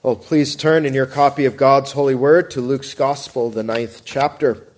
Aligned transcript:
Well, 0.00 0.14
please 0.14 0.54
turn 0.54 0.86
in 0.86 0.94
your 0.94 1.06
copy 1.06 1.44
of 1.44 1.56
God's 1.56 1.90
holy 1.90 2.14
word 2.14 2.52
to 2.52 2.60
Luke's 2.60 2.94
Gospel, 2.94 3.50
the 3.50 3.64
ninth 3.64 4.02
chapter. 4.04 4.68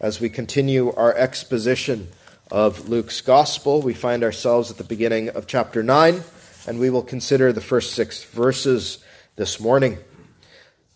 As 0.00 0.20
we 0.20 0.30
continue 0.30 0.90
our 0.94 1.14
exposition 1.14 2.08
of 2.50 2.88
Luke's 2.88 3.20
Gospel, 3.20 3.82
we 3.82 3.92
find 3.92 4.24
ourselves 4.24 4.70
at 4.70 4.78
the 4.78 4.84
beginning 4.84 5.28
of 5.28 5.46
chapter 5.46 5.82
9, 5.82 6.22
and 6.66 6.80
we 6.80 6.88
will 6.88 7.02
consider 7.02 7.52
the 7.52 7.60
first 7.60 7.92
six 7.92 8.24
verses 8.24 9.04
this 9.36 9.60
morning. 9.60 9.98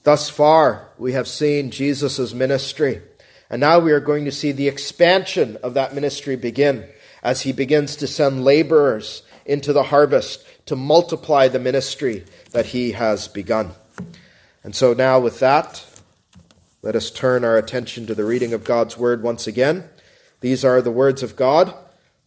Thus 0.02 0.30
far, 0.30 0.88
we 0.96 1.12
have 1.12 1.28
seen 1.28 1.70
Jesus' 1.70 2.32
ministry, 2.32 3.02
and 3.50 3.60
now 3.60 3.80
we 3.80 3.92
are 3.92 4.00
going 4.00 4.24
to 4.24 4.32
see 4.32 4.52
the 4.52 4.68
expansion 4.68 5.58
of 5.62 5.74
that 5.74 5.94
ministry 5.94 6.36
begin 6.36 6.88
as 7.22 7.42
he 7.42 7.52
begins 7.52 7.96
to 7.96 8.06
send 8.06 8.44
laborers 8.44 9.22
into 9.44 9.74
the 9.74 9.82
harvest 9.82 10.42
to 10.64 10.74
multiply 10.74 11.48
the 11.48 11.58
ministry 11.58 12.24
that 12.54 12.66
he 12.66 12.92
has 12.92 13.26
begun. 13.26 13.72
And 14.62 14.74
so 14.74 14.94
now, 14.94 15.18
with 15.18 15.40
that, 15.40 15.84
let 16.82 16.94
us 16.94 17.10
turn 17.10 17.44
our 17.44 17.58
attention 17.58 18.06
to 18.06 18.14
the 18.14 18.24
reading 18.24 18.52
of 18.52 18.62
God's 18.62 18.96
Word 18.96 19.24
once 19.24 19.48
again. 19.48 19.88
These 20.40 20.64
are 20.64 20.80
the 20.80 20.92
words 20.92 21.22
of 21.24 21.34
God, 21.34 21.74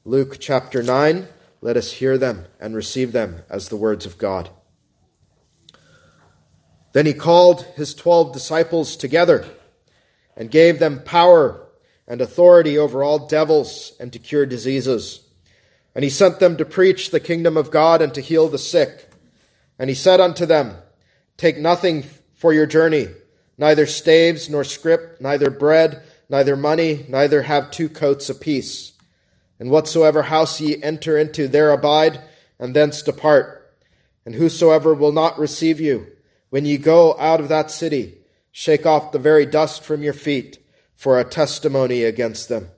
Luke 0.04 0.38
chapter 0.40 0.84
9. 0.84 1.28
Let 1.62 1.78
us 1.78 1.94
hear 1.94 2.18
them 2.18 2.46
and 2.60 2.76
receive 2.76 3.14
them 3.14 3.44
as 3.50 3.70
the 3.70 3.78
words 3.78 4.06
of 4.06 4.18
God. 4.18 4.50
Then 6.92 7.06
he 7.06 7.14
called 7.14 7.64
his 7.76 7.96
twelve 7.96 8.34
disciples 8.34 8.98
together 8.98 9.46
and 10.36 10.52
gave 10.52 10.80
them 10.80 11.04
power 11.04 11.66
and 12.06 12.20
authority 12.20 12.78
over 12.78 13.02
all 13.02 13.28
devils 13.28 13.94
and 13.98 14.12
to 14.12 14.20
cure 14.20 14.46
diseases. 14.46 15.22
And 15.96 16.04
he 16.04 16.10
sent 16.10 16.40
them 16.40 16.58
to 16.58 16.66
preach 16.66 17.12
the 17.12 17.22
kingdom 17.22 17.56
of 17.56 17.72
God 17.72 18.02
and 18.02 18.14
to 18.14 18.22
heal 18.22 18.50
the 18.50 18.58
sick. 18.58 19.07
And 19.80 19.90
he 19.90 19.96
said 19.96 20.20
unto 20.20 20.46
them, 20.46 20.76
Take 21.38 21.58
nothing 21.58 22.04
for 22.34 22.54
your 22.54 22.66
journey, 22.66 23.08
neither 23.58 23.86
staves 23.86 24.50
nor 24.50 24.64
scrip, 24.64 25.20
neither 25.22 25.50
bread, 25.50 26.04
neither 26.30 26.56
money, 26.56 27.06
neither 27.08 27.44
have 27.44 27.72
two 27.72 27.90
coats 27.90 28.30
apiece. 28.30 28.94
And 29.60 29.70
whatsoever 29.72 30.24
house 30.24 30.60
ye 30.60 30.82
enter 30.82 31.18
into, 31.18 31.48
there 31.48 31.72
abide, 31.72 32.22
and 32.60 32.76
thence 32.76 33.02
depart. 33.02 33.76
And 34.26 34.36
whosoever 34.36 34.94
will 34.94 35.12
not 35.12 35.40
receive 35.40 35.80
you, 35.80 36.08
when 36.50 36.66
ye 36.66 36.78
go 36.78 37.18
out 37.18 37.40
of 37.40 37.50
that 37.50 37.72
city, 37.72 38.18
shake 38.52 38.86
off 38.86 39.12
the 39.12 39.20
very 39.20 39.46
dust 39.46 39.84
from 39.84 40.04
your 40.04 40.14
feet 40.14 40.60
for 40.94 41.20
a 41.20 41.24
testimony 41.24 42.04
against 42.04 42.50
them. 42.50 42.70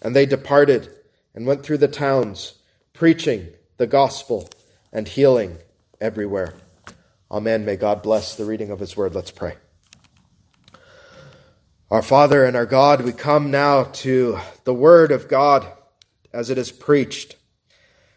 And 0.00 0.16
they 0.16 0.26
departed 0.26 0.88
and 1.34 1.46
went 1.46 1.62
through 1.62 1.78
the 1.78 1.88
towns, 1.88 2.54
preaching 2.92 3.48
the 3.76 3.86
gospel 3.86 4.50
and 4.92 5.08
healing 5.08 5.58
everywhere. 6.02 6.52
Amen. 7.30 7.64
May 7.64 7.76
God 7.76 8.02
bless 8.02 8.34
the 8.34 8.44
reading 8.44 8.70
of 8.70 8.80
his 8.80 8.96
word. 8.96 9.14
Let's 9.14 9.30
pray. 9.30 9.54
Our 11.92 12.02
Father 12.02 12.44
and 12.44 12.56
our 12.56 12.66
God, 12.66 13.02
we 13.02 13.12
come 13.12 13.52
now 13.52 13.84
to 13.84 14.40
the 14.64 14.74
word 14.74 15.12
of 15.12 15.28
God 15.28 15.66
as 16.32 16.50
it 16.50 16.58
is 16.58 16.72
preached. 16.72 17.36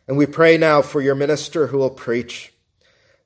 And 0.07 0.17
we 0.17 0.25
pray 0.25 0.57
now 0.57 0.81
for 0.81 0.99
your 0.99 1.13
minister 1.13 1.67
who 1.67 1.77
will 1.77 1.91
preach, 1.91 2.51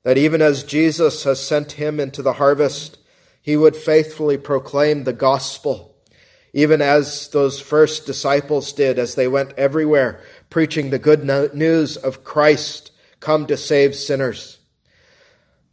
that 0.02 0.18
even 0.18 0.42
as 0.42 0.62
Jesus 0.62 1.24
has 1.24 1.40
sent 1.40 1.72
him 1.72 1.98
into 1.98 2.20
the 2.20 2.34
harvest, 2.34 2.98
he 3.40 3.56
would 3.56 3.76
faithfully 3.76 4.36
proclaim 4.36 5.04
the 5.04 5.14
gospel, 5.14 5.96
even 6.52 6.82
as 6.82 7.28
those 7.28 7.60
first 7.60 8.04
disciples 8.04 8.74
did 8.74 8.98
as 8.98 9.14
they 9.14 9.26
went 9.26 9.52
everywhere 9.56 10.20
preaching 10.50 10.90
the 10.90 10.98
good 10.98 11.24
news 11.54 11.96
of 11.96 12.24
Christ 12.24 12.90
come 13.20 13.46
to 13.46 13.56
save 13.56 13.94
sinners. 13.94 14.58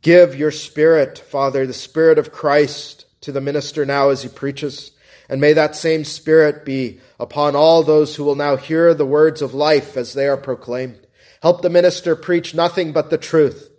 Give 0.02 0.36
your 0.36 0.52
spirit, 0.52 1.18
Father, 1.18 1.66
the 1.66 1.74
spirit 1.74 2.20
of 2.20 2.32
Christ 2.32 3.06
to 3.22 3.32
the 3.32 3.42
minister 3.42 3.86
now 3.86 4.10
as 4.10 4.24
he 4.24 4.30
preaches. 4.30 4.92
And 5.30 5.42
may 5.42 5.54
that 5.54 5.76
same 5.76 6.06
spirit 6.06 6.64
be 6.64 7.00
upon 7.20 7.56
all 7.56 7.84
those 7.84 8.16
who 8.16 8.24
will 8.24 8.36
now 8.36 8.56
hear 8.56 8.94
the 8.94 9.06
words 9.06 9.42
of 9.42 9.54
life 9.54 9.98
as 9.98 10.14
they 10.14 10.28
are 10.28 10.38
proclaimed. 10.38 11.06
Help 11.42 11.62
the 11.62 11.70
minister 11.70 12.16
preach 12.16 12.56
nothing 12.56 12.92
but 12.92 13.10
the 13.10 13.18
truth. 13.18 13.72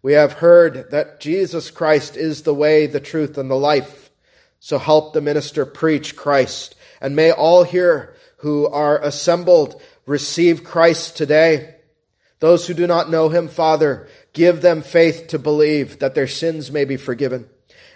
We 0.00 0.12
have 0.12 0.34
heard 0.34 0.90
that 0.90 1.20
Jesus 1.20 1.70
Christ 1.70 2.16
is 2.16 2.42
the 2.42 2.54
way, 2.54 2.86
the 2.86 3.00
truth, 3.00 3.36
and 3.36 3.50
the 3.50 3.56
life. 3.56 4.10
So 4.60 4.78
help 4.78 5.12
the 5.12 5.20
minister 5.20 5.66
preach 5.66 6.16
Christ. 6.16 6.74
And 7.00 7.14
may 7.14 7.30
all 7.30 7.64
here 7.64 8.14
who 8.38 8.66
are 8.68 9.02
assembled 9.02 9.80
receive 10.06 10.64
Christ 10.64 11.16
today. 11.16 11.74
Those 12.40 12.66
who 12.66 12.74
do 12.74 12.86
not 12.86 13.10
know 13.10 13.28
him, 13.28 13.48
Father, 13.48 14.08
give 14.32 14.62
them 14.62 14.82
faith 14.82 15.26
to 15.28 15.38
believe 15.38 15.98
that 15.98 16.14
their 16.14 16.28
sins 16.28 16.70
may 16.70 16.84
be 16.84 16.96
forgiven. 16.96 17.48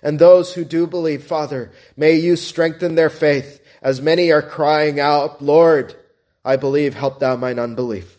And 0.03 0.19
those 0.19 0.55
who 0.55 0.65
do 0.65 0.87
believe, 0.87 1.25
Father, 1.25 1.71
may 1.97 2.15
you 2.15 2.35
strengthen 2.35 2.97
their 2.97 3.11
faith 3.11 3.61
as 3.83 4.01
many 4.01 4.31
are 4.31 4.43
crying 4.43 5.01
out, 5.01 5.43
Lord, 5.43 5.95
I 6.45 6.57
believe, 6.57 6.95
help 6.95 7.21
thou 7.21 7.37
mine 7.37 7.59
unbelief. 7.59 8.19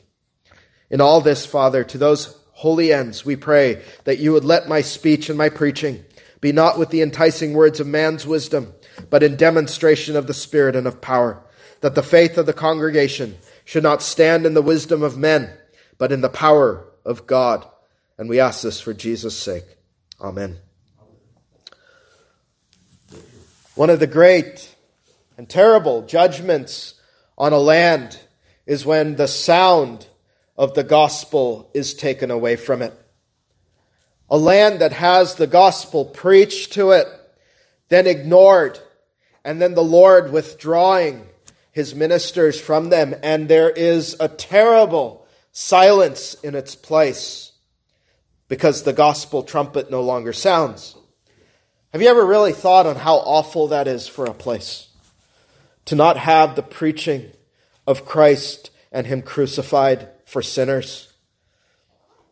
In 0.90 1.02
all 1.02 1.22
this, 1.22 1.46
Father, 1.46 1.84
to 1.86 1.98
those 1.98 2.38
holy 2.52 2.94
ends, 2.94 3.26
we 3.26 3.36
pray 3.36 3.82
that 4.04 4.20
you 4.20 4.32
would 4.32 4.46
let 4.46 4.68
my 4.68 4.82
speech 4.82 5.30
and 5.30 5.38
my 5.38 5.50
preaching 5.50 6.06
be 6.40 6.52
not 6.52 6.78
with 6.78 6.90
the 6.90 7.02
enticing 7.02 7.54
words 7.54 7.80
of 7.80 7.88
man's 7.88 8.28
wisdom, 8.28 8.74
but 9.10 9.24
in 9.24 9.36
demonstration 9.36 10.16
of 10.16 10.28
the 10.28 10.34
Spirit 10.34 10.76
and 10.76 10.86
of 10.86 11.02
power, 11.02 11.42
that 11.82 11.96
the 11.96 12.04
faith 12.04 12.38
of 12.38 12.46
the 12.46 12.54
congregation 12.54 13.38
should 13.66 13.84
not 13.84 14.02
stand 14.02 14.46
in 14.46 14.54
the 14.54 14.62
wisdom 14.62 15.02
of 15.02 15.18
men, 15.18 15.50
but 15.98 16.12
in 16.12 16.22
the 16.22 16.30
power 16.30 16.86
of 17.06 17.28
God. 17.28 17.66
And 18.18 18.30
we 18.30 18.40
ask 18.40 18.62
this 18.62 18.80
for 18.80 18.94
Jesus' 18.94 19.38
sake. 19.38 19.66
Amen. 20.22 20.58
One 23.76 23.90
of 23.90 24.00
the 24.00 24.08
great 24.08 24.76
and 25.38 25.50
terrible 25.50 26.04
judgments 26.04 26.94
on 27.38 27.54
a 27.54 27.58
land 27.58 28.20
is 28.66 28.86
when 28.86 29.16
the 29.16 29.28
sound 29.28 30.08
of 30.56 30.76
the 30.76 30.84
gospel 30.84 31.70
is 31.74 31.94
taken 31.94 32.30
away 32.30 32.56
from 32.56 32.81
it. 32.81 32.94
A 34.30 34.38
land 34.38 34.80
that 34.80 34.94
has 34.94 35.36
the 35.36 35.48
gospel 35.48 36.06
preached 36.06 36.74
to 36.74 36.92
it, 36.92 37.08
then 37.90 38.08
ignored, 38.08 38.80
and 39.44 39.62
then 39.62 39.74
the 39.74 39.84
Lord 39.84 40.31
withdrawing 40.31 41.28
his 41.72 41.96
ministers 41.96 42.62
from 42.62 42.90
them, 42.90 43.16
and 43.24 43.50
there 43.50 43.70
is 43.72 44.16
a 44.20 44.28
terrible 44.28 45.23
silence 45.53 46.34
in 46.44 46.56
its 46.56 46.75
place 46.75 47.52
because 48.50 48.84
the 48.84 48.91
gospel 48.91 49.44
trumpet 49.44 49.90
no 49.90 50.02
longer 50.02 50.34
sounds. 50.34 50.96
Have 51.94 52.02
you 52.02 52.09
ever 52.09 52.25
really 52.25 52.52
thought 52.52 52.88
on 52.88 52.97
how 52.97 53.18
awful 53.18 53.68
that 53.68 53.88
is 53.88 54.08
for 54.08 54.25
a 54.25 54.34
place? 54.34 54.90
To 55.86 55.96
not 55.96 56.18
have 56.18 56.56
the 56.56 56.63
preaching 56.63 57.31
of 57.86 58.06
Christ 58.06 58.72
and 58.92 59.06
Him 59.06 59.22
crucified 59.22 60.09
for 60.25 60.42
sinners. 60.42 61.13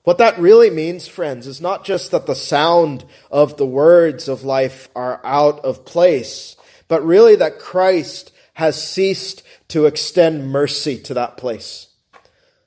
What 0.03 0.17
that 0.17 0.39
really 0.39 0.71
means, 0.71 1.07
friends, 1.07 1.45
is 1.45 1.61
not 1.61 1.85
just 1.85 2.09
that 2.09 2.25
the 2.25 2.35
sound 2.35 3.05
of 3.29 3.57
the 3.57 3.65
words 3.67 4.27
of 4.27 4.43
life 4.43 4.89
are 4.95 5.21
out 5.23 5.59
of 5.59 5.85
place, 5.85 6.55
but 6.87 7.05
really 7.05 7.35
that 7.35 7.59
Christ 7.59 8.31
has 8.53 8.81
ceased 8.81 9.43
to 9.67 9.85
extend 9.85 10.49
mercy 10.49 10.97
to 11.03 11.13
that 11.13 11.37
place. 11.37 11.90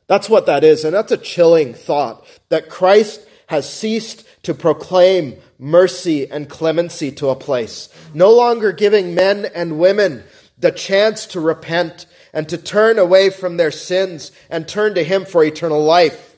That's 0.06 0.28
what 0.28 0.46
that 0.46 0.64
is. 0.64 0.84
And 0.84 0.94
that's 0.94 1.12
a 1.12 1.16
chilling 1.16 1.74
thought 1.74 2.24
that 2.48 2.68
Christ 2.68 3.26
has 3.46 3.70
ceased 3.70 4.26
to 4.42 4.54
proclaim 4.54 5.36
mercy 5.58 6.30
and 6.30 6.48
clemency 6.48 7.10
to 7.12 7.28
a 7.28 7.36
place, 7.36 7.88
no 8.12 8.30
longer 8.30 8.72
giving 8.72 9.14
men 9.14 9.46
and 9.54 9.78
women 9.78 10.24
the 10.58 10.72
chance 10.72 11.26
to 11.26 11.40
repent 11.40 12.06
and 12.32 12.48
to 12.48 12.58
turn 12.58 12.98
away 12.98 13.30
from 13.30 13.56
their 13.56 13.70
sins 13.70 14.32
and 14.50 14.66
turn 14.66 14.94
to 14.94 15.04
Him 15.04 15.24
for 15.24 15.44
eternal 15.44 15.82
life. 15.82 16.36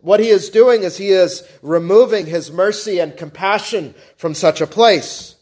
What 0.00 0.20
He 0.20 0.28
is 0.28 0.50
doing 0.50 0.82
is 0.82 0.96
He 0.96 1.10
is 1.10 1.46
removing 1.62 2.26
His 2.26 2.50
mercy 2.50 2.98
and 2.98 3.16
compassion 3.16 3.94
from 4.16 4.34
such 4.34 4.60
a 4.60 4.66
place. 4.66 5.36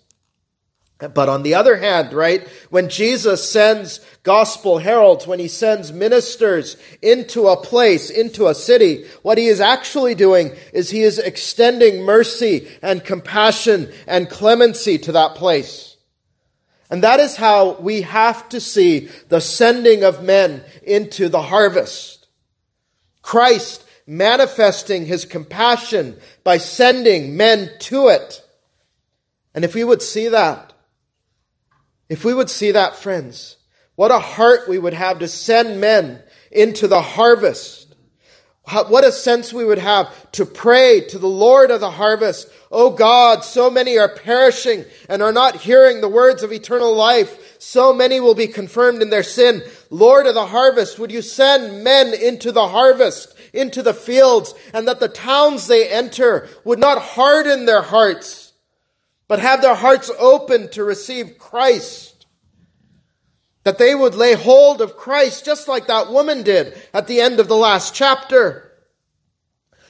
But 0.98 1.28
on 1.28 1.44
the 1.44 1.54
other 1.54 1.76
hand, 1.76 2.12
right, 2.12 2.46
when 2.70 2.88
Jesus 2.88 3.48
sends 3.48 4.00
gospel 4.24 4.78
heralds, 4.78 5.28
when 5.28 5.38
he 5.38 5.46
sends 5.46 5.92
ministers 5.92 6.76
into 7.00 7.46
a 7.46 7.56
place, 7.56 8.10
into 8.10 8.48
a 8.48 8.54
city, 8.54 9.04
what 9.22 9.38
he 9.38 9.46
is 9.46 9.60
actually 9.60 10.16
doing 10.16 10.56
is 10.72 10.90
he 10.90 11.02
is 11.02 11.20
extending 11.20 12.02
mercy 12.02 12.68
and 12.82 13.04
compassion 13.04 13.92
and 14.08 14.28
clemency 14.28 14.98
to 14.98 15.12
that 15.12 15.36
place. 15.36 15.96
And 16.90 17.04
that 17.04 17.20
is 17.20 17.36
how 17.36 17.78
we 17.78 18.02
have 18.02 18.48
to 18.48 18.60
see 18.60 19.08
the 19.28 19.40
sending 19.40 20.02
of 20.02 20.24
men 20.24 20.64
into 20.82 21.28
the 21.28 21.42
harvest. 21.42 22.26
Christ 23.22 23.84
manifesting 24.04 25.06
his 25.06 25.26
compassion 25.26 26.18
by 26.42 26.58
sending 26.58 27.36
men 27.36 27.70
to 27.78 28.08
it. 28.08 28.42
And 29.54 29.64
if 29.64 29.74
we 29.74 29.84
would 29.84 30.02
see 30.02 30.28
that, 30.28 30.67
if 32.08 32.24
we 32.24 32.34
would 32.34 32.50
see 32.50 32.72
that, 32.72 32.96
friends, 32.96 33.56
what 33.94 34.10
a 34.10 34.18
heart 34.18 34.68
we 34.68 34.78
would 34.78 34.94
have 34.94 35.18
to 35.18 35.28
send 35.28 35.80
men 35.80 36.22
into 36.50 36.88
the 36.88 37.02
harvest. 37.02 37.94
what 38.88 39.04
a 39.04 39.12
sense 39.12 39.52
we 39.52 39.64
would 39.64 39.78
have 39.78 40.30
to 40.32 40.44
pray 40.44 41.00
to 41.00 41.18
the 41.18 41.28
Lord 41.28 41.70
of 41.70 41.80
the 41.80 41.90
harvest. 41.90 42.48
Oh 42.70 42.90
God, 42.90 43.42
so 43.42 43.70
many 43.70 43.98
are 43.98 44.14
perishing 44.14 44.84
and 45.08 45.22
are 45.22 45.32
not 45.32 45.56
hearing 45.56 46.00
the 46.00 46.08
words 46.08 46.42
of 46.42 46.52
eternal 46.52 46.94
life. 46.94 47.56
So 47.58 47.94
many 47.94 48.20
will 48.20 48.34
be 48.34 48.46
confirmed 48.46 49.00
in 49.00 49.10
their 49.10 49.22
sin. 49.22 49.62
Lord 49.90 50.26
of 50.26 50.34
the 50.34 50.46
harvest, 50.46 50.98
would 50.98 51.10
you 51.10 51.22
send 51.22 51.82
men 51.82 52.12
into 52.12 52.52
the 52.52 52.68
harvest, 52.68 53.34
into 53.52 53.82
the 53.82 53.94
fields, 53.94 54.54
and 54.74 54.86
that 54.86 55.00
the 55.00 55.08
towns 55.08 55.66
they 55.66 55.88
enter 55.88 56.48
would 56.64 56.78
not 56.78 57.00
harden 57.00 57.64
their 57.64 57.82
hearts, 57.82 58.47
but 59.28 59.40
have 59.40 59.60
their 59.60 59.74
hearts 59.74 60.10
open 60.18 60.70
to 60.70 60.82
receive 60.82 61.38
Christ. 61.38 62.26
That 63.64 63.78
they 63.78 63.94
would 63.94 64.14
lay 64.14 64.32
hold 64.32 64.80
of 64.80 64.96
Christ 64.96 65.44
just 65.44 65.68
like 65.68 65.86
that 65.86 66.10
woman 66.10 66.42
did 66.42 66.76
at 66.94 67.06
the 67.06 67.20
end 67.20 67.38
of 67.38 67.48
the 67.48 67.56
last 67.56 67.94
chapter. 67.94 68.72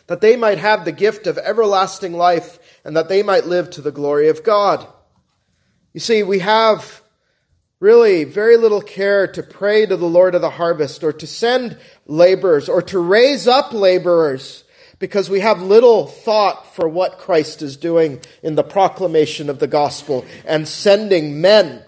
That 0.09 0.21
they 0.21 0.37
might 0.37 0.59
have 0.59 0.85
the 0.85 0.93
gift 0.93 1.29
of 1.29 1.39
everlasting 1.39 2.13
life 2.13 2.59
and 2.85 2.97
that 2.97 3.09
they 3.09 3.23
might 3.23 3.47
live 3.47 3.71
to 3.71 3.81
the 3.81 3.93
glory 3.93 4.29
of 4.29 4.43
God. 4.43 4.87
You 5.93 6.01
see, 6.01 6.23
we 6.25 6.41
have 6.41 7.03
really 7.79 8.25
very 8.25 8.57
little 8.57 8.81
care 8.81 9.27
to 9.29 9.43
pray 9.43 9.87
to 9.87 9.97
the 9.97 10.07
Lord 10.07 10.35
of 10.35 10.41
the 10.41 10.51
harvest 10.51 11.05
or 11.05 11.13
to 11.13 11.27
send 11.27 11.79
laborers 12.07 12.69
or 12.69 12.83
to 12.83 12.99
raise 12.99 13.47
up 13.47 13.73
laborers 13.73 14.65
because 14.99 15.31
we 15.31 15.41
have 15.41 15.63
little 15.63 16.07
thought 16.07 16.75
for 16.75 16.89
what 16.89 17.19
Christ 17.19 17.63
is 17.63 17.77
doing 17.77 18.21
in 18.43 18.55
the 18.55 18.65
proclamation 18.65 19.49
of 19.49 19.59
the 19.59 19.67
gospel 19.67 20.25
and 20.45 20.67
sending 20.67 21.41
men 21.41 21.85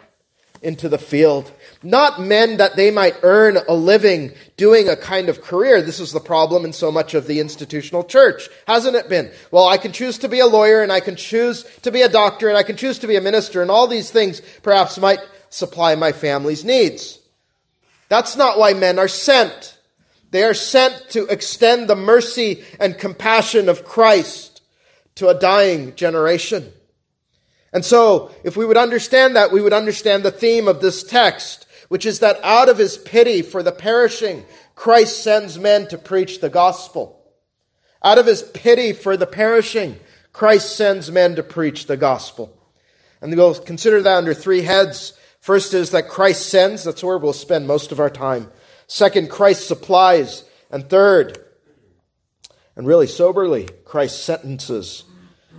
into 0.62 0.88
the 0.88 0.98
field. 0.98 1.50
Not 1.82 2.20
men 2.20 2.58
that 2.58 2.76
they 2.76 2.90
might 2.90 3.16
earn 3.22 3.56
a 3.68 3.74
living 3.74 4.32
doing 4.56 4.88
a 4.88 4.96
kind 4.96 5.28
of 5.28 5.40
career. 5.40 5.80
This 5.80 6.00
is 6.00 6.12
the 6.12 6.20
problem 6.20 6.64
in 6.64 6.72
so 6.72 6.92
much 6.92 7.14
of 7.14 7.26
the 7.26 7.40
institutional 7.40 8.04
church, 8.04 8.48
hasn't 8.66 8.96
it 8.96 9.08
been? 9.08 9.30
Well, 9.50 9.66
I 9.66 9.78
can 9.78 9.92
choose 9.92 10.18
to 10.18 10.28
be 10.28 10.40
a 10.40 10.46
lawyer 10.46 10.82
and 10.82 10.92
I 10.92 11.00
can 11.00 11.16
choose 11.16 11.64
to 11.82 11.90
be 11.90 12.02
a 12.02 12.08
doctor 12.08 12.48
and 12.48 12.58
I 12.58 12.62
can 12.62 12.76
choose 12.76 12.98
to 12.98 13.06
be 13.06 13.16
a 13.16 13.22
minister 13.22 13.62
and 13.62 13.70
all 13.70 13.86
these 13.86 14.10
things 14.10 14.42
perhaps 14.62 14.98
might 14.98 15.20
supply 15.48 15.94
my 15.94 16.12
family's 16.12 16.64
needs. 16.64 17.18
That's 18.08 18.36
not 18.36 18.58
why 18.58 18.74
men 18.74 18.98
are 18.98 19.08
sent. 19.08 19.78
They 20.30 20.42
are 20.44 20.54
sent 20.54 21.10
to 21.10 21.26
extend 21.26 21.88
the 21.88 21.96
mercy 21.96 22.64
and 22.78 22.98
compassion 22.98 23.68
of 23.68 23.84
Christ 23.84 24.62
to 25.16 25.28
a 25.28 25.38
dying 25.38 25.94
generation. 25.96 26.72
And 27.72 27.84
so, 27.84 28.30
if 28.44 28.56
we 28.56 28.64
would 28.64 28.76
understand 28.76 29.36
that, 29.36 29.52
we 29.52 29.62
would 29.62 29.72
understand 29.72 30.22
the 30.22 30.30
theme 30.30 30.66
of 30.66 30.80
this 30.80 31.02
text, 31.02 31.66
which 31.88 32.06
is 32.06 32.20
that 32.20 32.38
out 32.42 32.68
of 32.68 32.78
his 32.78 32.96
pity 32.96 33.42
for 33.42 33.62
the 33.62 33.72
perishing, 33.72 34.44
Christ 34.74 35.22
sends 35.22 35.58
men 35.58 35.86
to 35.88 35.98
preach 35.98 36.40
the 36.40 36.48
gospel. 36.48 37.20
Out 38.02 38.18
of 38.18 38.26
his 38.26 38.42
pity 38.42 38.92
for 38.92 39.16
the 39.16 39.26
perishing, 39.26 39.96
Christ 40.32 40.76
sends 40.76 41.10
men 41.10 41.36
to 41.36 41.42
preach 41.42 41.86
the 41.86 41.96
gospel. 41.96 42.56
And 43.20 43.34
we'll 43.36 43.54
consider 43.54 44.00
that 44.02 44.16
under 44.16 44.34
three 44.34 44.62
heads. 44.62 45.12
First 45.40 45.74
is 45.74 45.90
that 45.90 46.08
Christ 46.08 46.48
sends. 46.48 46.84
That's 46.84 47.04
where 47.04 47.18
we'll 47.18 47.32
spend 47.32 47.66
most 47.66 47.92
of 47.92 48.00
our 48.00 48.10
time. 48.10 48.50
Second, 48.90 49.30
Christ 49.30 49.68
supplies. 49.68 50.42
And 50.68 50.88
third, 50.88 51.38
and 52.76 52.86
really 52.86 53.06
soberly, 53.06 53.68
Christ 53.84 54.24
sentences. 54.24 55.04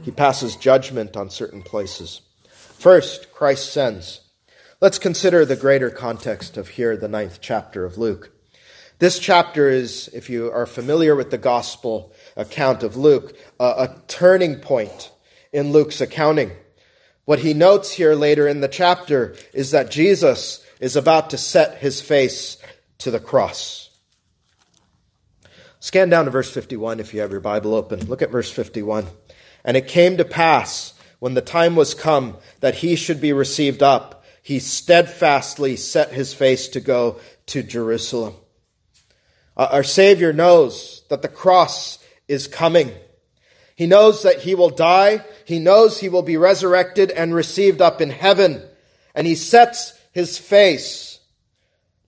He 0.04 0.12
passes 0.12 0.56
judgment 0.56 1.16
on 1.16 1.30
certain 1.30 1.64
places. 1.64 2.22
First, 2.48 3.32
Christ 3.34 3.72
sends. 3.72 4.22
Let's 4.82 5.00
consider 5.00 5.46
the 5.46 5.56
greater 5.56 5.90
context 5.90 6.58
of 6.58 6.70
here, 6.70 6.98
the 6.98 7.08
ninth 7.08 7.40
chapter 7.42 7.86
of 7.86 7.98
Luke. 7.98 8.32
This 9.00 9.18
chapter 9.18 9.70
is, 9.70 10.10
if 10.14 10.30
you 10.30 10.52
are 10.52 10.66
familiar 10.66 11.16
with 11.16 11.32
the 11.32 11.38
gospel 11.38 12.14
account 12.36 12.84
of 12.84 12.98
Luke, 12.98 13.38
a, 13.60 13.64
a 13.64 13.96
turning 14.08 14.58
point 14.58 15.12
in 15.54 15.72
Luke's 15.72 16.02
accounting. 16.02 16.52
What 17.26 17.40
he 17.40 17.54
notes 17.54 17.94
here 17.94 18.14
later 18.14 18.48
in 18.48 18.62
the 18.62 18.68
chapter 18.68 19.36
is 19.54 19.72
that 19.72 19.92
Jesus 19.92 20.66
is 20.80 20.96
about 20.96 21.30
to 21.30 21.38
set 21.38 21.78
his 21.78 22.02
face 22.02 22.58
to 23.02 23.12
the 23.12 23.20
cross. 23.20 23.90
Scan 25.80 26.10
down 26.10 26.26
to 26.26 26.32
verse 26.32 26.52
51 26.52 27.00
if 27.00 27.14
you 27.14 27.22
have 27.22 27.32
your 27.32 27.40
Bible 27.40 27.74
open. 27.74 28.08
Look 28.08 28.22
at 28.22 28.32
verse 28.32 28.52
51. 28.52 29.08
And 29.64 29.76
it 29.76 29.88
came 29.88 30.18
to 30.18 30.26
pass, 30.26 30.94
when 31.20 31.34
the 31.34 31.42
time 31.42 31.76
was 31.76 31.94
come 31.94 32.38
that 32.60 32.76
he 32.76 32.96
should 32.96 33.20
be 33.20 33.34
received 33.34 33.82
up, 33.82 34.24
he 34.44 34.60
steadfastly 34.60 35.76
set 35.76 36.12
his 36.12 36.34
face 36.34 36.68
to 36.70 36.80
go 36.80 37.20
to 37.48 37.64
Jerusalem. 37.64 38.36
Uh, 39.58 39.70
our 39.72 39.84
Savior 39.84 40.34
knows 40.34 41.04
that 41.10 41.22
the 41.22 41.28
cross 41.28 42.00
is 42.28 42.48
coming. 42.48 42.92
He 43.76 43.88
knows 43.88 44.24
that 44.24 44.40
he 44.40 44.56
will 44.56 44.70
die. 44.70 45.26
He 45.46 45.60
knows 45.60 46.00
he 46.00 46.10
will 46.10 46.22
be 46.22 46.38
resurrected 46.38 47.12
and 47.12 47.34
received 47.34 47.82
up 47.82 48.02
in 48.02 48.12
heaven. 48.12 48.64
And 49.16 49.26
he 49.26 49.36
sets 49.36 49.94
his 50.12 50.38
face 50.38 51.11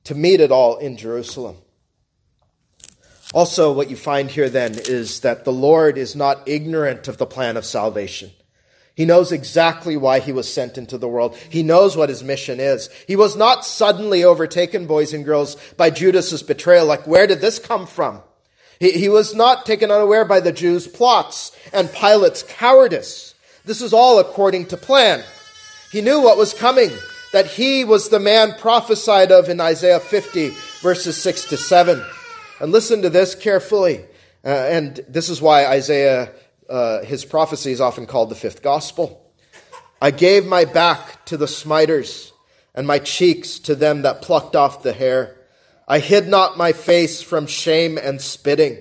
to 0.05 0.15
meet 0.15 0.39
it 0.39 0.51
all 0.51 0.77
in 0.77 0.97
Jerusalem. 0.97 1.57
Also, 3.33 3.73
what 3.73 3.89
you 3.89 3.95
find 3.95 4.29
here 4.29 4.49
then 4.49 4.75
is 4.75 5.21
that 5.21 5.43
the 5.43 5.51
Lord 5.51 5.97
is 5.97 6.15
not 6.15 6.47
ignorant 6.47 7.07
of 7.07 7.17
the 7.17 7.25
plan 7.25 7.57
of 7.57 7.65
salvation. 7.65 8.31
He 8.95 9.05
knows 9.05 9.31
exactly 9.31 9.97
why 9.97 10.19
he 10.19 10.31
was 10.31 10.51
sent 10.51 10.77
into 10.77 10.99
the 10.99 11.07
world. 11.07 11.35
He 11.35 11.63
knows 11.63 11.97
what 11.97 12.09
his 12.09 12.23
mission 12.23 12.59
is. 12.59 12.89
He 13.07 13.15
was 13.15 13.35
not 13.35 13.65
suddenly 13.65 14.23
overtaken, 14.23 14.85
boys 14.85 15.13
and 15.13 15.25
girls, 15.25 15.57
by 15.77 15.89
Judas's 15.89 16.43
betrayal. 16.43 16.85
Like, 16.85 17.07
where 17.07 17.25
did 17.25 17.41
this 17.41 17.57
come 17.57 17.87
from? 17.87 18.21
He, 18.79 18.91
he 18.91 19.09
was 19.09 19.33
not 19.33 19.65
taken 19.65 19.89
unaware 19.89 20.25
by 20.25 20.41
the 20.41 20.51
Jews' 20.51 20.87
plots 20.87 21.57
and 21.73 21.91
Pilate's 21.91 22.43
cowardice. 22.43 23.33
This 23.65 23.81
is 23.81 23.93
all 23.93 24.19
according 24.19 24.67
to 24.67 24.77
plan. 24.77 25.23
He 25.91 26.01
knew 26.01 26.21
what 26.21 26.37
was 26.37 26.53
coming, 26.53 26.91
that 27.33 27.47
he 27.47 27.83
was 27.83 28.09
the 28.09 28.19
man 28.19 28.53
prophesied 28.59 29.31
of 29.31 29.49
in 29.49 29.59
Isaiah 29.59 29.99
50, 29.99 30.49
verses 30.81 31.17
6 31.17 31.49
to 31.49 31.57
7. 31.57 32.03
And 32.61 32.71
listen 32.71 33.01
to 33.01 33.09
this 33.09 33.33
carefully. 33.33 34.05
Uh, 34.45 34.49
and 34.49 35.03
this 35.09 35.29
is 35.29 35.41
why 35.41 35.65
Isaiah, 35.65 36.31
uh, 36.69 37.01
his 37.01 37.25
prophecy 37.25 37.71
is 37.71 37.81
often 37.81 38.05
called 38.05 38.29
the 38.29 38.35
fifth 38.35 38.61
gospel. 38.61 39.19
I 39.99 40.11
gave 40.11 40.45
my 40.45 40.65
back 40.65 41.25
to 41.25 41.37
the 41.37 41.47
smiters 41.47 42.31
and 42.75 42.85
my 42.85 42.99
cheeks 42.99 43.57
to 43.59 43.73
them 43.73 44.03
that 44.03 44.21
plucked 44.21 44.55
off 44.55 44.83
the 44.83 44.93
hair. 44.93 45.35
I 45.87 45.99
hid 45.99 46.27
not 46.27 46.57
my 46.57 46.71
face 46.71 47.23
from 47.23 47.47
shame 47.47 47.97
and 47.97 48.21
spitting, 48.21 48.77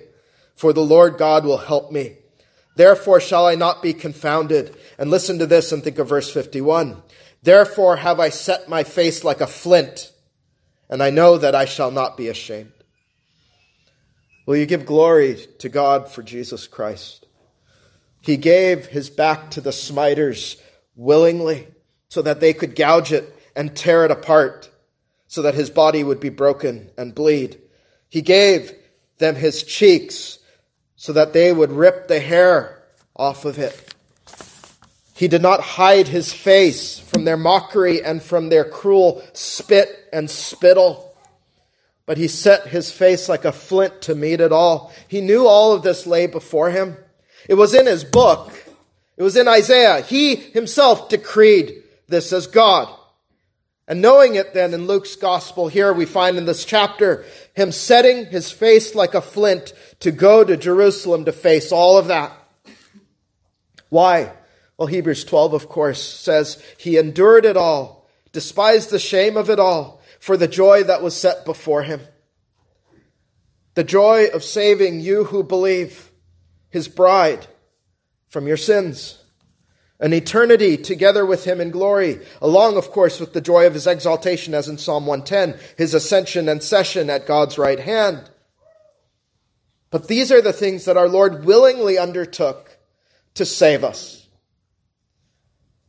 for 0.56 0.74
the 0.74 0.84
Lord 0.84 1.16
God 1.16 1.46
will 1.46 1.58
help 1.58 1.90
me. 1.90 2.16
Therefore 2.76 3.20
shall 3.20 3.46
I 3.46 3.54
not 3.54 3.82
be 3.82 3.94
confounded. 3.94 4.76
And 4.98 5.10
listen 5.10 5.38
to 5.38 5.46
this 5.46 5.72
and 5.72 5.82
think 5.82 5.98
of 5.98 6.08
verse 6.08 6.30
51. 6.30 7.02
Therefore 7.42 7.96
have 7.96 8.20
I 8.20 8.28
set 8.28 8.68
my 8.68 8.84
face 8.84 9.24
like 9.24 9.40
a 9.40 9.46
flint, 9.46 10.12
and 10.88 11.02
I 11.02 11.10
know 11.10 11.38
that 11.38 11.54
I 11.54 11.64
shall 11.64 11.90
not 11.90 12.16
be 12.16 12.28
ashamed. 12.28 12.72
Will 14.46 14.56
you 14.56 14.66
give 14.66 14.86
glory 14.86 15.46
to 15.58 15.68
God 15.68 16.08
for 16.08 16.22
Jesus 16.22 16.66
Christ? 16.66 17.26
He 18.20 18.36
gave 18.36 18.86
his 18.86 19.10
back 19.10 19.50
to 19.52 19.60
the 19.60 19.72
smiters 19.72 20.56
willingly 20.94 21.68
so 22.08 22.22
that 22.22 22.40
they 22.40 22.52
could 22.52 22.76
gouge 22.76 23.12
it 23.12 23.36
and 23.56 23.76
tear 23.76 24.04
it 24.04 24.10
apart 24.10 24.70
so 25.26 25.42
that 25.42 25.54
his 25.54 25.70
body 25.70 26.04
would 26.04 26.20
be 26.20 26.28
broken 26.28 26.90
and 26.98 27.14
bleed. 27.14 27.58
He 28.08 28.20
gave 28.20 28.72
them 29.18 29.34
his 29.34 29.62
cheeks 29.62 30.38
so 30.96 31.12
that 31.14 31.32
they 31.32 31.52
would 31.52 31.72
rip 31.72 32.06
the 32.06 32.20
hair 32.20 32.82
off 33.16 33.44
of 33.44 33.58
it. 33.58 33.91
He 35.22 35.28
did 35.28 35.40
not 35.40 35.60
hide 35.60 36.08
his 36.08 36.32
face 36.32 36.98
from 36.98 37.24
their 37.24 37.36
mockery 37.36 38.02
and 38.02 38.20
from 38.20 38.48
their 38.48 38.64
cruel 38.64 39.22
spit 39.34 39.88
and 40.12 40.28
spittle, 40.28 41.16
but 42.06 42.18
he 42.18 42.26
set 42.26 42.66
his 42.66 42.90
face 42.90 43.28
like 43.28 43.44
a 43.44 43.52
flint 43.52 44.02
to 44.02 44.16
meet 44.16 44.40
it 44.40 44.50
all. 44.50 44.92
He 45.06 45.20
knew 45.20 45.46
all 45.46 45.74
of 45.74 45.84
this 45.84 46.08
lay 46.08 46.26
before 46.26 46.72
him. 46.72 46.96
It 47.48 47.54
was 47.54 47.72
in 47.72 47.86
his 47.86 48.02
book. 48.02 48.52
It 49.16 49.22
was 49.22 49.36
in 49.36 49.46
Isaiah. 49.46 50.00
He 50.00 50.34
himself 50.34 51.08
decreed 51.08 51.84
this 52.08 52.32
as 52.32 52.48
God. 52.48 52.92
And 53.86 54.02
knowing 54.02 54.34
it 54.34 54.54
then 54.54 54.74
in 54.74 54.88
Luke's 54.88 55.14
gospel 55.14 55.68
here, 55.68 55.92
we 55.92 56.04
find 56.04 56.36
in 56.36 56.46
this 56.46 56.64
chapter 56.64 57.24
him 57.54 57.70
setting 57.70 58.26
his 58.26 58.50
face 58.50 58.96
like 58.96 59.14
a 59.14 59.22
flint 59.22 59.72
to 60.00 60.10
go 60.10 60.42
to 60.42 60.56
Jerusalem 60.56 61.26
to 61.26 61.32
face 61.32 61.70
all 61.70 61.96
of 61.96 62.08
that. 62.08 62.32
Why? 63.88 64.32
Well, 64.82 64.88
Hebrews 64.88 65.22
12, 65.22 65.52
of 65.54 65.68
course, 65.68 66.02
says 66.02 66.60
he 66.76 66.98
endured 66.98 67.44
it 67.44 67.56
all, 67.56 68.08
despised 68.32 68.90
the 68.90 68.98
shame 68.98 69.36
of 69.36 69.48
it 69.48 69.60
all, 69.60 70.02
for 70.18 70.36
the 70.36 70.48
joy 70.48 70.82
that 70.82 71.04
was 71.04 71.16
set 71.16 71.44
before 71.44 71.84
him. 71.84 72.00
The 73.74 73.84
joy 73.84 74.26
of 74.34 74.42
saving 74.42 74.98
you 74.98 75.22
who 75.22 75.44
believe, 75.44 76.10
his 76.68 76.88
bride, 76.88 77.46
from 78.26 78.48
your 78.48 78.56
sins 78.56 79.22
an 80.00 80.12
eternity 80.12 80.76
together 80.76 81.24
with 81.24 81.44
him 81.44 81.60
in 81.60 81.70
glory, 81.70 82.18
along, 82.40 82.76
of 82.76 82.90
course, 82.90 83.20
with 83.20 83.34
the 83.34 83.40
joy 83.40 83.68
of 83.68 83.74
his 83.74 83.86
exaltation, 83.86 84.52
as 84.52 84.66
in 84.66 84.78
Psalm 84.78 85.06
110, 85.06 85.60
his 85.78 85.94
ascension 85.94 86.48
and 86.48 86.60
session 86.60 87.08
at 87.08 87.24
God's 87.24 87.56
right 87.56 87.78
hand. 87.78 88.28
But 89.92 90.08
these 90.08 90.32
are 90.32 90.42
the 90.42 90.52
things 90.52 90.86
that 90.86 90.96
our 90.96 91.08
Lord 91.08 91.44
willingly 91.44 91.98
undertook 91.98 92.78
to 93.34 93.44
save 93.46 93.84
us. 93.84 94.21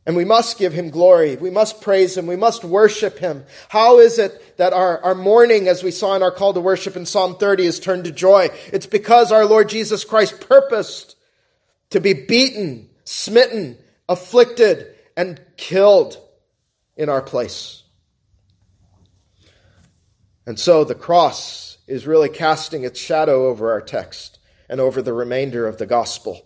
And 0.06 0.16
we 0.16 0.24
must 0.24 0.58
give 0.58 0.74
him 0.74 0.90
glory. 0.90 1.36
We 1.36 1.50
must 1.50 1.80
praise 1.80 2.16
him. 2.16 2.26
We 2.26 2.36
must 2.36 2.62
worship 2.62 3.18
him. 3.18 3.44
How 3.70 4.00
is 4.00 4.18
it 4.18 4.58
that 4.58 4.74
our, 4.74 5.02
our 5.02 5.14
mourning, 5.14 5.66
as 5.66 5.82
we 5.82 5.90
saw 5.90 6.14
in 6.14 6.22
our 6.22 6.30
call 6.30 6.52
to 6.52 6.60
worship 6.60 6.94
in 6.94 7.06
Psalm 7.06 7.36
30, 7.36 7.64
is 7.64 7.80
turned 7.80 8.04
to 8.04 8.12
joy? 8.12 8.50
It's 8.72 8.86
because 8.86 9.32
our 9.32 9.46
Lord 9.46 9.70
Jesus 9.70 10.04
Christ 10.04 10.40
purposed 10.40 11.16
to 11.90 12.00
be 12.00 12.12
beaten, 12.12 12.90
smitten, 13.04 13.78
afflicted, 14.06 14.94
and 15.16 15.40
killed 15.56 16.18
in 16.96 17.08
our 17.08 17.22
place. 17.22 17.82
And 20.46 20.58
so 20.58 20.84
the 20.84 20.94
cross 20.94 21.78
is 21.86 22.06
really 22.06 22.28
casting 22.28 22.84
its 22.84 23.00
shadow 23.00 23.46
over 23.46 23.72
our 23.72 23.80
text 23.80 24.38
and 24.68 24.80
over 24.80 25.00
the 25.00 25.12
remainder 25.12 25.66
of 25.66 25.78
the 25.78 25.86
gospel. 25.86 26.42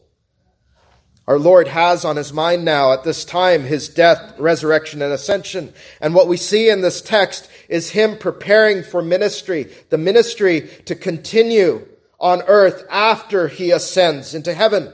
Our 1.28 1.38
Lord 1.38 1.68
has 1.68 2.06
on 2.06 2.16
his 2.16 2.32
mind 2.32 2.64
now 2.64 2.94
at 2.94 3.04
this 3.04 3.22
time 3.22 3.64
his 3.64 3.90
death, 3.90 4.38
resurrection, 4.38 5.02
and 5.02 5.12
ascension. 5.12 5.74
And 6.00 6.14
what 6.14 6.26
we 6.26 6.38
see 6.38 6.70
in 6.70 6.80
this 6.80 7.02
text 7.02 7.50
is 7.68 7.90
him 7.90 8.16
preparing 8.16 8.82
for 8.82 9.02
ministry, 9.02 9.70
the 9.90 9.98
ministry 9.98 10.70
to 10.86 10.94
continue 10.94 11.86
on 12.18 12.40
earth 12.46 12.82
after 12.88 13.46
he 13.46 13.72
ascends 13.72 14.34
into 14.34 14.54
heaven. 14.54 14.90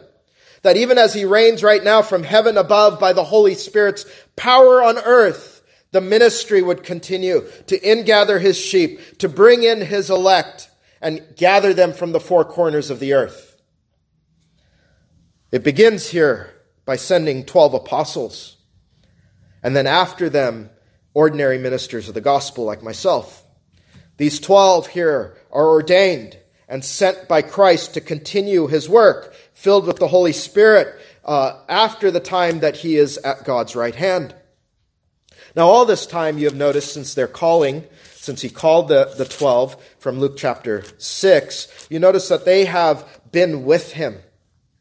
That 0.62 0.76
even 0.76 0.98
as 0.98 1.14
he 1.14 1.24
reigns 1.24 1.62
right 1.62 1.84
now 1.84 2.02
from 2.02 2.24
heaven 2.24 2.58
above 2.58 2.98
by 2.98 3.12
the 3.12 3.22
Holy 3.22 3.54
Spirit's 3.54 4.04
power 4.34 4.82
on 4.82 4.98
earth, 4.98 5.62
the 5.92 6.00
ministry 6.00 6.62
would 6.62 6.82
continue 6.82 7.44
to 7.68 7.78
ingather 7.78 8.40
his 8.40 8.58
sheep, 8.58 9.18
to 9.18 9.28
bring 9.28 9.62
in 9.62 9.80
his 9.82 10.10
elect, 10.10 10.68
and 11.00 11.22
gather 11.36 11.72
them 11.72 11.92
from 11.92 12.10
the 12.10 12.18
four 12.18 12.44
corners 12.44 12.90
of 12.90 12.98
the 12.98 13.12
earth. 13.12 13.43
It 15.54 15.62
begins 15.62 16.08
here 16.08 16.50
by 16.84 16.96
sending 16.96 17.44
12 17.44 17.74
apostles, 17.74 18.56
and 19.62 19.76
then 19.76 19.86
after 19.86 20.28
them, 20.28 20.68
ordinary 21.14 21.58
ministers 21.58 22.08
of 22.08 22.14
the 22.14 22.20
gospel 22.20 22.64
like 22.64 22.82
myself. 22.82 23.44
These 24.16 24.40
12 24.40 24.88
here 24.88 25.36
are 25.52 25.68
ordained 25.68 26.36
and 26.68 26.84
sent 26.84 27.28
by 27.28 27.42
Christ 27.42 27.94
to 27.94 28.00
continue 28.00 28.66
his 28.66 28.88
work, 28.88 29.32
filled 29.52 29.86
with 29.86 30.00
the 30.00 30.08
Holy 30.08 30.32
Spirit, 30.32 30.92
uh, 31.24 31.60
after 31.68 32.10
the 32.10 32.18
time 32.18 32.58
that 32.58 32.78
he 32.78 32.96
is 32.96 33.16
at 33.18 33.44
God's 33.44 33.76
right 33.76 33.94
hand. 33.94 34.34
Now, 35.54 35.68
all 35.68 35.84
this 35.84 36.04
time 36.04 36.36
you 36.36 36.46
have 36.46 36.56
noticed 36.56 36.92
since 36.92 37.14
their 37.14 37.28
calling, 37.28 37.84
since 38.16 38.42
he 38.42 38.50
called 38.50 38.88
the, 38.88 39.14
the 39.16 39.24
12 39.24 39.76
from 40.00 40.18
Luke 40.18 40.36
chapter 40.36 40.82
6, 40.98 41.86
you 41.90 42.00
notice 42.00 42.26
that 42.26 42.44
they 42.44 42.64
have 42.64 43.06
been 43.30 43.64
with 43.64 43.92
him, 43.92 44.18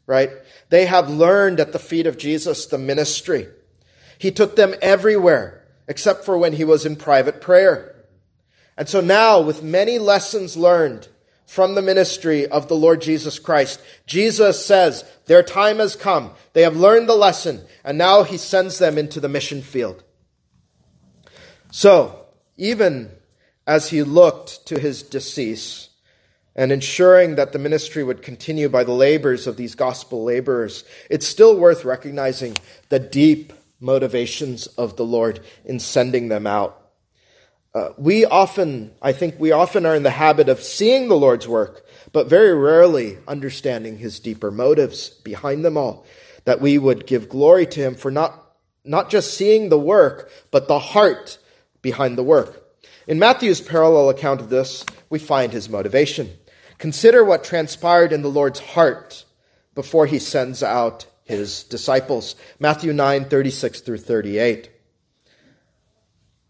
right? 0.07 0.31
They 0.73 0.87
have 0.87 1.07
learned 1.07 1.59
at 1.59 1.71
the 1.71 1.77
feet 1.77 2.07
of 2.07 2.17
Jesus 2.17 2.65
the 2.65 2.79
ministry. 2.79 3.47
He 4.17 4.31
took 4.31 4.55
them 4.55 4.73
everywhere 4.81 5.63
except 5.87 6.25
for 6.25 6.35
when 6.35 6.53
he 6.53 6.63
was 6.63 6.83
in 6.83 6.95
private 6.95 7.41
prayer. 7.41 7.95
And 8.75 8.89
so 8.89 8.99
now, 8.99 9.39
with 9.39 9.61
many 9.61 9.99
lessons 9.99 10.57
learned 10.57 11.09
from 11.45 11.75
the 11.75 11.83
ministry 11.83 12.47
of 12.47 12.69
the 12.69 12.75
Lord 12.75 13.01
Jesus 13.01 13.37
Christ, 13.37 13.81
Jesus 14.07 14.65
says, 14.65 15.05
Their 15.27 15.43
time 15.43 15.77
has 15.77 15.95
come. 15.95 16.31
They 16.53 16.63
have 16.63 16.75
learned 16.75 17.07
the 17.07 17.13
lesson, 17.13 17.61
and 17.83 17.95
now 17.95 18.23
he 18.23 18.37
sends 18.37 18.79
them 18.79 18.97
into 18.97 19.19
the 19.19 19.29
mission 19.29 19.61
field. 19.61 20.03
So, 21.69 22.25
even 22.57 23.11
as 23.67 23.91
he 23.91 24.01
looked 24.01 24.65
to 24.65 24.79
his 24.79 25.03
decease, 25.03 25.89
and 26.55 26.71
ensuring 26.71 27.35
that 27.35 27.51
the 27.51 27.59
ministry 27.59 28.03
would 28.03 28.21
continue 28.21 28.69
by 28.69 28.83
the 28.83 28.91
labors 28.91 29.47
of 29.47 29.57
these 29.57 29.75
gospel 29.75 30.23
laborers, 30.23 30.83
it's 31.09 31.27
still 31.27 31.57
worth 31.57 31.83
recognizing 31.83 32.55
the 32.89 32.99
deep 32.99 33.53
motivations 33.79 34.67
of 34.67 34.95
the 34.95 35.05
Lord 35.05 35.39
in 35.65 35.79
sending 35.79 36.29
them 36.29 36.47
out. 36.47 36.79
Uh, 37.75 37.89
we 37.97 38.23
often, 38.23 38.93
I 39.01 39.13
think 39.13 39.39
we 39.39 39.51
often 39.51 39.85
are 39.85 39.95
in 39.95 40.03
the 40.03 40.11
habit 40.11 40.47
of 40.47 40.61
seeing 40.61 41.07
the 41.07 41.17
Lord's 41.17 41.47
work, 41.47 41.83
but 42.11 42.29
very 42.29 42.53
rarely 42.53 43.17
understanding 43.27 43.97
his 43.97 44.19
deeper 44.19 44.51
motives 44.51 45.09
behind 45.09 45.65
them 45.65 45.75
all. 45.75 46.05
That 46.45 46.61
we 46.61 46.77
would 46.77 47.07
give 47.07 47.29
glory 47.29 47.65
to 47.65 47.79
him 47.79 47.95
for 47.95 48.11
not, 48.11 48.57
not 48.83 49.09
just 49.09 49.35
seeing 49.35 49.69
the 49.69 49.79
work, 49.79 50.29
but 50.51 50.67
the 50.67 50.77
heart 50.77 51.39
behind 51.81 52.15
the 52.15 52.23
work. 52.23 52.63
In 53.07 53.17
Matthew's 53.17 53.59
parallel 53.59 54.09
account 54.09 54.39
of 54.39 54.49
this, 54.49 54.85
we 55.09 55.17
find 55.17 55.51
his 55.51 55.67
motivation. 55.67 56.37
Consider 56.77 57.23
what 57.23 57.43
transpired 57.43 58.11
in 58.11 58.21
the 58.21 58.29
Lord's 58.29 58.59
heart 58.59 59.25
before 59.75 60.05
he 60.05 60.19
sends 60.19 60.61
out 60.61 61.05
his 61.23 61.63
disciples. 61.63 62.35
Matthew 62.59 62.93
9, 62.93 63.25
36 63.25 63.81
through 63.81 63.97
38. 63.99 64.69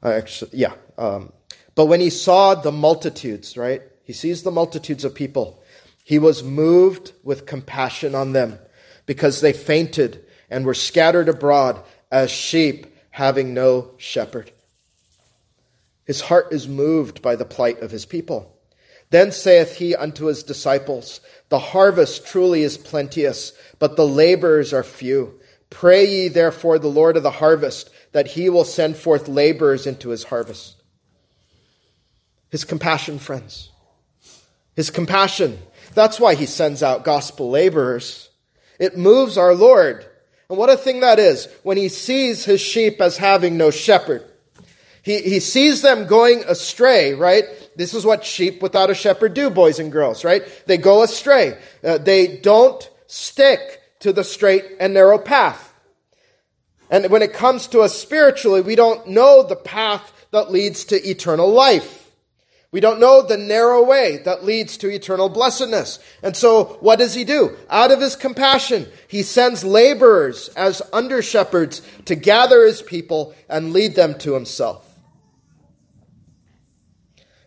Uh, 0.01 0.10
actually, 0.10 0.51
yeah. 0.53 0.74
Um, 0.98 1.32
but 1.75 1.86
when 1.86 2.01
he 2.01 2.10
saw 2.10 2.56
the 2.56 2.72
multitudes, 2.72 3.58
right? 3.58 3.82
He 4.03 4.13
sees 4.13 4.44
the 4.44 4.51
multitudes 4.51 5.06
of 5.06 5.15
people. 5.15 5.63
He 6.03 6.20
was 6.20 6.44
moved 6.44 7.13
with 7.24 7.46
compassion 7.46 8.13
on 8.13 8.34
them 8.34 8.60
because 9.06 9.42
they 9.42 9.53
fainted 9.53 10.25
and 10.50 10.65
were 10.65 10.74
scattered 10.74 11.30
abroad 11.30 11.82
as 12.12 12.30
sheep 12.30 12.88
having 13.12 13.53
no 13.53 13.92
shepherd. 13.98 14.51
His 16.06 16.22
heart 16.22 16.51
is 16.51 16.68
moved 16.68 17.22
by 17.22 17.36
the 17.38 17.46
plight 17.46 17.82
of 17.82 17.92
his 17.92 18.06
people. 18.06 18.52
Then 19.13 19.32
saith 19.32 19.75
he 19.75 19.96
unto 19.96 20.25
his 20.25 20.41
disciples, 20.41 21.22
The 21.50 21.60
harvest 21.60 22.25
truly 22.25 22.63
is 22.63 22.79
plenteous, 22.79 23.53
but 23.77 23.96
the 23.96 24.08
laborers 24.08 24.74
are 24.74 24.82
few. 24.82 25.39
Pray 25.70 26.03
ye 26.03 26.27
therefore 26.29 26.79
the 26.79 26.88
Lord 26.88 27.15
of 27.15 27.22
the 27.22 27.29
harvest, 27.29 27.91
that 28.13 28.29
he 28.29 28.50
will 28.50 28.65
send 28.65 28.98
forth 28.98 29.27
laborers 29.27 29.86
into 29.86 30.10
his 30.10 30.24
harvest. 30.24 30.82
His 32.50 32.65
compassion, 32.65 33.20
friends. 33.20 33.70
His 34.75 34.89
compassion. 34.89 35.60
That's 35.93 36.20
why 36.20 36.34
he 36.34 36.48
sends 36.48 36.82
out 36.82 37.03
gospel 37.03 37.51
laborers. 37.51 38.32
It 38.79 38.98
moves 38.98 39.38
our 39.38 39.53
Lord. 39.53 40.03
And 40.50 40.58
what 40.58 40.72
a 40.72 40.75
thing 40.75 41.01
that 41.01 41.20
is 41.20 41.48
when 41.62 41.77
he 41.77 41.89
sees 41.89 42.46
his 42.46 42.62
sheep 42.62 43.00
as 43.00 43.17
having 43.17 43.58
no 43.58 43.70
shepherd. 43.70 44.27
He, 45.03 45.22
he 45.22 45.39
sees 45.41 45.81
them 45.81 46.07
going 46.07 46.43
astray, 46.48 47.13
right? 47.13 47.43
This 47.75 47.93
is 47.93 48.05
what 48.05 48.25
sheep 48.25 48.62
without 48.62 48.89
a 48.89 48.95
shepherd 48.95 49.33
do, 49.33 49.50
boys 49.50 49.77
and 49.77 49.91
girls, 49.91 50.24
right? 50.24 50.43
They 50.65 50.77
go 50.77 51.03
astray. 51.03 51.57
Uh, 51.83 51.98
they 51.98 52.38
don't 52.38 52.89
stick 53.05 53.81
to 54.00 54.13
the 54.13 54.24
straight 54.24 54.63
and 54.79 54.93
narrow 54.93 55.17
path. 55.17 55.74
And 56.89 57.10
when 57.10 57.22
it 57.22 57.33
comes 57.33 57.67
to 57.67 57.81
us 57.81 57.98
spiritually, 57.98 58.62
we 58.62 58.75
don't 58.75 59.10
know 59.10 59.43
the 59.43 59.57
path 59.57 60.27
that 60.31 60.51
leads 60.51 60.86
to 60.86 61.10
eternal 61.10 61.51
life. 61.51 62.10
We 62.72 62.79
don't 62.79 63.00
know 63.00 63.22
the 63.22 63.38
narrow 63.38 63.83
way 63.83 64.17
that 64.25 64.45
leads 64.45 64.77
to 64.77 64.89
eternal 64.89 65.29
blessedness. 65.29 66.00
And 66.24 66.36
so 66.36 66.77
what 66.79 66.98
does 66.98 67.13
he 67.13 67.24
do? 67.24 67.55
Out 67.69 67.91
of 67.91 68.01
his 68.01 68.15
compassion, 68.15 68.88
he 69.07 69.22
sends 69.22 69.63
laborers 69.63 70.48
as 70.50 70.81
under 70.91 71.22
shepherds 71.22 71.81
to 72.05 72.15
gather 72.15 72.65
his 72.65 72.81
people 72.81 73.36
and 73.48 73.74
lead 73.74 73.95
them 73.95 74.17
to 74.19 74.33
himself. 74.33 74.83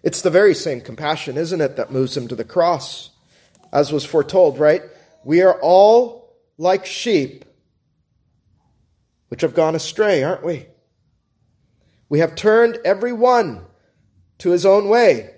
It's 0.07 0.23
the 0.23 0.31
very 0.31 0.55
same 0.55 0.83
compassion, 0.83 1.37
isn't 1.37 1.61
it, 1.61 1.75
that 1.75 1.91
moves 1.91 2.17
him 2.17 2.29
to 2.29 2.37
the 2.37 2.45
cross, 2.45 3.11
as 3.73 3.91
was 3.91 4.05
foretold, 4.05 4.57
right? 4.57 4.83
We 5.25 5.43
are 5.43 5.61
all 5.61 6.33
like 6.59 6.87
sheep 6.87 7.45
which 9.27 9.41
have 9.41 9.53
gone 9.53 9.75
astray, 9.75 10.23
aren't 10.23 10.45
we? 10.45 10.67
We 12.09 12.21
have 12.21 12.37
turned 12.37 12.79
every 12.85 13.13
one 13.13 13.65
to 14.39 14.51
his 14.51 14.65
own 14.65 14.89
way. 14.89 15.35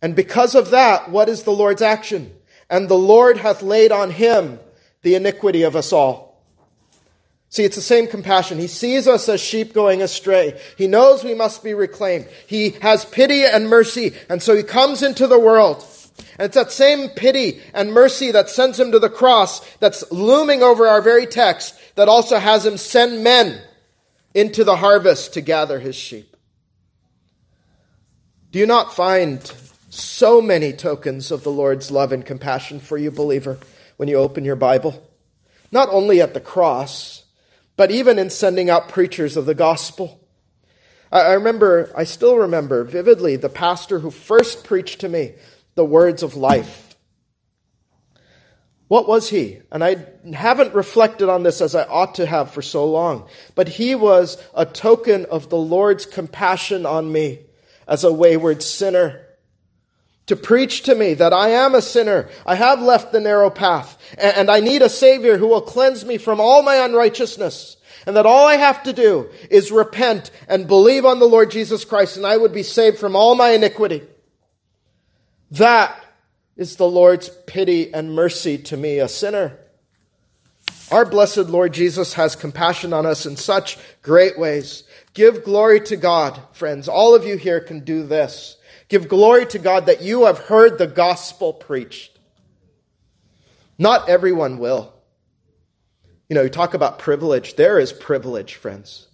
And 0.00 0.16
because 0.16 0.54
of 0.54 0.70
that, 0.70 1.10
what 1.10 1.28
is 1.28 1.42
the 1.42 1.50
Lord's 1.50 1.82
action? 1.82 2.34
And 2.70 2.88
the 2.88 2.94
Lord 2.94 3.36
hath 3.36 3.60
laid 3.60 3.92
on 3.92 4.12
him 4.12 4.60
the 5.02 5.14
iniquity 5.14 5.62
of 5.62 5.76
us 5.76 5.92
all. 5.92 6.27
See, 7.50 7.64
it's 7.64 7.76
the 7.76 7.82
same 7.82 8.06
compassion. 8.06 8.58
He 8.58 8.66
sees 8.66 9.08
us 9.08 9.28
as 9.28 9.40
sheep 9.40 9.72
going 9.72 10.02
astray. 10.02 10.60
He 10.76 10.86
knows 10.86 11.24
we 11.24 11.34
must 11.34 11.64
be 11.64 11.72
reclaimed. 11.72 12.28
He 12.46 12.70
has 12.82 13.06
pity 13.06 13.44
and 13.44 13.68
mercy, 13.68 14.14
and 14.28 14.42
so 14.42 14.54
he 14.54 14.62
comes 14.62 15.02
into 15.02 15.26
the 15.26 15.38
world. 15.38 15.82
And 16.38 16.46
it's 16.46 16.56
that 16.56 16.72
same 16.72 17.08
pity 17.10 17.60
and 17.72 17.92
mercy 17.92 18.30
that 18.32 18.50
sends 18.50 18.78
him 18.78 18.92
to 18.92 18.98
the 18.98 19.08
cross 19.08 19.60
that's 19.76 20.10
looming 20.12 20.62
over 20.62 20.86
our 20.86 21.00
very 21.00 21.26
text 21.26 21.74
that 21.94 22.08
also 22.08 22.38
has 22.38 22.66
him 22.66 22.76
send 22.76 23.24
men 23.24 23.60
into 24.34 24.62
the 24.62 24.76
harvest 24.76 25.34
to 25.34 25.40
gather 25.40 25.80
his 25.80 25.96
sheep. 25.96 26.36
Do 28.52 28.58
you 28.58 28.66
not 28.66 28.94
find 28.94 29.40
so 29.90 30.40
many 30.40 30.72
tokens 30.72 31.30
of 31.30 31.44
the 31.44 31.50
Lord's 31.50 31.90
love 31.90 32.12
and 32.12 32.24
compassion 32.24 32.78
for 32.78 32.98
you, 32.98 33.10
believer, 33.10 33.58
when 33.96 34.08
you 34.08 34.16
open 34.16 34.44
your 34.44 34.56
Bible? 34.56 35.06
Not 35.72 35.88
only 35.90 36.20
at 36.20 36.34
the 36.34 36.40
cross, 36.40 37.24
but 37.78 37.92
even 37.92 38.18
in 38.18 38.28
sending 38.28 38.68
out 38.68 38.88
preachers 38.88 39.36
of 39.36 39.46
the 39.46 39.54
gospel. 39.54 40.20
I 41.12 41.32
remember, 41.34 41.92
I 41.96 42.02
still 42.02 42.36
remember 42.36 42.82
vividly 42.82 43.36
the 43.36 43.48
pastor 43.48 44.00
who 44.00 44.10
first 44.10 44.64
preached 44.64 45.00
to 45.00 45.08
me 45.08 45.34
the 45.76 45.84
words 45.84 46.24
of 46.24 46.34
life. 46.34 46.96
What 48.88 49.06
was 49.06 49.30
he? 49.30 49.60
And 49.70 49.84
I 49.84 50.04
haven't 50.34 50.74
reflected 50.74 51.28
on 51.28 51.44
this 51.44 51.60
as 51.60 51.76
I 51.76 51.84
ought 51.84 52.16
to 52.16 52.26
have 52.26 52.50
for 52.50 52.62
so 52.62 52.84
long, 52.84 53.28
but 53.54 53.68
he 53.68 53.94
was 53.94 54.42
a 54.54 54.66
token 54.66 55.24
of 55.26 55.48
the 55.48 55.56
Lord's 55.56 56.04
compassion 56.04 56.84
on 56.84 57.12
me 57.12 57.46
as 57.86 58.02
a 58.02 58.12
wayward 58.12 58.60
sinner. 58.60 59.24
To 60.28 60.36
preach 60.36 60.82
to 60.82 60.94
me 60.94 61.14
that 61.14 61.32
I 61.32 61.48
am 61.48 61.74
a 61.74 61.82
sinner, 61.82 62.28
I 62.46 62.54
have 62.54 62.82
left 62.82 63.12
the 63.12 63.20
narrow 63.20 63.48
path, 63.48 63.98
and 64.16 64.50
I 64.50 64.60
need 64.60 64.82
a 64.82 64.88
Savior 64.88 65.38
who 65.38 65.48
will 65.48 65.62
cleanse 65.62 66.04
me 66.04 66.18
from 66.18 66.38
all 66.38 66.62
my 66.62 66.76
unrighteousness, 66.76 67.78
and 68.06 68.14
that 68.14 68.26
all 68.26 68.46
I 68.46 68.56
have 68.56 68.82
to 68.82 68.92
do 68.92 69.30
is 69.50 69.72
repent 69.72 70.30
and 70.46 70.68
believe 70.68 71.06
on 71.06 71.18
the 71.18 71.26
Lord 71.26 71.50
Jesus 71.50 71.86
Christ, 71.86 72.18
and 72.18 72.26
I 72.26 72.36
would 72.36 72.52
be 72.52 72.62
saved 72.62 72.98
from 72.98 73.16
all 73.16 73.34
my 73.34 73.50
iniquity. 73.50 74.02
That 75.50 75.98
is 76.58 76.76
the 76.76 76.88
Lord's 76.88 77.30
pity 77.46 77.92
and 77.94 78.14
mercy 78.14 78.58
to 78.58 78.76
me, 78.76 78.98
a 78.98 79.08
sinner. 79.08 79.56
Our 80.90 81.06
blessed 81.06 81.48
Lord 81.48 81.72
Jesus 81.72 82.14
has 82.14 82.36
compassion 82.36 82.92
on 82.92 83.06
us 83.06 83.24
in 83.24 83.36
such 83.36 83.78
great 84.02 84.38
ways. 84.38 84.84
Give 85.14 85.42
glory 85.42 85.80
to 85.82 85.96
God, 85.96 86.38
friends. 86.52 86.86
All 86.86 87.14
of 87.14 87.24
you 87.24 87.38
here 87.38 87.60
can 87.60 87.80
do 87.80 88.02
this. 88.02 88.57
Give 88.88 89.08
glory 89.08 89.46
to 89.46 89.58
God 89.58 89.86
that 89.86 90.02
you 90.02 90.24
have 90.24 90.38
heard 90.38 90.78
the 90.78 90.86
gospel 90.86 91.52
preached. 91.52 92.18
Not 93.78 94.08
everyone 94.08 94.58
will. 94.58 94.92
You 96.28 96.34
know, 96.34 96.42
you 96.42 96.48
talk 96.48 96.74
about 96.74 96.98
privilege. 96.98 97.56
There 97.56 97.78
is 97.78 97.92
privilege, 97.92 98.54
friends. 98.54 99.08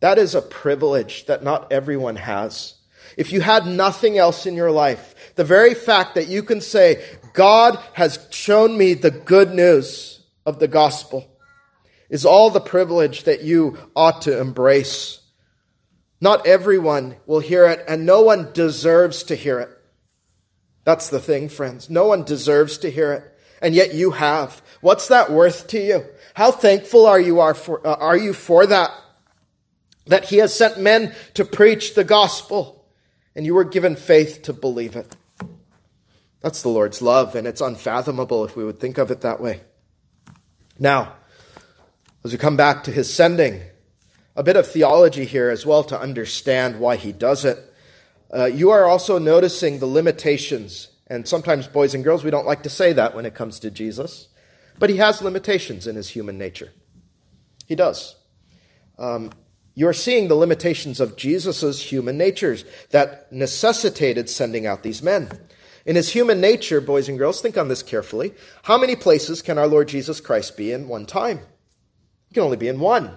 That 0.00 0.18
is 0.18 0.34
a 0.34 0.42
privilege 0.42 1.26
that 1.26 1.42
not 1.42 1.72
everyone 1.72 2.16
has. 2.16 2.74
If 3.16 3.32
you 3.32 3.40
had 3.40 3.66
nothing 3.66 4.18
else 4.18 4.46
in 4.46 4.54
your 4.54 4.70
life, 4.70 5.14
the 5.34 5.44
very 5.44 5.74
fact 5.74 6.14
that 6.14 6.28
you 6.28 6.42
can 6.42 6.60
say, 6.60 7.04
God 7.32 7.78
has 7.94 8.26
shown 8.30 8.76
me 8.76 8.94
the 8.94 9.10
good 9.10 9.52
news 9.52 10.20
of 10.46 10.58
the 10.58 10.68
gospel 10.68 11.26
is 12.08 12.24
all 12.24 12.50
the 12.50 12.60
privilege 12.60 13.24
that 13.24 13.42
you 13.42 13.76
ought 13.96 14.22
to 14.22 14.38
embrace. 14.40 15.20
Not 16.20 16.46
everyone 16.46 17.16
will 17.26 17.40
hear 17.40 17.66
it, 17.66 17.84
and 17.86 18.04
no 18.04 18.22
one 18.22 18.52
deserves 18.52 19.22
to 19.24 19.36
hear 19.36 19.60
it. 19.60 19.70
That's 20.84 21.10
the 21.10 21.20
thing, 21.20 21.48
friends. 21.48 21.88
No 21.88 22.06
one 22.06 22.24
deserves 22.24 22.78
to 22.78 22.90
hear 22.90 23.12
it, 23.12 23.38
and 23.62 23.74
yet 23.74 23.94
you 23.94 24.12
have. 24.12 24.62
What's 24.80 25.08
that 25.08 25.30
worth 25.30 25.68
to 25.68 25.80
you? 25.80 26.04
How 26.34 26.50
thankful 26.50 27.06
are 27.06 27.20
you 27.20 27.40
are 27.40 27.54
for, 27.54 27.86
uh, 27.86 27.94
are 27.94 28.16
you 28.16 28.32
for 28.32 28.66
that? 28.66 28.90
That 30.06 30.24
he 30.24 30.38
has 30.38 30.54
sent 30.54 30.80
men 30.80 31.14
to 31.34 31.44
preach 31.44 31.94
the 31.94 32.04
gospel, 32.04 32.86
and 33.36 33.44
you 33.44 33.54
were 33.54 33.64
given 33.64 33.96
faith 33.96 34.42
to 34.42 34.52
believe 34.52 34.96
it. 34.96 35.14
That's 36.40 36.62
the 36.62 36.68
Lord's 36.68 37.02
love, 37.02 37.34
and 37.34 37.46
it's 37.46 37.60
unfathomable 37.60 38.44
if 38.44 38.56
we 38.56 38.64
would 38.64 38.80
think 38.80 38.98
of 38.98 39.10
it 39.10 39.20
that 39.20 39.40
way. 39.40 39.60
Now, 40.78 41.14
as 42.24 42.32
we 42.32 42.38
come 42.38 42.56
back 42.56 42.84
to 42.84 42.92
his 42.92 43.12
sending, 43.12 43.60
a 44.38 44.42
bit 44.44 44.54
of 44.54 44.68
theology 44.68 45.24
here 45.24 45.50
as 45.50 45.66
well 45.66 45.82
to 45.82 46.00
understand 46.00 46.78
why 46.78 46.94
he 46.94 47.10
does 47.10 47.44
it. 47.44 47.58
Uh, 48.32 48.44
you 48.44 48.70
are 48.70 48.84
also 48.84 49.18
noticing 49.18 49.80
the 49.80 49.86
limitations, 49.86 50.92
and 51.08 51.26
sometimes, 51.26 51.66
boys 51.66 51.92
and 51.92 52.04
girls, 52.04 52.22
we 52.22 52.30
don't 52.30 52.46
like 52.46 52.62
to 52.62 52.70
say 52.70 52.92
that 52.92 53.16
when 53.16 53.26
it 53.26 53.34
comes 53.34 53.58
to 53.58 53.68
Jesus, 53.68 54.28
but 54.78 54.90
he 54.90 54.98
has 54.98 55.20
limitations 55.20 55.88
in 55.88 55.96
his 55.96 56.10
human 56.10 56.38
nature. 56.38 56.70
He 57.66 57.74
does. 57.74 58.14
Um, 58.96 59.32
you're 59.74 59.92
seeing 59.92 60.28
the 60.28 60.36
limitations 60.36 61.00
of 61.00 61.16
Jesus' 61.16 61.90
human 61.90 62.16
natures 62.16 62.64
that 62.90 63.32
necessitated 63.32 64.30
sending 64.30 64.66
out 64.66 64.84
these 64.84 65.02
men. 65.02 65.30
In 65.84 65.96
his 65.96 66.10
human 66.10 66.40
nature, 66.40 66.80
boys 66.80 67.08
and 67.08 67.18
girls, 67.18 67.40
think 67.40 67.58
on 67.58 67.66
this 67.66 67.82
carefully. 67.82 68.34
How 68.62 68.78
many 68.78 68.94
places 68.94 69.42
can 69.42 69.58
our 69.58 69.66
Lord 69.66 69.88
Jesus 69.88 70.20
Christ 70.20 70.56
be 70.56 70.70
in 70.70 70.86
one 70.86 71.06
time? 71.06 71.40
He 72.28 72.34
can 72.34 72.44
only 72.44 72.56
be 72.56 72.68
in 72.68 72.78
one 72.78 73.16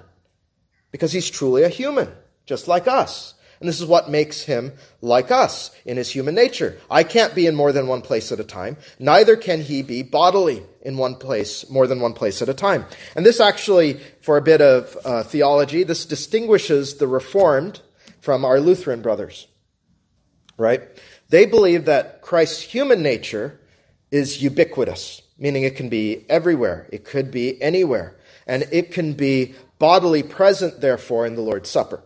because 0.92 1.12
he's 1.12 1.30
truly 1.30 1.64
a 1.64 1.70
human, 1.70 2.10
just 2.46 2.68
like 2.68 2.88
us. 2.88 3.34
And 3.62 3.70
this 3.70 3.80
is 3.80 3.86
what 3.86 4.10
makes 4.10 4.42
him 4.42 4.74
like 5.01 5.30
us 5.30 5.70
in 5.86 5.98
his 5.98 6.10
human 6.10 6.34
nature. 6.34 6.80
I 6.90 7.04
can't 7.04 7.36
be 7.36 7.46
in 7.46 7.54
more 7.54 7.72
than 7.72 7.86
one 7.86 8.01
place 8.01 8.32
at 8.32 8.40
a 8.40 8.44
time. 8.44 8.75
Neither 8.98 9.36
can 9.36 9.62
he 9.62 9.84
be 9.84 10.01
bodily 10.01 10.64
in 10.82 10.98
one 10.98 11.14
place, 11.14 11.70
more 11.70 11.86
than 11.86 12.01
one 12.01 12.14
place 12.14 12.42
at 12.42 12.50
a 12.50 12.56
time. 12.56 12.86
And 13.16 13.24
this 13.24 13.40
actually, 13.40 14.00
for 14.22 14.36
a 14.36 14.42
bit 14.42 14.62
of 14.62 14.98
uh, 15.06 15.22
theology, 15.22 15.84
this 15.84 16.06
distinguishes 16.06 16.96
the 16.96 17.08
Reformed 17.08 17.82
from 18.20 18.44
our 18.44 18.60
Lutheran 18.60 19.04
brothers. 19.04 19.48
Right? 20.58 20.82
They 21.30 21.46
believe 21.46 21.86
that 21.86 22.24
Christ's 22.24 22.62
human 22.62 23.04
nature 23.04 23.60
is 24.10 24.42
ubiquitous, 24.42 25.22
meaning 25.38 25.64
it 25.64 25.75
can 25.75 25.88
be 25.88 26.25
everywhere, 26.30 26.88
it 26.92 27.06
could 27.06 27.30
be 27.30 27.62
anywhere, 27.62 28.18
and 28.48 28.68
it 28.72 28.92
can 28.92 29.14
be 29.14 29.54
bodily 29.81 30.22
present, 30.22 30.79
therefore, 30.79 31.25
in 31.25 31.33
the 31.33 31.41
Lord's 31.41 31.67
Supper. 31.67 32.03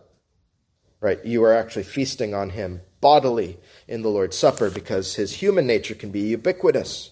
Right? 0.98 1.22
You 1.26 1.44
are 1.44 1.52
actually 1.52 1.82
feasting 1.82 2.32
on 2.32 2.48
him 2.48 2.80
bodily 3.02 3.58
in 3.86 4.00
the 4.00 4.08
Lord's 4.08 4.38
Supper 4.38 4.70
because 4.70 5.14
his 5.14 5.34
human 5.34 5.66
nature 5.66 5.94
can 5.94 6.10
be 6.10 6.20
ubiquitous. 6.20 7.10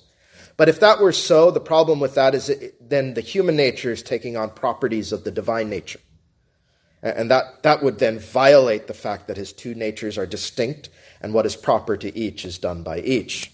But 0.57 0.71
if 0.71 0.81
that 0.81 1.01
were 1.01 1.13
so, 1.13 1.51
the 1.51 1.61
problem 1.61 2.01
with 2.01 2.15
that 2.15 2.35
is 2.35 2.49
it, 2.49 2.89
then 2.89 3.13
the 3.13 3.21
human 3.21 3.57
nature 3.57 3.93
is 3.93 4.03
taking 4.03 4.39
on 4.39 4.49
properties 4.49 5.13
of 5.13 5.25
the 5.25 5.31
divine 5.31 5.69
nature. 5.69 6.01
And 7.03 7.31
that, 7.31 7.63
that 7.63 7.83
would 7.83 7.99
then 7.99 8.19
violate 8.19 8.87
the 8.87 8.95
fact 8.95 9.27
that 9.27 9.37
his 9.37 9.53
two 9.53 9.75
natures 9.75 10.17
are 10.17 10.25
distinct 10.25 10.89
and 11.21 11.35
what 11.35 11.45
is 11.45 11.57
proper 11.57 11.99
to 11.99 12.17
each 12.17 12.47
is 12.47 12.57
done 12.57 12.83
by 12.83 13.01
each. 13.01 13.53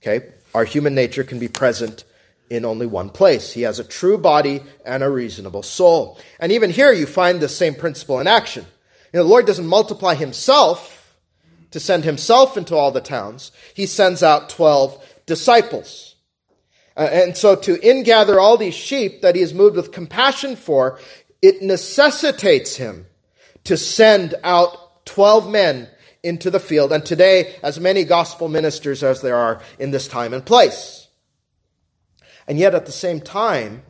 Okay? 0.00 0.34
Our 0.54 0.64
human 0.64 0.94
nature 0.94 1.24
can 1.24 1.40
be 1.40 1.48
present 1.48 2.04
in 2.50 2.64
only 2.64 2.86
one 2.86 3.10
place. 3.10 3.52
He 3.52 3.62
has 3.62 3.78
a 3.78 3.84
true 3.84 4.18
body 4.18 4.62
and 4.84 5.02
a 5.02 5.10
reasonable 5.10 5.62
soul. 5.62 6.18
And 6.40 6.52
even 6.52 6.70
here 6.70 6.92
you 6.92 7.06
find 7.06 7.40
the 7.40 7.48
same 7.48 7.74
principle 7.74 8.20
in 8.20 8.26
action. 8.26 8.64
You 9.12 9.18
know, 9.18 9.24
the 9.24 9.30
Lord 9.30 9.46
doesn't 9.46 9.66
multiply 9.66 10.14
himself 10.14 11.16
to 11.70 11.80
send 11.80 12.04
himself 12.04 12.56
into 12.56 12.74
all 12.74 12.90
the 12.90 13.00
towns. 13.00 13.52
He 13.74 13.86
sends 13.86 14.22
out 14.22 14.48
12 14.48 15.04
disciples. 15.26 16.16
Uh, 16.96 17.08
and 17.12 17.36
so 17.36 17.54
to 17.54 17.76
ingather 17.76 18.40
all 18.40 18.56
these 18.56 18.74
sheep 18.74 19.22
that 19.22 19.36
he 19.36 19.42
is 19.42 19.54
moved 19.54 19.76
with 19.76 19.92
compassion 19.92 20.56
for, 20.56 20.98
it 21.42 21.62
necessitates 21.62 22.76
him 22.76 23.06
to 23.64 23.76
send 23.76 24.34
out 24.42 25.04
12 25.04 25.50
men 25.50 25.88
into 26.22 26.50
the 26.50 26.60
field, 26.60 26.92
and 26.92 27.04
today, 27.04 27.54
as 27.62 27.78
many 27.78 28.04
gospel 28.04 28.48
ministers 28.48 29.04
as 29.04 29.22
there 29.22 29.36
are 29.36 29.60
in 29.78 29.90
this 29.90 30.08
time 30.08 30.34
and 30.34 30.44
place. 30.44 31.07
And 32.48 32.58
yet, 32.58 32.74
at 32.74 32.86
the 32.86 32.92
same 32.92 33.20
time, 33.20 33.82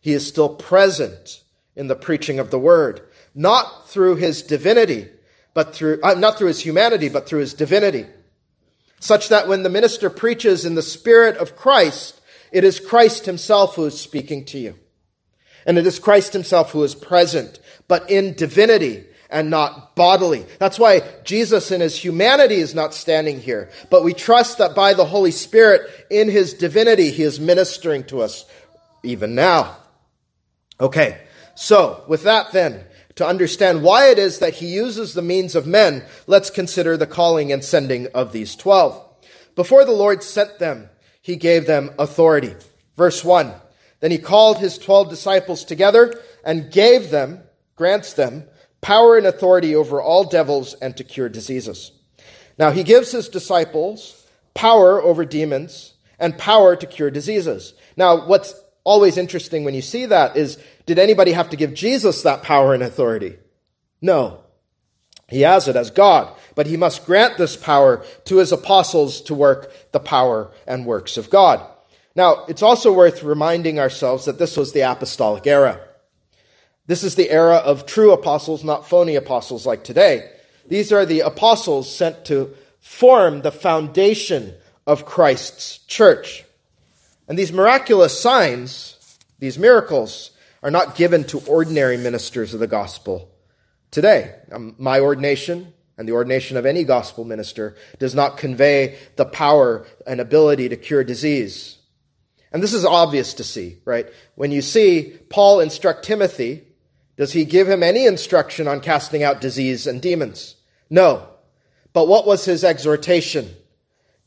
he 0.00 0.12
is 0.12 0.26
still 0.26 0.48
present 0.48 1.42
in 1.76 1.86
the 1.86 1.94
preaching 1.96 2.38
of 2.38 2.50
the 2.50 2.58
word, 2.58 3.00
not 3.34 3.88
through 3.88 4.16
his 4.16 4.42
divinity, 4.42 5.08
but 5.54 5.74
through, 5.74 6.00
uh, 6.02 6.14
not 6.14 6.36
through 6.36 6.48
his 6.48 6.60
humanity, 6.60 7.08
but 7.08 7.28
through 7.28 7.40
his 7.40 7.54
divinity. 7.54 8.06
Such 8.98 9.28
that 9.28 9.48
when 9.48 9.62
the 9.62 9.70
minister 9.70 10.10
preaches 10.10 10.64
in 10.64 10.74
the 10.74 10.82
Spirit 10.82 11.36
of 11.36 11.56
Christ, 11.56 12.20
it 12.52 12.64
is 12.64 12.80
Christ 12.80 13.26
himself 13.26 13.76
who 13.76 13.86
is 13.86 13.98
speaking 13.98 14.44
to 14.46 14.58
you. 14.58 14.74
And 15.64 15.78
it 15.78 15.86
is 15.86 15.98
Christ 15.98 16.32
himself 16.32 16.72
who 16.72 16.82
is 16.82 16.94
present, 16.94 17.60
but 17.86 18.10
in 18.10 18.34
divinity, 18.34 19.04
and 19.30 19.50
not 19.50 19.94
bodily. 19.94 20.44
That's 20.58 20.78
why 20.78 21.02
Jesus 21.24 21.70
in 21.70 21.80
his 21.80 21.96
humanity 21.96 22.56
is 22.56 22.74
not 22.74 22.94
standing 22.94 23.40
here, 23.40 23.70
but 23.88 24.04
we 24.04 24.12
trust 24.12 24.58
that 24.58 24.74
by 24.74 24.94
the 24.94 25.04
Holy 25.04 25.30
Spirit 25.30 25.88
in 26.10 26.28
his 26.28 26.54
divinity, 26.54 27.10
he 27.10 27.22
is 27.22 27.40
ministering 27.40 28.04
to 28.04 28.22
us 28.22 28.44
even 29.02 29.34
now. 29.34 29.76
Okay, 30.80 31.20
so 31.54 32.04
with 32.08 32.22
that 32.24 32.52
then, 32.52 32.84
to 33.16 33.26
understand 33.26 33.82
why 33.82 34.08
it 34.08 34.18
is 34.18 34.38
that 34.38 34.54
he 34.54 34.66
uses 34.66 35.14
the 35.14 35.22
means 35.22 35.54
of 35.54 35.66
men, 35.66 36.04
let's 36.26 36.50
consider 36.50 36.96
the 36.96 37.06
calling 37.06 37.52
and 37.52 37.62
sending 37.62 38.06
of 38.08 38.32
these 38.32 38.56
twelve. 38.56 39.06
Before 39.54 39.84
the 39.84 39.92
Lord 39.92 40.22
sent 40.22 40.58
them, 40.58 40.88
he 41.20 41.36
gave 41.36 41.66
them 41.66 41.90
authority. 41.98 42.54
Verse 42.96 43.22
1 43.24 43.52
Then 44.00 44.10
he 44.10 44.18
called 44.18 44.58
his 44.58 44.78
twelve 44.78 45.10
disciples 45.10 45.64
together 45.64 46.18
and 46.44 46.72
gave 46.72 47.10
them, 47.10 47.42
grants 47.76 48.14
them, 48.14 48.44
power 48.80 49.16
and 49.16 49.26
authority 49.26 49.74
over 49.74 50.00
all 50.00 50.24
devils 50.24 50.74
and 50.74 50.96
to 50.96 51.04
cure 51.04 51.28
diseases. 51.28 51.92
Now, 52.58 52.70
he 52.70 52.82
gives 52.82 53.12
his 53.12 53.28
disciples 53.28 54.26
power 54.54 55.00
over 55.02 55.24
demons 55.24 55.94
and 56.18 56.36
power 56.36 56.76
to 56.76 56.86
cure 56.86 57.10
diseases. 57.10 57.74
Now, 57.96 58.26
what's 58.26 58.54
always 58.84 59.16
interesting 59.16 59.64
when 59.64 59.74
you 59.74 59.82
see 59.82 60.06
that 60.06 60.36
is 60.36 60.58
did 60.86 60.98
anybody 60.98 61.32
have 61.32 61.50
to 61.50 61.56
give 61.56 61.74
Jesus 61.74 62.22
that 62.22 62.42
power 62.42 62.74
and 62.74 62.82
authority? 62.82 63.38
No. 64.00 64.40
He 65.28 65.42
has 65.42 65.68
it 65.68 65.76
as 65.76 65.90
God, 65.90 66.34
but 66.56 66.66
he 66.66 66.76
must 66.76 67.06
grant 67.06 67.38
this 67.38 67.56
power 67.56 68.04
to 68.24 68.38
his 68.38 68.50
apostles 68.50 69.20
to 69.22 69.34
work 69.34 69.72
the 69.92 70.00
power 70.00 70.50
and 70.66 70.84
works 70.84 71.16
of 71.16 71.30
God. 71.30 71.64
Now, 72.16 72.44
it's 72.48 72.62
also 72.62 72.92
worth 72.92 73.22
reminding 73.22 73.78
ourselves 73.78 74.24
that 74.24 74.38
this 74.38 74.56
was 74.56 74.72
the 74.72 74.80
apostolic 74.80 75.46
era. 75.46 75.80
This 76.90 77.04
is 77.04 77.14
the 77.14 77.30
era 77.30 77.54
of 77.54 77.86
true 77.86 78.10
apostles, 78.10 78.64
not 78.64 78.88
phony 78.88 79.14
apostles 79.14 79.64
like 79.64 79.84
today. 79.84 80.28
These 80.66 80.90
are 80.90 81.06
the 81.06 81.20
apostles 81.20 81.88
sent 81.88 82.24
to 82.24 82.52
form 82.80 83.42
the 83.42 83.52
foundation 83.52 84.54
of 84.88 85.06
Christ's 85.06 85.78
church. 85.86 86.44
And 87.28 87.38
these 87.38 87.52
miraculous 87.52 88.20
signs, 88.20 89.18
these 89.38 89.56
miracles, 89.56 90.32
are 90.64 90.70
not 90.72 90.96
given 90.96 91.22
to 91.26 91.38
ordinary 91.46 91.96
ministers 91.96 92.54
of 92.54 92.58
the 92.58 92.66
gospel 92.66 93.30
today. 93.92 94.34
Um, 94.50 94.74
my 94.76 94.98
ordination 94.98 95.72
and 95.96 96.08
the 96.08 96.14
ordination 96.14 96.56
of 96.56 96.66
any 96.66 96.82
gospel 96.82 97.24
minister 97.24 97.76
does 98.00 98.16
not 98.16 98.36
convey 98.36 98.98
the 99.14 99.26
power 99.26 99.86
and 100.08 100.20
ability 100.20 100.68
to 100.70 100.76
cure 100.76 101.04
disease. 101.04 101.78
And 102.50 102.60
this 102.60 102.74
is 102.74 102.84
obvious 102.84 103.34
to 103.34 103.44
see, 103.44 103.78
right? 103.84 104.08
When 104.34 104.50
you 104.50 104.60
see 104.60 105.16
Paul 105.28 105.60
instruct 105.60 106.04
Timothy, 106.04 106.66
does 107.20 107.32
he 107.32 107.44
give 107.44 107.68
him 107.68 107.82
any 107.82 108.06
instruction 108.06 108.66
on 108.66 108.80
casting 108.80 109.22
out 109.22 109.42
disease 109.42 109.86
and 109.86 110.00
demons? 110.00 110.54
No. 110.88 111.28
But 111.92 112.08
what 112.08 112.26
was 112.26 112.46
his 112.46 112.64
exhortation? 112.64 113.56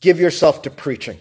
Give 0.00 0.20
yourself 0.20 0.62
to 0.62 0.70
preaching. 0.70 1.18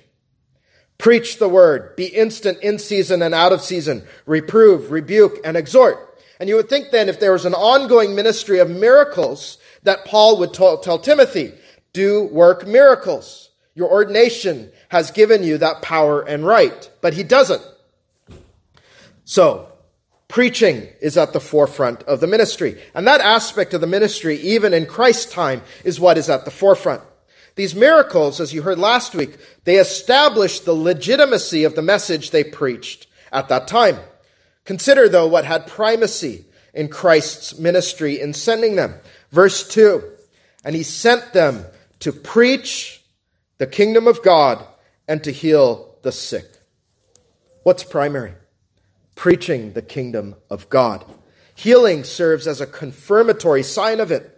Preach 0.99 1.39
the 1.39 1.49
word. 1.49 1.95
Be 1.95 2.05
instant 2.05 2.59
in 2.61 2.77
season 2.77 3.23
and 3.23 3.33
out 3.33 3.53
of 3.53 3.63
season. 3.63 4.03
Reprove, 4.27 4.91
rebuke, 4.91 5.39
and 5.43 5.57
exhort. 5.57 6.21
And 6.39 6.47
you 6.47 6.57
would 6.57 6.69
think 6.69 6.91
then 6.91 7.09
if 7.09 7.19
there 7.19 7.31
was 7.31 7.43
an 7.43 7.55
ongoing 7.55 8.13
ministry 8.13 8.59
of 8.59 8.69
miracles 8.69 9.57
that 9.81 10.05
Paul 10.05 10.37
would 10.37 10.53
tell, 10.53 10.77
tell 10.77 10.99
Timothy, 10.99 11.53
do 11.91 12.25
work 12.25 12.67
miracles. 12.67 13.49
Your 13.73 13.89
ordination 13.89 14.71
has 14.89 15.09
given 15.09 15.41
you 15.41 15.57
that 15.57 15.81
power 15.81 16.21
and 16.21 16.45
right, 16.45 16.87
but 17.01 17.15
he 17.15 17.23
doesn't. 17.23 17.63
So, 19.25 19.72
preaching 20.33 20.87
is 20.99 21.15
at 21.15 21.31
the 21.31 21.39
forefront 21.39 22.01
of 22.03 22.19
the 22.19 22.25
ministry. 22.25 22.81
And 22.95 23.05
that 23.05 23.21
aspect 23.21 23.75
of 23.75 23.81
the 23.81 23.87
ministry, 23.87 24.37
even 24.37 24.73
in 24.73 24.87
Christ's 24.87 25.31
time, 25.31 25.61
is 25.83 25.99
what 25.99 26.17
is 26.17 26.27
at 26.27 26.43
the 26.43 26.49
forefront. 26.49 27.03
These 27.53 27.75
miracles, 27.75 28.41
as 28.41 28.51
you 28.51 28.63
heard 28.63 28.79
last 28.79 29.13
week, 29.13 29.37
they 29.65 29.75
established 29.75 30.65
the 30.65 30.73
legitimacy 30.73 31.63
of 31.65 31.75
the 31.75 31.83
message 31.83 32.31
they 32.31 32.43
preached 32.43 33.05
at 33.31 33.47
that 33.49 33.67
time. 33.67 33.99
Consider, 34.65 35.07
though, 35.07 35.27
what 35.27 35.45
had 35.45 35.67
primacy 35.67 36.45
in 36.73 36.87
Christ's 36.87 37.59
ministry 37.59 38.19
in 38.19 38.33
sending 38.33 38.75
them. 38.75 38.95
Verse 39.29 39.67
2 39.67 40.03
And 40.65 40.75
he 40.75 40.81
sent 40.81 41.33
them 41.33 41.63
to 41.99 42.11
preach 42.11 43.03
the 43.59 43.67
kingdom 43.67 44.07
of 44.07 44.23
God 44.23 44.65
and 45.07 45.23
to 45.23 45.31
heal 45.31 45.95
the 46.01 46.11
sick. 46.11 46.47
What's 47.61 47.83
primary? 47.83 48.33
Preaching 49.15 49.73
the 49.73 49.81
kingdom 49.81 50.35
of 50.49 50.69
God. 50.69 51.05
Healing 51.55 52.03
serves 52.03 52.47
as 52.47 52.61
a 52.61 52.67
confirmatory 52.67 53.63
sign 53.63 53.99
of 53.99 54.11
it. 54.11 54.29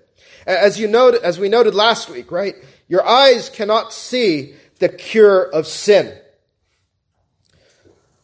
As 0.46 0.80
you 0.80 0.88
noted, 0.88 1.22
as 1.24 1.40
we 1.40 1.50
noted 1.50 1.74
last 1.74 2.10
week, 2.10 2.32
right? 2.32 2.56
Your 2.88 3.06
eyes 3.06 3.50
cannot 3.50 3.94
see 3.94 4.56
the 4.80 4.90
cure 4.90 5.44
of 5.44 5.66
sin. 5.66 6.16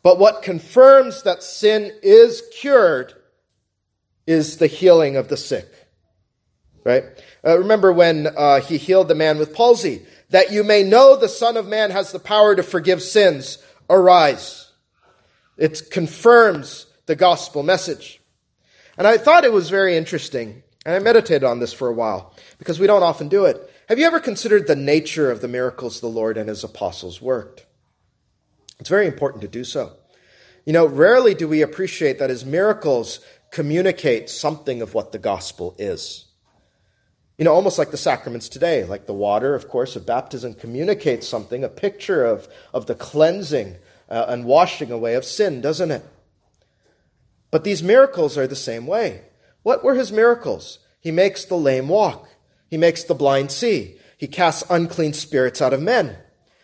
But 0.03 0.19
what 0.19 0.43
confirms 0.43 1.23
that 1.23 1.43
sin 1.43 1.91
is 2.01 2.43
cured 2.59 3.13
is 4.27 4.57
the 4.57 4.67
healing 4.67 5.15
of 5.15 5.27
the 5.27 5.37
sick. 5.37 5.67
Right? 6.83 7.03
Uh, 7.45 7.59
remember 7.59 7.91
when 7.93 8.27
uh, 8.27 8.61
he 8.61 8.77
healed 8.77 9.07
the 9.07 9.15
man 9.15 9.37
with 9.37 9.53
palsy, 9.53 10.05
that 10.29 10.51
you 10.51 10.63
may 10.63 10.83
know 10.83 11.15
the 11.15 11.29
Son 11.29 11.57
of 11.57 11.67
Man 11.67 11.91
has 11.91 12.11
the 12.11 12.19
power 12.19 12.55
to 12.55 12.63
forgive 12.63 13.03
sins. 13.03 13.59
Arise. 13.89 14.70
It 15.61 15.91
confirms 15.91 16.87
the 17.05 17.15
gospel 17.15 17.61
message. 17.61 18.19
And 18.97 19.05
I 19.05 19.19
thought 19.19 19.45
it 19.45 19.53
was 19.53 19.69
very 19.69 19.95
interesting, 19.95 20.63
and 20.87 20.95
I 20.95 20.97
meditated 20.97 21.43
on 21.43 21.59
this 21.59 21.71
for 21.71 21.87
a 21.87 21.93
while, 21.93 22.33
because 22.57 22.79
we 22.79 22.87
don't 22.87 23.03
often 23.03 23.27
do 23.27 23.45
it. 23.45 23.71
Have 23.87 23.99
you 23.99 24.07
ever 24.07 24.19
considered 24.19 24.65
the 24.65 24.75
nature 24.75 25.29
of 25.29 25.39
the 25.39 25.47
miracles 25.47 26.01
the 26.01 26.07
Lord 26.07 26.35
and 26.35 26.49
his 26.49 26.63
apostles 26.63 27.21
worked? 27.21 27.67
It's 28.79 28.89
very 28.89 29.05
important 29.05 29.43
to 29.43 29.47
do 29.47 29.63
so. 29.63 29.97
You 30.65 30.73
know, 30.73 30.87
rarely 30.87 31.35
do 31.35 31.47
we 31.47 31.61
appreciate 31.61 32.17
that 32.17 32.31
his 32.31 32.43
miracles 32.43 33.19
communicate 33.51 34.31
something 34.31 34.81
of 34.81 34.95
what 34.95 35.11
the 35.11 35.19
gospel 35.19 35.75
is. 35.77 36.25
You 37.37 37.45
know, 37.45 37.53
almost 37.53 37.77
like 37.77 37.91
the 37.91 37.97
sacraments 37.97 38.49
today, 38.49 38.83
like 38.83 39.05
the 39.05 39.13
water, 39.13 39.53
of 39.53 39.67
course, 39.67 39.95
of 39.95 40.07
baptism 40.07 40.55
communicates 40.55 41.27
something, 41.27 41.63
a 41.63 41.69
picture 41.69 42.25
of, 42.25 42.47
of 42.73 42.87
the 42.87 42.95
cleansing 42.95 43.77
uh, 44.11 44.25
and 44.27 44.45
washing 44.45 44.91
away 44.91 45.15
of 45.15 45.23
sin, 45.23 45.61
doesn't 45.61 45.89
it? 45.89 46.05
But 47.49 47.63
these 47.63 47.81
miracles 47.81 48.37
are 48.37 48.45
the 48.45 48.55
same 48.55 48.85
way. 48.85 49.21
What 49.63 49.83
were 49.83 49.95
his 49.95 50.11
miracles? 50.11 50.79
He 50.99 51.11
makes 51.11 51.45
the 51.45 51.55
lame 51.55 51.87
walk. 51.87 52.27
He 52.67 52.77
makes 52.77 53.03
the 53.03 53.15
blind 53.15 53.51
see. 53.51 53.97
He 54.17 54.27
casts 54.27 54.63
unclean 54.69 55.13
spirits 55.13 55.61
out 55.61 55.73
of 55.73 55.81
men. 55.81 56.17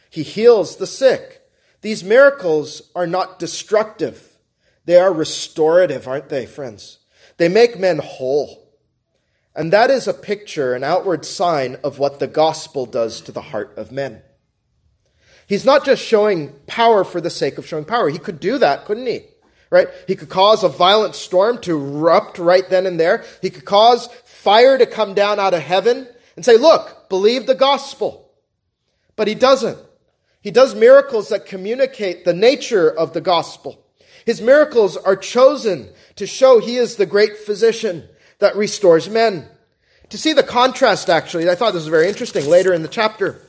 He 0.10 0.23
heals 0.23 0.75
the 0.75 0.88
sick. 0.88 1.41
These 1.81 2.03
miracles 2.03 2.81
are 2.95 3.07
not 3.07 3.39
destructive. 3.39 4.38
They 4.86 4.97
are 4.97 5.13
restorative, 5.13 6.07
aren't 6.07 6.29
they, 6.29 6.45
friends? 6.45 6.99
They 7.38 7.49
make 7.49 7.79
men 7.79 7.99
whole. 7.99 8.73
And 9.55 9.71
that 9.73 9.89
is 9.89 10.07
a 10.07 10.13
picture, 10.13 10.75
an 10.75 10.83
outward 10.83 11.25
sign 11.25 11.77
of 11.83 11.97
what 11.97 12.19
the 12.19 12.27
gospel 12.27 12.86
does 12.86 13.21
to 13.21 13.31
the 13.31 13.41
heart 13.41 13.73
of 13.77 13.91
men. 13.91 14.21
He's 15.47 15.65
not 15.65 15.86
just 15.86 16.03
showing 16.03 16.53
power 16.67 17.03
for 17.03 17.21
the 17.21 17.29
sake 17.29 17.57
of 17.57 17.65
showing 17.65 17.86
power. 17.86 18.10
He 18.10 18.19
could 18.19 18.39
do 18.39 18.57
that, 18.57 18.86
couldn't 18.86 19.07
he? 19.07 19.21
Right? 19.69 19.88
He 20.07 20.15
could 20.15 20.29
cause 20.29 20.63
a 20.63 20.69
violent 20.69 21.15
storm 21.15 21.57
to 21.60 21.77
erupt 21.77 22.38
right 22.38 22.69
then 22.69 22.86
and 22.86 22.99
there. 22.99 23.23
He 23.41 23.49
could 23.49 23.65
cause 23.65 24.07
fire 24.25 24.77
to 24.77 24.86
come 24.86 25.13
down 25.13 25.39
out 25.39 25.53
of 25.53 25.62
heaven 25.62 26.07
and 26.36 26.45
say, 26.45 26.57
look, 26.57 27.10
believe 27.10 27.47
the 27.47 27.55
gospel. 27.55 28.29
But 29.15 29.27
he 29.27 29.36
doesn't. 29.36 29.79
He 30.41 30.51
does 30.51 30.75
miracles 30.75 31.29
that 31.29 31.45
communicate 31.45 32.23
the 32.23 32.33
nature 32.33 32.89
of 32.89 33.13
the 33.13 33.21
gospel. 33.21 33.83
His 34.25 34.41
miracles 34.41 34.95
are 34.95 35.15
chosen 35.15 35.89
to 36.15 36.27
show 36.27 36.60
he 36.60 36.77
is 36.77 36.95
the 36.95 37.05
great 37.05 37.38
physician 37.38 38.07
that 38.39 38.55
restores 38.55 39.10
men. 39.10 39.47
To 40.10 40.17
see 40.17 40.33
the 40.33 40.43
contrast, 40.43 41.10
actually, 41.10 41.49
I 41.49 41.55
thought 41.55 41.73
this 41.73 41.83
was 41.83 41.88
very 41.88 42.07
interesting 42.07 42.45
later 42.45 42.73
in 42.73 42.81
the 42.81 42.88
chapter, 42.88 43.41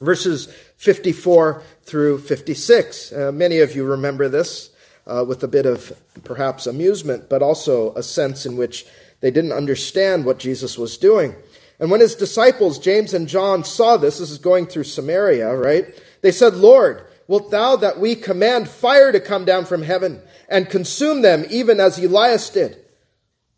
verses 0.00 0.52
54 0.78 1.62
through 1.82 2.18
56. 2.18 3.12
Uh, 3.12 3.32
many 3.32 3.58
of 3.58 3.74
you 3.74 3.84
remember 3.84 4.28
this 4.28 4.70
uh, 5.06 5.24
with 5.26 5.42
a 5.42 5.48
bit 5.48 5.66
of 5.66 5.92
perhaps 6.24 6.66
amusement, 6.66 7.28
but 7.28 7.42
also 7.42 7.94
a 7.94 8.02
sense 8.02 8.46
in 8.46 8.56
which 8.56 8.86
they 9.20 9.30
didn't 9.30 9.52
understand 9.52 10.24
what 10.24 10.38
Jesus 10.38 10.78
was 10.78 10.96
doing. 10.96 11.34
And 11.80 11.90
when 11.90 12.00
his 12.00 12.14
disciples, 12.14 12.78
James 12.78 13.12
and 13.12 13.28
John, 13.28 13.64
saw 13.64 13.96
this, 13.96 14.18
this 14.18 14.30
is 14.30 14.38
going 14.38 14.66
through 14.66 14.84
Samaria, 14.84 15.54
right? 15.54 15.86
They 16.22 16.30
said, 16.32 16.54
Lord, 16.54 17.04
wilt 17.26 17.50
thou 17.50 17.76
that 17.76 17.98
we 17.98 18.14
command 18.14 18.68
fire 18.68 19.10
to 19.10 19.20
come 19.20 19.44
down 19.44 19.64
from 19.64 19.82
heaven 19.82 20.22
and 20.48 20.70
consume 20.70 21.22
them, 21.22 21.44
even 21.50 21.80
as 21.80 21.98
Elias 21.98 22.50
did? 22.50 22.84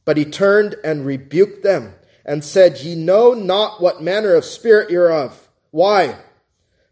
But 0.07 0.17
he 0.17 0.25
turned 0.25 0.77
and 0.83 1.05
rebuked 1.05 1.63
them 1.63 1.95
and 2.25 2.43
said, 2.43 2.81
Ye 2.81 2.95
know 2.95 3.35
not 3.35 3.81
what 3.81 4.03
manner 4.03 4.35
of 4.35 4.45
spirit 4.45 4.91
you're 4.91 5.13
of. 5.13 5.49
Why? 5.71 6.17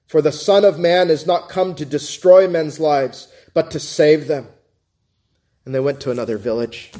For 0.08 0.22
the 0.22 0.32
Son 0.32 0.64
of 0.64 0.78
Man 0.78 1.10
is 1.10 1.26
not 1.26 1.50
come 1.50 1.74
to 1.74 1.84
destroy 1.84 2.48
men's 2.48 2.80
lives, 2.80 3.28
but 3.52 3.70
to 3.72 3.78
save 3.78 4.26
them. 4.26 4.48
And 5.66 5.74
they 5.74 5.80
went 5.80 6.00
to 6.00 6.10
another 6.10 6.38
village. 6.38 6.90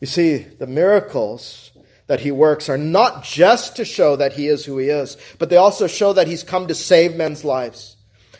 You 0.00 0.06
see, 0.06 0.38
the 0.38 0.66
miracles 0.66 1.70
that 2.06 2.20
he 2.20 2.30
works 2.30 2.70
are 2.70 2.78
not 2.78 3.24
just 3.24 3.76
to 3.76 3.84
show 3.84 4.16
that 4.16 4.32
he 4.32 4.48
is 4.48 4.64
who 4.64 4.78
he 4.78 4.88
is, 4.88 5.18
but 5.38 5.50
they 5.50 5.58
also 5.58 5.86
show 5.86 6.14
that 6.14 6.26
he's 6.26 6.42
come 6.42 6.66
to 6.66 6.74
save 6.74 7.14
men's 7.14 7.44
lives, 7.44 7.96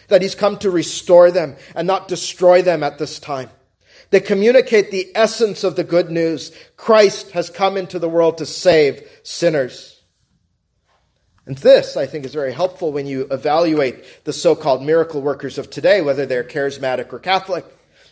that 0.09 0.23
he's 0.23 0.35
come 0.35 0.57
to 0.59 0.71
restore 0.71 1.31
them 1.31 1.55
and 1.75 1.87
not 1.87 2.09
destroy 2.09 2.63
them 2.63 2.83
at 2.83 2.97
this 2.97 3.19
time. 3.19 3.51
They 4.09 4.21
communicate 4.21 4.93
the 4.93 5.13
essence 5.15 5.63
of 5.63 5.77
the 5.77 5.85
good 5.85 6.11
news. 6.11 6.53
Christ 6.79 7.33
has 7.33 7.51
come 7.51 7.77
into 7.77 7.99
the 7.99 8.09
world 8.09 8.39
to 8.39 8.47
save 8.47 9.07
sinners. 9.23 9.94
And 11.47 11.59
this, 11.59 11.97
I 11.97 12.07
think, 12.07 12.25
is 12.25 12.33
very 12.33 12.53
helpful 12.53 12.91
when 12.91 13.07
you 13.07 13.27
evaluate 13.31 14.25
the 14.25 14.33
so 14.33 14.57
called 14.57 14.83
miracle 14.83 15.21
workers 15.21 15.59
of 15.59 15.69
today, 15.69 16.01
whether 16.01 16.25
they're 16.25 16.45
charismatic 16.45 17.13
or 17.13 17.19
Catholic. 17.19 17.67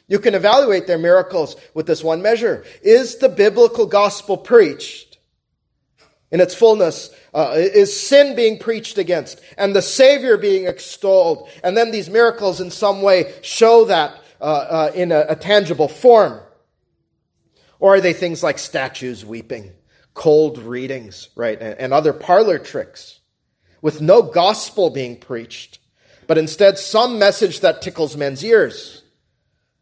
You 0.07 0.19
can 0.19 0.35
evaluate 0.35 0.87
their 0.87 0.99
miracles 0.99 1.57
with 1.73 1.87
this 1.87 2.05
one 2.05 2.21
measure. 2.21 2.65
Is 2.83 3.17
the 3.17 3.31
biblical 3.31 3.87
gospel 3.87 4.37
preached 4.37 5.17
in 6.31 6.41
its 6.41 6.55
fullness? 6.55 7.15
Uh, 7.33 7.55
is 7.57 7.99
sin 7.99 8.37
being 8.37 8.59
preached 8.59 8.99
against 8.99 9.41
and 9.57 9.75
the 9.75 9.81
Savior 9.81 10.37
being 10.37 10.67
extolled? 10.67 11.49
And 11.65 11.75
then 11.75 11.91
these 11.91 12.11
miracles 12.11 12.61
in 12.61 12.71
some 12.71 13.01
way 13.01 13.33
show 13.41 13.87
that 13.87 14.15
uh, 14.43 14.45
uh, 14.45 14.93
in 14.95 15.13
a, 15.13 15.25
a 15.31 15.37
tangible 15.37 15.89
form? 15.89 16.41
Or 17.79 17.95
are 17.95 18.01
they 18.01 18.13
things 18.13 18.43
like 18.43 18.59
statues 18.59 19.25
weeping, 19.25 19.73
cold 20.13 20.59
readings, 20.59 21.31
right, 21.35 21.59
and, 21.59 21.79
and 21.79 21.95
other 21.95 22.13
parlor 22.13 22.59
tricks 22.59 23.21
with 23.83 24.01
no 24.01 24.23
gospel 24.23 24.89
being 24.89 25.17
preached, 25.17 25.79
but 26.27 26.39
instead 26.39 26.79
some 26.79 27.19
message 27.19 27.61
that 27.61 27.83
tickles 27.83 28.17
men's 28.17 28.43
ears? 28.43 29.03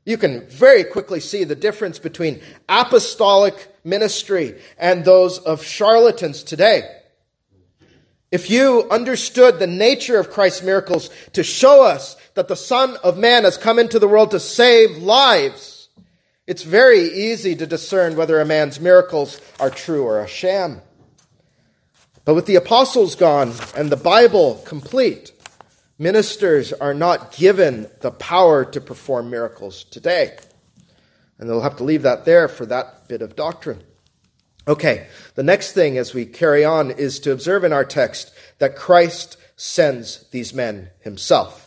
You 0.05 0.17
can 0.17 0.49
very 0.49 0.83
quickly 0.83 1.21
see 1.21 1.45
the 1.45 1.55
difference 1.55 2.01
between 2.01 2.41
apostolic 2.69 3.73
ministry 3.85 4.61
and 4.79 5.05
those 5.05 5.39
of 5.39 5.63
charlatans 5.63 6.43
today. 6.43 6.97
If 8.33 8.49
you 8.49 8.89
understood 8.91 9.59
the 9.59 9.67
nature 9.67 10.19
of 10.19 10.31
Christ's 10.31 10.63
miracles 10.63 11.11
to 11.33 11.43
show 11.43 11.85
us 11.85 12.17
that 12.35 12.49
the 12.49 12.57
Son 12.57 12.97
of 13.03 13.19
Man 13.19 13.45
has 13.45 13.59
come 13.59 13.79
into 13.79 13.99
the 13.99 14.09
world 14.09 14.31
to 14.31 14.41
save 14.41 14.99
lives, 14.99 15.89
it's 16.47 16.63
very 16.63 17.03
easy 17.03 17.55
to 17.57 17.67
discern 17.67 18.17
whether 18.17 18.41
a 18.41 18.45
man's 18.45 18.81
miracles 18.81 19.41
are 19.59 19.71
true 19.71 20.05
or 20.05 20.21
a 20.21 20.29
sham. 20.29 20.81
But 22.31 22.37
with 22.37 22.47
the 22.47 22.55
apostles 22.55 23.17
gone 23.17 23.55
and 23.77 23.91
the 23.91 23.97
Bible 23.97 24.63
complete, 24.65 25.33
ministers 25.99 26.73
are 26.73 26.95
not 26.95 27.33
given 27.33 27.91
the 28.03 28.13
power 28.13 28.65
to 28.67 28.81
perform 28.81 29.31
miracles 29.31 29.83
today. 29.83 30.39
And 31.39 31.51
they'll 31.51 31.63
have 31.63 31.79
to 31.79 31.83
leave 31.83 32.03
that 32.03 32.27
there 32.27 32.47
for 32.47 32.65
that 32.67 33.09
bit 33.09 33.21
of 33.21 33.35
doctrine. 33.35 33.83
Okay, 34.69 35.09
the 35.35 35.43
next 35.43 35.73
thing 35.73 35.99
as 35.99 36.15
we 36.15 36.25
carry 36.25 36.65
on 36.65 36.93
is 36.93 37.19
to 37.19 37.33
observe 37.33 37.65
in 37.65 37.73
our 37.73 37.85
text 37.85 38.33
that 38.59 38.77
Christ 38.77 39.37
sends 39.57 40.29
these 40.31 40.55
men 40.55 40.91
himself. 41.01 41.60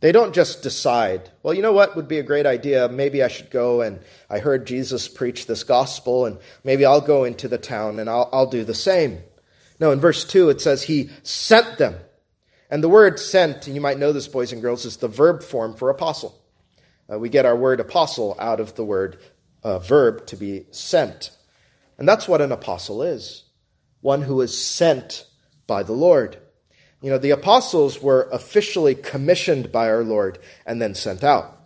They 0.00 0.12
don't 0.12 0.34
just 0.34 0.62
decide, 0.62 1.30
well, 1.42 1.52
you 1.52 1.60
know 1.60 1.72
what 1.72 1.94
would 1.94 2.08
be 2.08 2.18
a 2.18 2.22
great 2.22 2.46
idea? 2.46 2.88
Maybe 2.88 3.22
I 3.22 3.28
should 3.28 3.50
go 3.50 3.82
and 3.82 4.00
I 4.30 4.38
heard 4.38 4.66
Jesus 4.66 5.08
preach 5.08 5.46
this 5.46 5.62
gospel 5.62 6.24
and 6.24 6.38
maybe 6.64 6.86
I'll 6.86 7.02
go 7.02 7.24
into 7.24 7.48
the 7.48 7.58
town 7.58 7.98
and 7.98 8.08
I'll, 8.08 8.28
I'll 8.32 8.46
do 8.46 8.64
the 8.64 8.74
same. 8.74 9.20
No, 9.78 9.92
in 9.92 10.00
verse 10.00 10.24
2 10.24 10.48
it 10.48 10.60
says 10.60 10.84
he 10.84 11.10
sent 11.22 11.78
them. 11.78 11.96
And 12.70 12.82
the 12.82 12.88
word 12.88 13.18
sent, 13.18 13.66
and 13.66 13.74
you 13.74 13.80
might 13.80 13.98
know 13.98 14.12
this, 14.12 14.28
boys 14.28 14.52
and 14.52 14.62
girls, 14.62 14.84
is 14.84 14.98
the 14.98 15.08
verb 15.08 15.42
form 15.42 15.74
for 15.74 15.90
apostle. 15.90 16.40
Uh, 17.12 17.18
we 17.18 17.28
get 17.28 17.44
our 17.44 17.56
word 17.56 17.80
apostle 17.80 18.36
out 18.38 18.60
of 18.60 18.76
the 18.76 18.84
word 18.84 19.18
uh, 19.64 19.80
verb 19.80 20.26
to 20.26 20.36
be 20.36 20.66
sent. 20.70 21.32
And 21.98 22.08
that's 22.08 22.28
what 22.28 22.40
an 22.40 22.52
apostle 22.52 23.02
is 23.02 23.44
one 24.00 24.22
who 24.22 24.40
is 24.40 24.56
sent 24.56 25.26
by 25.66 25.82
the 25.82 25.92
Lord. 25.92 26.38
You 27.02 27.10
know, 27.10 27.18
the 27.18 27.30
apostles 27.30 28.02
were 28.02 28.28
officially 28.30 28.94
commissioned 28.94 29.72
by 29.72 29.88
our 29.88 30.04
Lord 30.04 30.38
and 30.66 30.80
then 30.80 30.94
sent 30.94 31.24
out. 31.24 31.58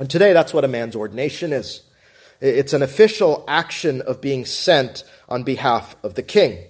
And 0.00 0.08
today, 0.08 0.32
that's 0.32 0.54
what 0.54 0.64
a 0.64 0.68
man's 0.68 0.96
ordination 0.96 1.52
is 1.52 1.82
it's 2.40 2.72
an 2.72 2.82
official 2.82 3.44
action 3.48 4.00
of 4.02 4.20
being 4.20 4.44
sent 4.44 5.02
on 5.28 5.42
behalf 5.42 5.96
of 6.04 6.14
the 6.14 6.22
king. 6.22 6.64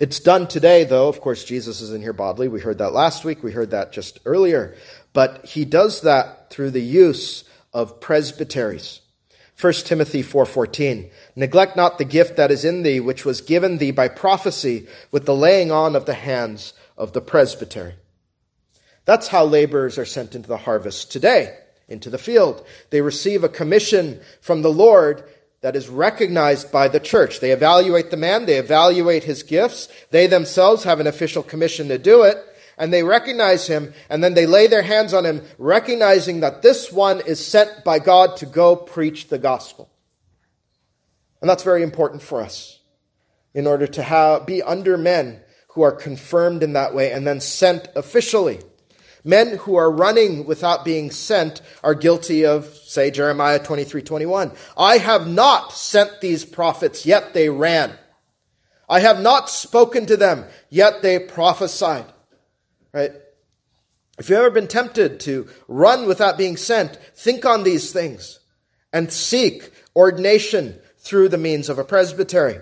It's 0.00 0.18
done 0.18 0.48
today, 0.48 0.84
though. 0.84 1.08
Of 1.08 1.20
course, 1.20 1.44
Jesus 1.44 1.80
is 1.80 1.92
in 1.92 2.02
here 2.02 2.12
bodily. 2.12 2.48
We 2.48 2.60
heard 2.60 2.78
that 2.78 2.92
last 2.92 3.24
week. 3.24 3.42
We 3.42 3.52
heard 3.52 3.70
that 3.70 3.92
just 3.92 4.18
earlier. 4.24 4.76
But 5.12 5.44
he 5.44 5.64
does 5.64 6.00
that 6.00 6.50
through 6.50 6.70
the 6.70 6.82
use 6.82 7.44
of 7.72 8.00
presbyteries. 8.00 9.00
1 9.60 9.72
Timothy 9.84 10.22
4:14 10.22 11.10
Neglect 11.36 11.76
not 11.76 11.98
the 11.98 12.04
gift 12.04 12.36
that 12.36 12.50
is 12.50 12.64
in 12.64 12.82
thee 12.82 13.00
which 13.00 13.24
was 13.24 13.40
given 13.40 13.78
thee 13.78 13.92
by 13.92 14.08
prophecy 14.08 14.86
with 15.10 15.26
the 15.26 15.34
laying 15.34 15.70
on 15.70 15.94
of 15.94 16.06
the 16.06 16.14
hands 16.14 16.72
of 16.98 17.12
the 17.12 17.20
presbytery. 17.20 17.94
That's 19.04 19.28
how 19.28 19.44
laborers 19.44 19.98
are 19.98 20.04
sent 20.04 20.34
into 20.34 20.48
the 20.48 20.58
harvest 20.58 21.12
today, 21.12 21.56
into 21.88 22.10
the 22.10 22.18
field. 22.18 22.64
They 22.90 23.00
receive 23.00 23.44
a 23.44 23.48
commission 23.48 24.20
from 24.40 24.62
the 24.62 24.72
Lord 24.72 25.24
that 25.60 25.76
is 25.76 25.88
recognized 25.88 26.72
by 26.72 26.88
the 26.88 27.00
church. 27.00 27.40
They 27.40 27.50
evaluate 27.50 28.10
the 28.10 28.16
man, 28.16 28.46
they 28.46 28.58
evaluate 28.58 29.24
his 29.24 29.42
gifts. 29.42 29.88
They 30.10 30.26
themselves 30.26 30.84
have 30.84 31.00
an 31.00 31.06
official 31.06 31.42
commission 31.42 31.88
to 31.88 31.98
do 31.98 32.22
it, 32.22 32.36
and 32.76 32.92
they 32.92 33.02
recognize 33.02 33.66
him, 33.66 33.94
and 34.08 34.22
then 34.22 34.34
they 34.34 34.46
lay 34.46 34.66
their 34.66 34.82
hands 34.82 35.14
on 35.14 35.24
him, 35.24 35.42
recognizing 35.58 36.40
that 36.40 36.62
this 36.62 36.92
one 36.92 37.20
is 37.20 37.44
sent 37.44 37.84
by 37.84 37.98
God 37.98 38.36
to 38.38 38.46
go 38.46 38.76
preach 38.76 39.28
the 39.28 39.38
gospel. 39.38 39.90
And 41.40 41.48
that's 41.48 41.62
very 41.62 41.82
important 41.82 42.22
for 42.22 42.40
us 42.40 42.80
in 43.52 43.66
order 43.66 43.86
to 43.86 44.02
have, 44.02 44.46
be 44.46 44.62
under 44.62 44.96
men 44.96 45.40
who 45.68 45.82
are 45.82 45.92
confirmed 45.92 46.62
in 46.62 46.72
that 46.72 46.94
way 46.94 47.12
and 47.12 47.26
then 47.26 47.40
sent 47.40 47.88
officially. 47.94 48.60
Men 49.24 49.58
who 49.58 49.76
are 49.76 49.90
running 49.90 50.44
without 50.44 50.84
being 50.84 51.10
sent 51.10 51.62
are 51.82 51.94
guilty 51.94 52.44
of, 52.44 52.66
say, 52.66 53.10
Jeremiah 53.10 53.58
23 53.58 54.02
21. 54.02 54.52
I 54.76 54.98
have 54.98 55.26
not 55.26 55.72
sent 55.72 56.20
these 56.20 56.44
prophets, 56.44 57.06
yet 57.06 57.32
they 57.32 57.48
ran. 57.48 57.92
I 58.88 59.00
have 59.00 59.20
not 59.20 59.48
spoken 59.48 60.06
to 60.06 60.16
them, 60.16 60.44
yet 60.68 61.02
they 61.02 61.18
prophesied. 61.18 62.04
Right? 62.94 63.10
If 64.18 64.30
you've 64.30 64.38
ever 64.38 64.50
been 64.50 64.68
tempted 64.68 65.18
to 65.20 65.48
run 65.66 66.06
without 66.06 66.38
being 66.38 66.56
sent, 66.56 66.96
think 67.16 67.44
on 67.44 67.64
these 67.64 67.92
things 67.92 68.38
and 68.92 69.12
seek 69.12 69.72
ordination 69.96 70.78
through 70.98 71.28
the 71.28 71.38
means 71.38 71.68
of 71.68 71.80
a 71.80 71.84
presbytery. 71.84 72.60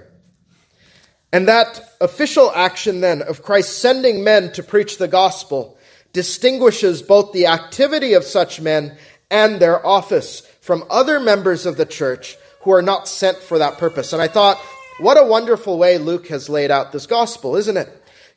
And 1.34 1.46
that 1.48 1.82
official 2.00 2.50
action 2.54 3.02
then 3.02 3.20
of 3.20 3.42
Christ 3.42 3.78
sending 3.78 4.24
men 4.24 4.52
to 4.52 4.62
preach 4.62 4.96
the 4.96 5.08
gospel 5.08 5.78
distinguishes 6.14 7.02
both 7.02 7.32
the 7.32 7.46
activity 7.46 8.14
of 8.14 8.24
such 8.24 8.60
men 8.60 8.96
and 9.30 9.60
their 9.60 9.84
office 9.86 10.40
from 10.60 10.84
other 10.90 11.20
members 11.20 11.66
of 11.66 11.76
the 11.76 11.86
church 11.86 12.36
who 12.62 12.72
are 12.72 12.82
not 12.82 13.08
sent 13.08 13.38
for 13.38 13.58
that 13.58 13.78
purpose. 13.78 14.12
And 14.12 14.22
I 14.22 14.28
thought, 14.28 14.58
what 14.98 15.18
a 15.18 15.26
wonderful 15.26 15.78
way 15.78 15.98
Luke 15.98 16.28
has 16.28 16.48
laid 16.48 16.70
out 16.70 16.92
this 16.92 17.06
gospel, 17.06 17.56
isn't 17.56 17.76
it? 17.76 17.88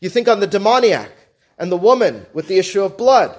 You 0.01 0.10
think 0.10 0.27
on 0.27 0.39
the 0.39 0.47
demoniac 0.47 1.12
and 1.58 1.72
the 1.72 1.78
woman 1.78 2.26
with 2.34 2.48
the 2.48 2.58
issue 2.58 2.84
of 2.84 2.98
blood. 2.98 3.38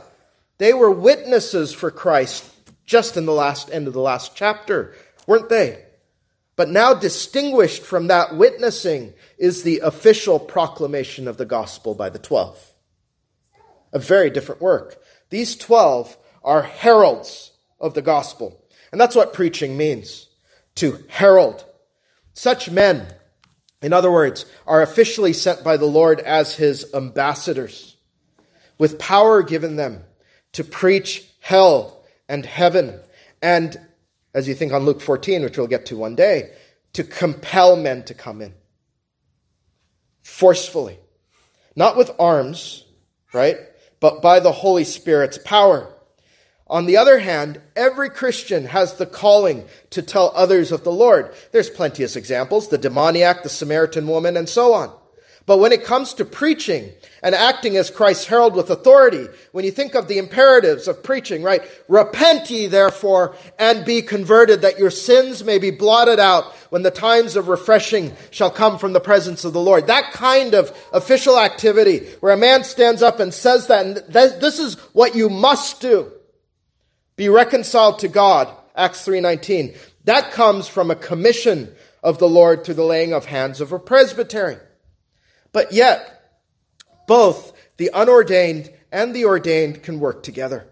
They 0.59 0.73
were 0.73 0.91
witnesses 0.91 1.73
for 1.73 1.91
Christ 1.91 2.51
just 2.85 3.17
in 3.17 3.27
the 3.27 3.33
last 3.33 3.71
end 3.71 3.87
of 3.87 3.93
the 3.93 4.01
last 4.01 4.35
chapter, 4.35 4.95
weren't 5.27 5.49
they? 5.49 5.83
But 6.55 6.71
now 6.71 6.95
distinguished 6.95 7.83
from 7.83 8.07
that 8.07 8.37
witnessing 8.37 9.13
is 9.37 9.63
the 9.63 9.81
official 9.81 10.39
proclamation 10.39 11.29
of 11.29 11.37
the 11.37 11.45
gospel 11.45 11.95
by 11.95 12.09
the 12.09 12.19
twelve 12.19 12.73
a 13.93 13.99
very 13.99 14.31
different 14.31 14.61
work. 14.61 15.03
These 15.31 15.57
12 15.57 16.17
are 16.45 16.63
heralds 16.63 17.53
of 17.81 17.95
the 17.95 18.03
gospel. 18.03 18.63
And 18.93 19.01
that's 19.01 19.17
what 19.17 19.33
preaching 19.33 19.77
means 19.77 20.29
to 20.77 21.05
herald. 21.09 21.65
Such 22.35 22.71
men, 22.71 23.07
in 23.81 23.93
other 23.93 24.13
words, 24.13 24.45
are 24.67 24.83
officially 24.83 25.33
sent 25.33 25.65
by 25.65 25.77
the 25.77 25.87
Lord 25.87 26.21
as 26.21 26.57
his 26.57 26.87
ambassadors, 26.95 27.96
with 28.79 28.99
power 28.99 29.43
given 29.43 29.77
them 29.77 30.03
to 30.53 30.65
preach 30.65 31.25
hell 31.41 32.05
and 32.29 32.45
heaven. 32.45 33.01
And 33.43 33.77
as 34.35 34.49
you 34.49 34.55
think 34.55 34.73
on 34.73 34.85
Luke 34.85 35.01
14, 35.01 35.43
which 35.43 35.59
we'll 35.59 35.67
get 35.67 35.87
to 35.87 35.97
one 35.97 36.17
day, 36.17 36.51
to 36.95 37.05
compel 37.05 37.77
men 37.77 38.05
to 38.05 38.15
come 38.15 38.41
in 38.41 38.55
forcefully, 40.23 40.99
not 41.77 41.97
with 41.97 42.11
arms, 42.19 42.85
right? 43.33 43.59
but 44.01 44.23
by 44.23 44.41
the 44.41 44.53
Holy 44.53 44.85
Spirit's 44.85 45.39
power. 45.39 45.93
On 46.69 46.87
the 46.87 46.97
other 46.97 47.19
hand, 47.19 47.61
every 47.77 48.11
Christian 48.11 48.67
has 48.67 48.95
the 48.95 49.07
calling 49.07 49.67
to 49.91 50.03
tell 50.03 50.33
others 50.35 50.73
of 50.73 50.83
the 50.85 50.93
Lord. 50.93 51.33
There's 51.53 51.71
plenteous 51.71 52.17
examples, 52.17 52.69
the 52.69 52.79
demoniac, 52.79 53.43
the 53.43 53.49
Samaritan 53.49 54.09
woman, 54.09 54.37
and 54.37 54.49
so 54.49 54.75
on. 54.75 54.93
But 55.47 55.59
when 55.59 55.71
it 55.71 55.85
comes 55.85 56.13
to 56.15 56.25
preaching 56.25 56.91
and 57.23 57.33
acting 57.33 57.77
as 57.77 57.89
Christ's 57.89 58.27
herald 58.27 58.57
with 58.57 58.69
authority, 58.69 59.29
when 59.53 59.65
you 59.65 59.71
think 59.71 59.95
of 59.95 60.09
the 60.09 60.19
imperatives 60.19 60.89
of 60.89 61.05
preaching, 61.05 61.45
right? 61.45 61.63
Repent 61.87 62.51
ye 62.51 62.67
therefore 62.67 63.37
and 63.57 63.85
be 63.85 64.03
converted 64.03 64.63
that 64.63 64.81
your 64.81 64.91
sins 64.91 65.45
may 65.45 65.59
be 65.59 65.71
blotted 65.71 66.19
out 66.19 66.53
when 66.71 66.83
the 66.83 66.91
times 66.91 67.37
of 67.37 67.47
refreshing 67.47 68.13
shall 68.33 68.51
come 68.51 68.77
from 68.77 68.93
the 68.93 68.99
presence 68.99 69.45
of 69.45 69.53
the 69.53 69.61
Lord. 69.61 69.87
That 69.87 70.11
kind 70.13 70.53
of 70.53 70.77
official 70.93 71.39
activity 71.39 72.01
where 72.19 72.33
a 72.33 72.37
man 72.37 72.65
stands 72.65 73.01
up 73.01 73.21
and 73.21 73.33
says 73.33 73.69
that, 73.69 73.87
and 73.87 73.97
this 74.09 74.59
is 74.59 74.75
what 74.95 75.15
you 75.15 75.31
must 75.31 75.81
do. 75.81 76.11
Be 77.15 77.29
reconciled 77.29 78.01
to 78.01 78.09
God, 78.09 78.53
Acts 78.75 79.07
3.19. 79.07 79.77
That 80.05 80.33
comes 80.33 80.67
from 80.67 80.91
a 80.91 80.97
commission 80.97 81.73
of 82.03 82.19
the 82.19 82.29
Lord 82.29 82.65
through 82.65 82.75
the 82.75 82.85
laying 82.85 83.13
of 83.13 83.27
hands 83.27 83.61
of 83.61 83.71
a 83.71 83.79
presbytery. 83.79 84.59
But 85.57 85.73
yet, 85.73 86.37
both 87.07 87.55
the 87.79 87.89
unordained 87.95 88.71
and 88.93 89.17
the 89.17 89.25
ordained 89.25 89.83
can 89.83 90.01
work 90.01 90.23
together, 90.23 90.67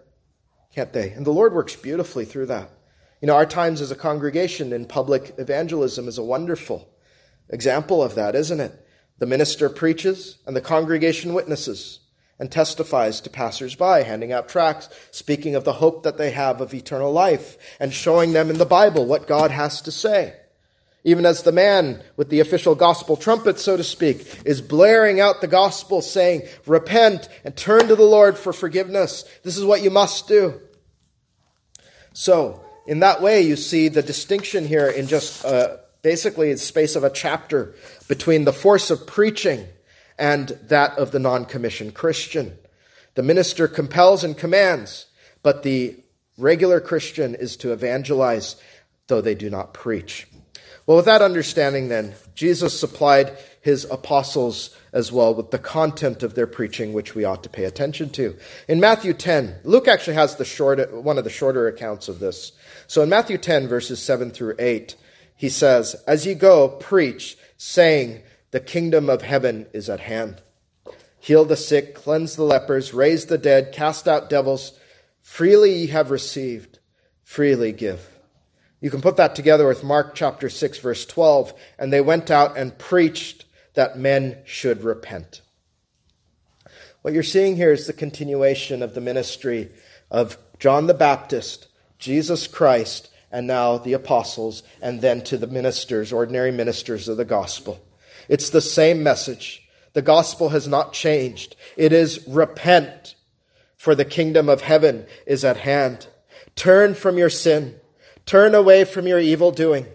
can't 0.74 0.92
they? 0.92 1.08
And 1.08 1.24
the 1.24 1.30
Lord 1.30 1.54
works 1.54 1.74
beautifully 1.74 2.26
through 2.26 2.44
that. 2.48 2.68
You 3.22 3.28
know, 3.28 3.34
our 3.34 3.46
times 3.46 3.80
as 3.80 3.90
a 3.90 3.96
congregation 3.96 4.74
in 4.74 4.84
public 4.84 5.36
evangelism 5.38 6.06
is 6.06 6.18
a 6.18 6.22
wonderful 6.22 6.86
example 7.48 8.02
of 8.02 8.14
that, 8.16 8.34
isn't 8.34 8.60
it? 8.60 8.86
The 9.20 9.24
minister 9.24 9.70
preaches 9.70 10.36
and 10.46 10.54
the 10.54 10.60
congregation 10.60 11.32
witnesses 11.32 12.00
and 12.38 12.52
testifies 12.52 13.22
to 13.22 13.30
passersby, 13.30 14.04
handing 14.04 14.32
out 14.32 14.50
tracts, 14.50 14.90
speaking 15.10 15.54
of 15.54 15.64
the 15.64 15.72
hope 15.72 16.02
that 16.02 16.18
they 16.18 16.32
have 16.32 16.60
of 16.60 16.74
eternal 16.74 17.10
life, 17.10 17.56
and 17.80 17.94
showing 17.94 18.34
them 18.34 18.50
in 18.50 18.58
the 18.58 18.66
Bible 18.66 19.06
what 19.06 19.26
God 19.26 19.50
has 19.50 19.80
to 19.80 19.90
say 19.90 20.34
even 21.04 21.26
as 21.26 21.42
the 21.42 21.52
man 21.52 22.02
with 22.16 22.30
the 22.30 22.40
official 22.40 22.74
gospel 22.74 23.16
trumpet, 23.16 23.60
so 23.60 23.76
to 23.76 23.84
speak, 23.84 24.40
is 24.46 24.62
blaring 24.62 25.20
out 25.20 25.42
the 25.42 25.46
gospel 25.46 26.00
saying, 26.00 26.42
repent 26.66 27.28
and 27.44 27.54
turn 27.54 27.88
to 27.88 27.94
the 27.94 28.02
Lord 28.02 28.38
for 28.38 28.54
forgiveness. 28.54 29.24
This 29.42 29.58
is 29.58 29.64
what 29.66 29.82
you 29.82 29.90
must 29.90 30.26
do. 30.26 30.60
So, 32.14 32.64
in 32.86 33.00
that 33.00 33.20
way, 33.20 33.42
you 33.42 33.56
see 33.56 33.88
the 33.88 34.02
distinction 34.02 34.66
here 34.66 34.88
in 34.88 35.06
just 35.06 35.44
uh, 35.44 35.76
basically 36.00 36.52
the 36.52 36.58
space 36.58 36.96
of 36.96 37.04
a 37.04 37.10
chapter 37.10 37.74
between 38.08 38.44
the 38.44 38.52
force 38.52 38.90
of 38.90 39.06
preaching 39.06 39.66
and 40.18 40.48
that 40.68 40.96
of 40.96 41.10
the 41.10 41.18
non 41.18 41.44
commissioned 41.44 41.94
Christian. 41.94 42.56
The 43.14 43.22
minister 43.22 43.68
compels 43.68 44.24
and 44.24 44.36
commands, 44.36 45.06
but 45.42 45.62
the 45.62 45.96
regular 46.38 46.80
Christian 46.80 47.34
is 47.34 47.56
to 47.58 47.72
evangelize, 47.72 48.56
though 49.08 49.20
they 49.20 49.34
do 49.34 49.50
not 49.50 49.74
preach. 49.74 50.26
Well, 50.86 50.98
with 50.98 51.06
that 51.06 51.22
understanding, 51.22 51.88
then, 51.88 52.14
Jesus 52.34 52.78
supplied 52.78 53.38
his 53.62 53.86
apostles 53.86 54.76
as 54.92 55.10
well 55.10 55.34
with 55.34 55.50
the 55.50 55.58
content 55.58 56.22
of 56.22 56.34
their 56.34 56.46
preaching, 56.46 56.92
which 56.92 57.14
we 57.14 57.24
ought 57.24 57.42
to 57.44 57.48
pay 57.48 57.64
attention 57.64 58.10
to. 58.10 58.36
In 58.68 58.80
Matthew 58.80 59.14
10, 59.14 59.60
Luke 59.64 59.88
actually 59.88 60.14
has 60.14 60.36
the 60.36 60.44
short, 60.44 60.92
one 60.92 61.16
of 61.16 61.24
the 61.24 61.30
shorter 61.30 61.66
accounts 61.66 62.08
of 62.08 62.18
this. 62.18 62.52
So 62.86 63.02
in 63.02 63.08
Matthew 63.08 63.38
10, 63.38 63.66
verses 63.66 64.02
7 64.02 64.30
through 64.30 64.56
8, 64.58 64.94
he 65.36 65.48
says, 65.48 65.96
As 66.06 66.26
ye 66.26 66.34
go, 66.34 66.68
preach, 66.68 67.38
saying, 67.56 68.22
The 68.50 68.60
kingdom 68.60 69.08
of 69.08 69.22
heaven 69.22 69.66
is 69.72 69.88
at 69.88 70.00
hand. 70.00 70.42
Heal 71.18 71.46
the 71.46 71.56
sick, 71.56 71.94
cleanse 71.94 72.36
the 72.36 72.44
lepers, 72.44 72.92
raise 72.92 73.26
the 73.26 73.38
dead, 73.38 73.72
cast 73.72 74.06
out 74.06 74.28
devils. 74.28 74.78
Freely 75.22 75.72
ye 75.72 75.86
have 75.86 76.10
received, 76.10 76.78
freely 77.22 77.72
give. 77.72 78.13
You 78.84 78.90
can 78.90 79.00
put 79.00 79.16
that 79.16 79.34
together 79.34 79.66
with 79.66 79.82
Mark 79.82 80.14
chapter 80.14 80.50
6, 80.50 80.78
verse 80.80 81.06
12. 81.06 81.54
And 81.78 81.90
they 81.90 82.02
went 82.02 82.30
out 82.30 82.58
and 82.58 82.76
preached 82.76 83.46
that 83.72 83.98
men 83.98 84.36
should 84.44 84.84
repent. 84.84 85.40
What 87.00 87.14
you're 87.14 87.22
seeing 87.22 87.56
here 87.56 87.72
is 87.72 87.86
the 87.86 87.94
continuation 87.94 88.82
of 88.82 88.92
the 88.92 89.00
ministry 89.00 89.70
of 90.10 90.36
John 90.58 90.86
the 90.86 90.92
Baptist, 90.92 91.68
Jesus 91.98 92.46
Christ, 92.46 93.08
and 93.32 93.46
now 93.46 93.78
the 93.78 93.94
apostles, 93.94 94.62
and 94.82 95.00
then 95.00 95.22
to 95.22 95.38
the 95.38 95.46
ministers, 95.46 96.12
ordinary 96.12 96.52
ministers 96.52 97.08
of 97.08 97.16
the 97.16 97.24
gospel. 97.24 97.82
It's 98.28 98.50
the 98.50 98.60
same 98.60 99.02
message. 99.02 99.66
The 99.94 100.02
gospel 100.02 100.50
has 100.50 100.68
not 100.68 100.92
changed. 100.92 101.56
It 101.78 101.94
is 101.94 102.22
repent, 102.28 103.14
for 103.78 103.94
the 103.94 104.04
kingdom 104.04 104.50
of 104.50 104.60
heaven 104.60 105.06
is 105.26 105.42
at 105.42 105.56
hand. 105.56 106.06
Turn 106.54 106.92
from 106.92 107.16
your 107.16 107.30
sin. 107.30 107.80
Turn 108.26 108.54
away 108.54 108.84
from 108.84 109.06
your 109.06 109.20
evil 109.20 109.50
doing. 109.50 109.86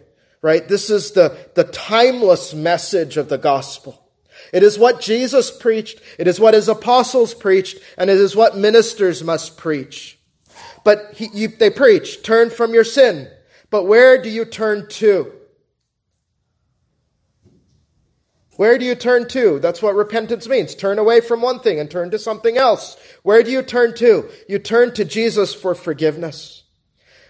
Right? 0.42 0.68
This 0.68 0.90
is 0.90 1.12
the, 1.12 1.38
the 1.56 1.66
timeless 1.66 2.54
message 2.54 3.18
of 3.18 3.28
the 3.28 3.38
gospel. 3.38 4.06
It 4.54 4.64
is 4.64 4.80
what 4.80 5.02
Jesus 5.02 5.52
preached. 5.52 6.00
It 6.18 6.28
is 6.28 6.40
what 6.40 6.54
his 6.54 6.70
apostles 6.70 7.34
preached. 7.34 7.78
And 7.98 8.10
it 8.10 8.18
is 8.18 8.36
what 8.36 8.58
ministers 8.58 9.24
must 9.24 9.58
preach. 9.58 10.18
But 10.84 11.14
he, 11.16 11.30
you, 11.34 11.48
they 11.50 11.70
preach, 11.70 12.24
turn 12.24 12.50
from 12.50 12.74
your 12.74 12.84
sin. 12.84 13.30
But 13.70 13.84
where 13.84 14.22
do 14.22 14.30
you 14.30 14.46
turn 14.46 14.88
to? 14.90 15.34
Where 18.56 18.78
do 18.78 18.86
you 18.86 18.96
turn 18.96 19.28
to? 19.30 19.60
That's 19.60 19.82
what 19.82 19.96
repentance 19.96 20.48
means. 20.48 20.76
Turn 20.76 21.00
away 21.00 21.22
from 21.22 21.42
one 21.42 21.60
thing 21.60 21.80
and 21.80 21.90
turn 21.90 22.12
to 22.12 22.20
something 22.20 22.58
else. 22.58 22.98
Where 23.24 23.42
do 23.42 23.52
you 23.52 23.62
turn 23.62 23.94
to? 23.96 24.30
You 24.50 24.60
turn 24.60 24.94
to 24.96 25.06
Jesus 25.06 25.54
for 25.54 25.74
forgiveness. 25.74 26.59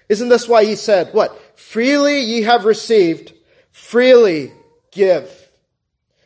Isn't 0.10 0.30
this 0.30 0.48
why 0.48 0.66
he 0.66 0.76
said, 0.76 1.14
what? 1.14 1.40
Freely 1.58 2.20
ye 2.22 2.42
have 2.42 2.66
received, 2.66 3.34
freely 3.72 4.52
give. 4.92 5.32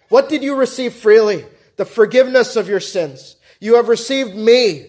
What 0.08 0.30
did 0.30 0.42
you 0.42 0.56
receive 0.56 0.94
freely? 0.94 1.46
The 1.76 1.86
forgiveness 1.86 2.56
of 2.56 2.70
your 2.70 2.80
sins. 2.80 3.36
You 3.60 3.76
have 3.76 3.90
received 3.90 4.36
me. 4.36 4.88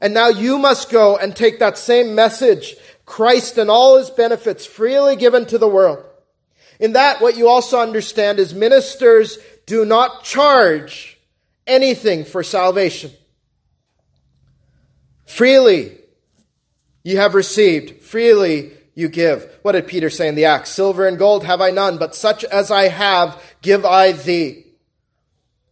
And 0.00 0.14
now 0.14 0.28
you 0.28 0.58
must 0.58 0.90
go 0.90 1.16
and 1.16 1.34
take 1.34 1.58
that 1.58 1.78
same 1.78 2.14
message, 2.14 2.76
Christ 3.06 3.58
and 3.58 3.70
all 3.70 3.98
his 3.98 4.10
benefits 4.10 4.66
freely 4.66 5.16
given 5.16 5.46
to 5.46 5.58
the 5.58 5.68
world. 5.68 6.04
In 6.80 6.92
that, 6.92 7.20
what 7.20 7.36
you 7.36 7.48
also 7.48 7.80
understand 7.80 8.38
is 8.38 8.54
ministers 8.54 9.38
do 9.66 9.84
not 9.84 10.24
charge 10.24 11.18
anything 11.66 12.24
for 12.24 12.42
salvation. 12.42 13.10
Freely 15.26 15.98
you 17.08 17.16
have 17.16 17.34
received, 17.34 18.02
freely 18.02 18.70
you 18.94 19.08
give. 19.08 19.50
What 19.62 19.72
did 19.72 19.86
Peter 19.86 20.10
say 20.10 20.28
in 20.28 20.34
the 20.34 20.44
Acts? 20.44 20.68
Silver 20.68 21.08
and 21.08 21.18
gold 21.18 21.42
have 21.44 21.62
I 21.62 21.70
none, 21.70 21.96
but 21.96 22.14
such 22.14 22.44
as 22.44 22.70
I 22.70 22.88
have 22.88 23.42
give 23.62 23.86
I 23.86 24.12
thee. 24.12 24.66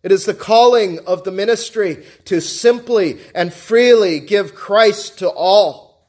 It 0.02 0.12
is 0.12 0.24
the 0.24 0.32
calling 0.32 0.98
of 1.00 1.24
the 1.24 1.30
ministry 1.30 2.06
to 2.24 2.40
simply 2.40 3.18
and 3.34 3.52
freely 3.52 4.18
give 4.18 4.54
Christ 4.54 5.18
to 5.18 5.28
all. 5.28 6.08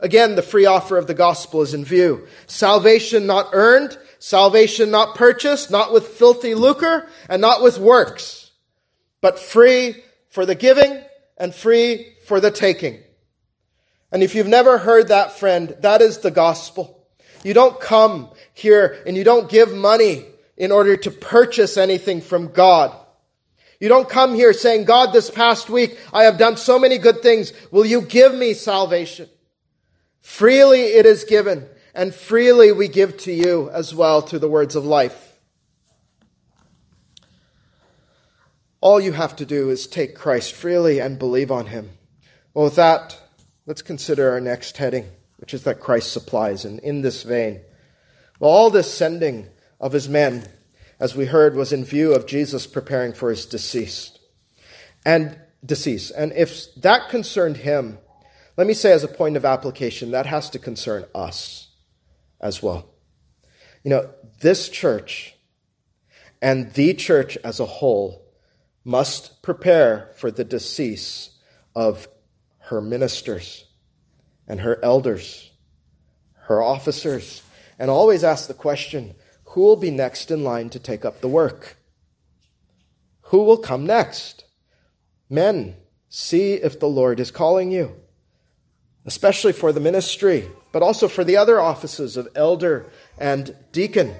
Again, 0.00 0.36
the 0.36 0.42
free 0.42 0.66
offer 0.66 0.98
of 0.98 1.06
the 1.06 1.14
gospel 1.14 1.62
is 1.62 1.72
in 1.72 1.86
view. 1.86 2.28
Salvation 2.46 3.26
not 3.26 3.48
earned, 3.54 3.96
salvation 4.18 4.90
not 4.90 5.14
purchased, 5.14 5.70
not 5.70 5.94
with 5.94 6.08
filthy 6.08 6.54
lucre, 6.54 7.08
and 7.30 7.40
not 7.40 7.62
with 7.62 7.78
works, 7.78 8.50
but 9.22 9.38
free 9.38 10.04
for 10.28 10.44
the 10.44 10.54
giving 10.54 11.02
and 11.38 11.54
free 11.54 12.12
for 12.26 12.38
the 12.38 12.50
taking. 12.50 13.00
And 14.16 14.22
if 14.22 14.34
you've 14.34 14.46
never 14.46 14.78
heard 14.78 15.08
that, 15.08 15.38
friend, 15.38 15.76
that 15.80 16.00
is 16.00 16.20
the 16.20 16.30
gospel. 16.30 17.06
You 17.44 17.52
don't 17.52 17.78
come 17.78 18.30
here 18.54 19.02
and 19.06 19.14
you 19.14 19.24
don't 19.24 19.50
give 19.50 19.74
money 19.74 20.24
in 20.56 20.72
order 20.72 20.96
to 20.96 21.10
purchase 21.10 21.76
anything 21.76 22.22
from 22.22 22.50
God. 22.50 22.96
You 23.78 23.90
don't 23.90 24.08
come 24.08 24.34
here 24.34 24.54
saying, 24.54 24.86
God, 24.86 25.12
this 25.12 25.28
past 25.28 25.68
week 25.68 25.98
I 26.14 26.22
have 26.22 26.38
done 26.38 26.56
so 26.56 26.78
many 26.78 26.96
good 26.96 27.20
things. 27.20 27.52
Will 27.70 27.84
you 27.84 28.00
give 28.00 28.34
me 28.34 28.54
salvation? 28.54 29.28
Freely 30.22 30.80
it 30.80 31.04
is 31.04 31.24
given, 31.24 31.68
and 31.94 32.14
freely 32.14 32.72
we 32.72 32.88
give 32.88 33.18
to 33.18 33.32
you 33.34 33.68
as 33.68 33.94
well 33.94 34.22
through 34.22 34.38
the 34.38 34.48
words 34.48 34.76
of 34.76 34.86
life. 34.86 35.38
All 38.80 38.98
you 38.98 39.12
have 39.12 39.36
to 39.36 39.44
do 39.44 39.68
is 39.68 39.86
take 39.86 40.14
Christ 40.14 40.54
freely 40.54 41.00
and 41.00 41.18
believe 41.18 41.50
on 41.50 41.66
him. 41.66 41.90
Well, 42.54 42.64
with 42.64 42.76
that, 42.76 43.20
let's 43.66 43.82
consider 43.82 44.30
our 44.30 44.40
next 44.40 44.76
heading, 44.76 45.10
which 45.36 45.52
is 45.52 45.64
that 45.64 45.80
Christ 45.80 46.12
supplies. 46.12 46.64
And 46.64 46.78
in 46.80 47.02
this 47.02 47.22
vein, 47.22 47.60
well, 48.38 48.50
all 48.50 48.70
this 48.70 48.92
sending 48.92 49.48
of 49.80 49.92
his 49.92 50.08
men, 50.08 50.48
as 50.98 51.14
we 51.14 51.26
heard, 51.26 51.54
was 51.54 51.72
in 51.72 51.84
view 51.84 52.14
of 52.14 52.26
Jesus 52.26 52.66
preparing 52.66 53.12
for 53.12 53.30
his 53.30 53.44
deceased 53.44 54.18
and 55.04 55.38
decease. 55.64 56.10
And 56.10 56.32
if 56.32 56.74
that 56.76 57.08
concerned 57.08 57.58
him, 57.58 57.98
let 58.56 58.66
me 58.66 58.74
say 58.74 58.92
as 58.92 59.04
a 59.04 59.08
point 59.08 59.36
of 59.36 59.44
application, 59.44 60.12
that 60.12 60.26
has 60.26 60.48
to 60.50 60.58
concern 60.58 61.04
us 61.14 61.68
as 62.40 62.62
well. 62.62 62.88
You 63.84 63.90
know, 63.90 64.10
this 64.40 64.68
church 64.68 65.34
and 66.40 66.72
the 66.74 66.94
church 66.94 67.36
as 67.44 67.60
a 67.60 67.66
whole 67.66 68.22
must 68.84 69.42
prepare 69.42 70.10
for 70.16 70.30
the 70.30 70.44
decease 70.44 71.30
of 71.74 72.08
her 72.66 72.80
ministers 72.80 73.64
and 74.48 74.60
her 74.60 74.78
elders, 74.82 75.52
her 76.46 76.62
officers, 76.62 77.42
and 77.78 77.90
always 77.90 78.24
ask 78.24 78.48
the 78.48 78.54
question 78.54 79.14
who 79.44 79.60
will 79.60 79.76
be 79.76 79.90
next 79.90 80.30
in 80.30 80.42
line 80.42 80.68
to 80.70 80.78
take 80.78 81.04
up 81.04 81.20
the 81.20 81.28
work? 81.28 81.76
Who 83.22 83.44
will 83.44 83.56
come 83.56 83.86
next? 83.86 84.44
Men, 85.30 85.76
see 86.08 86.54
if 86.54 86.78
the 86.78 86.88
Lord 86.88 87.20
is 87.20 87.30
calling 87.30 87.70
you, 87.70 87.96
especially 89.04 89.52
for 89.52 89.72
the 89.72 89.80
ministry, 89.80 90.48
but 90.72 90.82
also 90.82 91.08
for 91.08 91.24
the 91.24 91.36
other 91.36 91.60
offices 91.60 92.16
of 92.16 92.28
elder 92.34 92.86
and 93.16 93.56
deacon. 93.72 94.14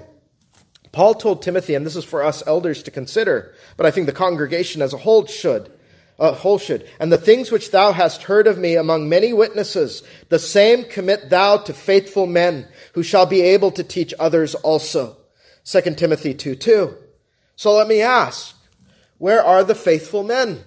Paul 0.93 1.13
told 1.13 1.41
Timothy, 1.41 1.75
and 1.75 1.85
this 1.85 1.95
is 1.95 2.05
for 2.05 2.23
us 2.23 2.43
elders 2.47 2.81
to 2.83 2.91
consider, 2.91 3.53
but 3.75 3.85
I 3.85 3.91
think 3.91 4.05
the 4.05 4.13
congregation 4.13 4.81
as 4.81 4.93
a 4.93 4.97
whole 4.97 5.25
should 5.25 5.71
uh, 6.19 6.57
and 6.99 7.11
the 7.11 7.17
things 7.17 7.51
which 7.51 7.69
thou 7.69 7.91
hast 7.91 8.23
heard 8.23 8.47
of 8.47 8.57
me 8.57 8.75
among 8.75 9.07
many 9.07 9.33
witnesses, 9.33 10.01
the 10.29 10.39
same 10.39 10.83
commit 10.83 11.29
thou 11.29 11.57
to 11.57 11.73
faithful 11.73 12.25
men, 12.25 12.67
who 12.93 13.03
shall 13.03 13.27
be 13.27 13.41
able 13.41 13.69
to 13.71 13.83
teach 13.83 14.13
others 14.19 14.55
also. 14.55 15.17
2 15.65 15.81
Timothy 15.95 16.33
2 16.33 16.55
2. 16.55 16.97
So 17.55 17.73
let 17.73 17.87
me 17.87 18.01
ask, 18.01 18.55
where 19.19 19.43
are 19.43 19.63
the 19.63 19.75
faithful 19.75 20.23
men? 20.23 20.63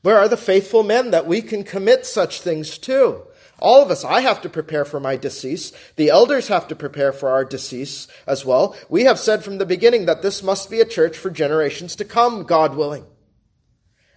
Where 0.00 0.16
are 0.18 0.28
the 0.28 0.36
faithful 0.36 0.82
men 0.82 1.10
that 1.10 1.26
we 1.26 1.42
can 1.42 1.62
commit 1.62 2.06
such 2.06 2.40
things 2.40 2.78
to? 2.78 3.22
All 3.58 3.82
of 3.82 3.90
us, 3.90 4.04
I 4.04 4.22
have 4.22 4.42
to 4.42 4.48
prepare 4.48 4.84
for 4.84 4.98
my 4.98 5.16
decease. 5.16 5.72
The 5.96 6.10
elders 6.10 6.48
have 6.48 6.66
to 6.68 6.74
prepare 6.74 7.12
for 7.12 7.30
our 7.30 7.44
decease 7.44 8.08
as 8.26 8.44
well. 8.44 8.74
We 8.88 9.04
have 9.04 9.20
said 9.20 9.44
from 9.44 9.58
the 9.58 9.66
beginning 9.66 10.06
that 10.06 10.22
this 10.22 10.42
must 10.42 10.70
be 10.70 10.80
a 10.80 10.84
church 10.84 11.16
for 11.16 11.30
generations 11.30 11.94
to 11.96 12.04
come, 12.04 12.42
God 12.44 12.74
willing 12.74 13.06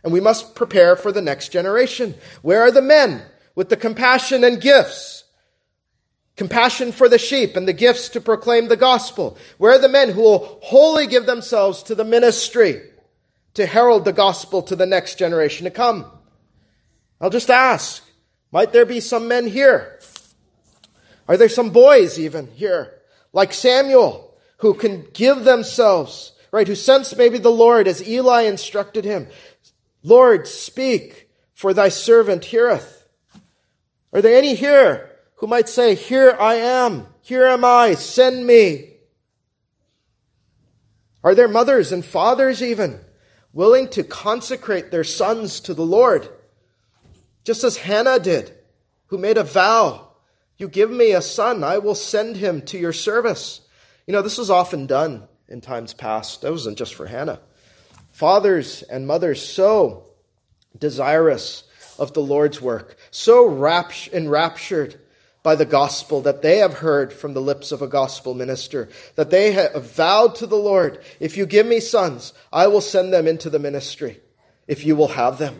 and 0.05 0.13
we 0.13 0.21
must 0.21 0.53
prepare 0.53 0.95
for 0.95 1.11
the 1.11 1.21
next 1.21 1.49
generation. 1.49 2.13
Where 2.43 2.61
are 2.61 2.71
the 2.71 2.81
men 2.81 3.23
with 3.55 3.69
the 3.69 3.75
compassion 3.75 4.43
and 4.43 4.61
gifts? 4.61 5.23
Compassion 6.35 6.91
for 6.91 7.09
the 7.09 7.17
sheep 7.17 7.55
and 7.55 7.67
the 7.67 7.73
gifts 7.73 8.09
to 8.09 8.21
proclaim 8.21 8.67
the 8.67 8.77
gospel. 8.77 9.35
Where 9.57 9.71
are 9.71 9.81
the 9.81 9.89
men 9.89 10.09
who 10.11 10.21
will 10.21 10.59
wholly 10.61 11.07
give 11.07 11.25
themselves 11.25 11.81
to 11.83 11.95
the 11.95 12.05
ministry 12.05 12.83
to 13.55 13.65
herald 13.65 14.05
the 14.05 14.13
gospel 14.13 14.61
to 14.61 14.75
the 14.75 14.85
next 14.85 15.17
generation 15.17 15.63
to 15.63 15.71
come? 15.71 16.05
I'll 17.19 17.31
just 17.31 17.49
ask, 17.49 18.03
might 18.51 18.73
there 18.73 18.85
be 18.85 18.99
some 18.99 19.27
men 19.27 19.47
here? 19.47 19.99
Are 21.27 21.35
there 21.35 21.49
some 21.49 21.71
boys 21.71 22.19
even 22.19 22.45
here, 22.53 23.01
like 23.33 23.53
Samuel, 23.53 24.37
who 24.57 24.75
can 24.75 25.07
give 25.13 25.45
themselves, 25.45 26.33
right, 26.51 26.67
who 26.67 26.75
sense 26.75 27.15
maybe 27.15 27.39
the 27.39 27.49
Lord 27.49 27.87
as 27.87 28.07
Eli 28.07 28.43
instructed 28.43 29.03
him, 29.03 29.29
Lord, 30.05 30.47
speak, 30.47 31.31
for 31.55 31.73
thy 31.73 31.89
servant 31.89 32.45
heareth. 32.45 33.07
Are 34.13 34.21
there 34.21 34.37
any 34.37 34.53
here 34.53 35.09
who 35.37 35.47
might 35.47 35.67
say, 35.67 35.95
Here 35.95 36.37
I 36.39 36.55
am, 36.55 37.07
here 37.21 37.45
am 37.45 37.65
I, 37.65 37.95
send 37.95 38.45
me? 38.45 38.97
Are 41.23 41.33
there 41.33 41.47
mothers 41.47 41.91
and 41.91 42.05
fathers 42.05 42.61
even 42.61 42.99
willing 43.51 43.87
to 43.89 44.03
consecrate 44.03 44.91
their 44.91 45.03
sons 45.03 45.59
to 45.61 45.73
the 45.73 45.85
Lord? 45.85 46.29
Just 47.43 47.63
as 47.63 47.77
Hannah 47.77 48.19
did, 48.19 48.53
who 49.07 49.17
made 49.17 49.39
a 49.39 49.43
vow, 49.43 50.11
You 50.57 50.67
give 50.67 50.91
me 50.91 51.13
a 51.13 51.21
son, 51.21 51.63
I 51.63 51.79
will 51.79 51.95
send 51.95 52.37
him 52.37 52.61
to 52.67 52.77
your 52.77 52.93
service. 52.93 53.61
You 54.05 54.13
know, 54.13 54.21
this 54.21 54.37
was 54.37 54.51
often 54.51 54.85
done 54.85 55.27
in 55.47 55.61
times 55.61 55.95
past. 55.95 56.43
That 56.43 56.51
wasn't 56.51 56.77
just 56.77 56.93
for 56.93 57.07
Hannah. 57.07 57.39
Fathers 58.15 58.81
and 58.81 59.05
mothers 59.05 59.45
so 59.45 60.05
desirous 60.79 61.65
of 61.99 62.13
the 62.13 62.21
Lord's 62.21 62.61
work, 62.61 62.95
so 63.11 63.49
enraptured 64.13 64.95
by 65.43 65.55
the 65.55 65.65
gospel 65.65 66.21
that 66.21 66.41
they 66.41 66.59
have 66.59 66.75
heard 66.75 67.11
from 67.11 67.33
the 67.33 67.41
lips 67.41 67.73
of 67.73 67.81
a 67.81 67.89
gospel 67.89 68.33
minister, 68.33 68.87
that 69.15 69.31
they 69.31 69.51
have 69.51 69.91
vowed 69.91 70.33
to 70.35 70.47
the 70.47 70.55
Lord, 70.55 71.03
if 71.19 71.35
you 71.35 71.45
give 71.45 71.65
me 71.65 71.81
sons, 71.81 72.31
I 72.53 72.67
will 72.67 72.79
send 72.79 73.11
them 73.11 73.27
into 73.27 73.49
the 73.49 73.59
ministry, 73.59 74.21
if 74.65 74.85
you 74.85 74.95
will 74.95 75.09
have 75.09 75.37
them. 75.37 75.59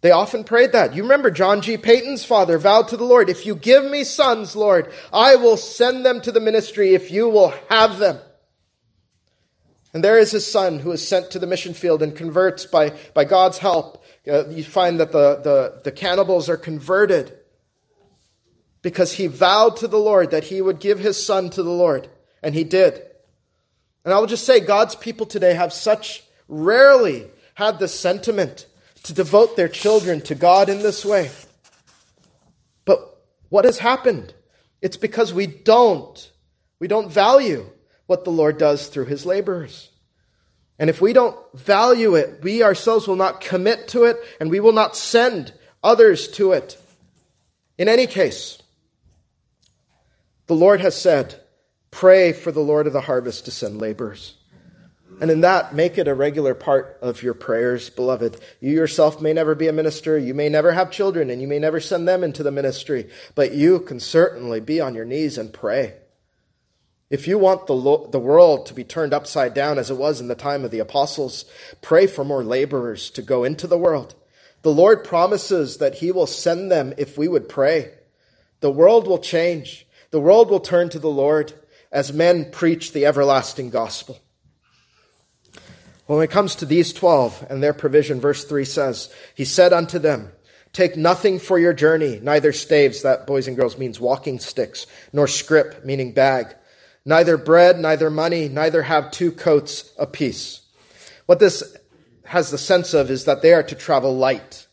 They 0.00 0.10
often 0.10 0.42
prayed 0.42 0.72
that. 0.72 0.94
You 0.94 1.02
remember 1.02 1.30
John 1.30 1.60
G. 1.60 1.76
Paton's 1.76 2.24
father 2.24 2.56
vowed 2.56 2.88
to 2.88 2.96
the 2.96 3.04
Lord, 3.04 3.28
if 3.28 3.44
you 3.44 3.56
give 3.56 3.84
me 3.84 4.04
sons, 4.04 4.56
Lord, 4.56 4.90
I 5.12 5.36
will 5.36 5.58
send 5.58 6.06
them 6.06 6.22
to 6.22 6.32
the 6.32 6.40
ministry 6.40 6.94
if 6.94 7.10
you 7.10 7.28
will 7.28 7.52
have 7.68 7.98
them. 7.98 8.20
And 9.94 10.02
there 10.02 10.18
is 10.18 10.30
his 10.30 10.50
son 10.50 10.78
who 10.78 10.90
is 10.92 11.06
sent 11.06 11.30
to 11.30 11.38
the 11.38 11.46
mission 11.46 11.74
field 11.74 12.02
and 12.02 12.16
converts 12.16 12.64
by, 12.64 12.94
by 13.12 13.24
God's 13.24 13.58
help. 13.58 14.02
Uh, 14.26 14.48
you 14.48 14.64
find 14.64 14.98
that 15.00 15.12
the, 15.12 15.36
the, 15.36 15.80
the 15.84 15.92
cannibals 15.92 16.48
are 16.48 16.56
converted 16.56 17.36
because 18.80 19.12
he 19.12 19.26
vowed 19.26 19.76
to 19.76 19.88
the 19.88 19.98
Lord 19.98 20.30
that 20.30 20.44
he 20.44 20.62
would 20.62 20.80
give 20.80 20.98
his 20.98 21.24
son 21.24 21.50
to 21.50 21.62
the 21.62 21.70
Lord, 21.70 22.08
and 22.42 22.54
he 22.54 22.64
did. 22.64 23.00
And 24.04 24.12
I 24.12 24.18
will 24.18 24.26
just 24.26 24.46
say, 24.46 24.60
God's 24.60 24.96
people 24.96 25.26
today 25.26 25.54
have 25.54 25.72
such 25.72 26.24
rarely 26.48 27.26
had 27.54 27.78
the 27.78 27.86
sentiment 27.86 28.66
to 29.04 29.12
devote 29.12 29.56
their 29.56 29.68
children 29.68 30.20
to 30.22 30.34
God 30.34 30.68
in 30.68 30.78
this 30.78 31.04
way. 31.04 31.30
But 32.84 33.22
what 33.50 33.64
has 33.64 33.78
happened? 33.78 34.34
It's 34.80 34.96
because 34.96 35.32
we 35.32 35.46
don't. 35.46 36.30
We 36.80 36.88
don't 36.88 37.10
value 37.10 37.70
what 38.12 38.24
the 38.26 38.30
Lord 38.30 38.58
does 38.58 38.88
through 38.88 39.06
his 39.06 39.24
laborers. 39.24 39.88
And 40.78 40.90
if 40.90 41.00
we 41.00 41.14
don't 41.14 41.34
value 41.54 42.14
it, 42.14 42.42
we 42.42 42.62
ourselves 42.62 43.08
will 43.08 43.16
not 43.16 43.40
commit 43.40 43.88
to 43.88 44.04
it 44.04 44.18
and 44.38 44.50
we 44.50 44.60
will 44.60 44.74
not 44.74 44.98
send 44.98 45.54
others 45.82 46.28
to 46.32 46.52
it. 46.52 46.78
In 47.78 47.88
any 47.88 48.06
case, 48.06 48.60
the 50.46 50.54
Lord 50.54 50.82
has 50.82 50.94
said, 50.94 51.40
Pray 51.90 52.34
for 52.34 52.52
the 52.52 52.60
Lord 52.60 52.86
of 52.86 52.92
the 52.92 53.00
harvest 53.00 53.46
to 53.46 53.50
send 53.50 53.80
laborers. 53.80 54.36
And 55.18 55.30
in 55.30 55.40
that, 55.40 55.74
make 55.74 55.96
it 55.96 56.06
a 56.06 56.14
regular 56.14 56.52
part 56.52 56.98
of 57.00 57.22
your 57.22 57.32
prayers, 57.32 57.88
beloved. 57.88 58.38
You 58.60 58.72
yourself 58.72 59.22
may 59.22 59.32
never 59.32 59.54
be 59.54 59.68
a 59.68 59.72
minister, 59.72 60.18
you 60.18 60.34
may 60.34 60.50
never 60.50 60.72
have 60.72 60.90
children, 60.90 61.30
and 61.30 61.40
you 61.40 61.48
may 61.48 61.58
never 61.58 61.80
send 61.80 62.06
them 62.06 62.22
into 62.22 62.42
the 62.42 62.50
ministry, 62.50 63.08
but 63.34 63.54
you 63.54 63.80
can 63.80 64.00
certainly 64.00 64.60
be 64.60 64.82
on 64.82 64.94
your 64.94 65.06
knees 65.06 65.38
and 65.38 65.50
pray. 65.50 65.94
If 67.12 67.28
you 67.28 67.36
want 67.36 67.66
the, 67.66 67.74
lo- 67.74 68.08
the 68.10 68.18
world 68.18 68.64
to 68.66 68.74
be 68.74 68.84
turned 68.84 69.12
upside 69.12 69.52
down 69.52 69.78
as 69.78 69.90
it 69.90 69.98
was 69.98 70.18
in 70.18 70.28
the 70.28 70.34
time 70.34 70.64
of 70.64 70.70
the 70.70 70.78
apostles, 70.78 71.44
pray 71.82 72.06
for 72.06 72.24
more 72.24 72.42
laborers 72.42 73.10
to 73.10 73.20
go 73.20 73.44
into 73.44 73.66
the 73.66 73.76
world. 73.76 74.14
The 74.62 74.72
Lord 74.72 75.04
promises 75.04 75.76
that 75.76 75.96
He 75.96 76.10
will 76.10 76.26
send 76.26 76.72
them 76.72 76.94
if 76.96 77.18
we 77.18 77.28
would 77.28 77.50
pray. 77.50 77.90
The 78.60 78.70
world 78.70 79.06
will 79.06 79.18
change. 79.18 79.86
The 80.10 80.22
world 80.22 80.48
will 80.48 80.58
turn 80.58 80.88
to 80.88 80.98
the 80.98 81.10
Lord 81.10 81.52
as 81.92 82.14
men 82.14 82.50
preach 82.50 82.92
the 82.92 83.04
everlasting 83.04 83.68
gospel. 83.68 84.18
When 86.06 86.22
it 86.22 86.30
comes 86.30 86.54
to 86.56 86.64
these 86.64 86.94
twelve 86.94 87.46
and 87.50 87.62
their 87.62 87.74
provision, 87.74 88.20
verse 88.20 88.44
3 88.44 88.64
says, 88.64 89.12
He 89.34 89.44
said 89.44 89.74
unto 89.74 89.98
them, 89.98 90.32
Take 90.72 90.96
nothing 90.96 91.38
for 91.38 91.58
your 91.58 91.74
journey, 91.74 92.20
neither 92.22 92.54
staves, 92.54 93.02
that 93.02 93.26
boys 93.26 93.48
and 93.48 93.56
girls 93.56 93.76
means 93.76 94.00
walking 94.00 94.38
sticks, 94.38 94.86
nor 95.12 95.28
scrip, 95.28 95.84
meaning 95.84 96.12
bag, 96.12 96.56
neither 97.04 97.36
bread, 97.36 97.78
neither 97.78 98.10
money, 98.10 98.48
neither 98.48 98.82
have 98.82 99.10
two 99.10 99.32
coats 99.32 99.92
apiece. 99.98 100.60
What 101.26 101.38
this 101.38 101.76
has 102.24 102.50
the 102.50 102.58
sense 102.58 102.94
of 102.94 103.10
is 103.10 103.24
that 103.24 103.42
they 103.42 103.52
are 103.52 103.62
to 103.62 103.74
travel 103.74 104.16
light. 104.16 104.66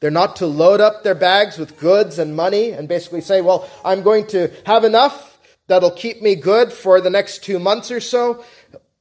They're 0.00 0.10
not 0.10 0.36
to 0.36 0.46
load 0.46 0.80
up 0.80 1.02
their 1.02 1.14
bags 1.14 1.58
with 1.58 1.78
goods 1.78 2.18
and 2.18 2.36
money 2.36 2.70
and 2.70 2.88
basically 2.88 3.22
say, 3.22 3.40
well, 3.40 3.68
I'm 3.84 4.02
going 4.02 4.26
to 4.28 4.52
have 4.66 4.84
enough 4.84 5.38
that'll 5.66 5.90
keep 5.90 6.22
me 6.22 6.34
good 6.34 6.72
for 6.72 7.00
the 7.00 7.10
next 7.10 7.42
two 7.42 7.58
months 7.58 7.90
or 7.90 8.00
so. 8.00 8.44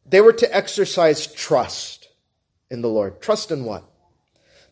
They 0.06 0.22
were 0.22 0.34
to 0.34 0.56
exercise 0.56 1.28
trust 1.28 2.08
in 2.70 2.82
the 2.82 2.90
Lord. 2.90 3.22
Trust 3.22 3.52
in 3.52 3.66
what? 3.66 3.84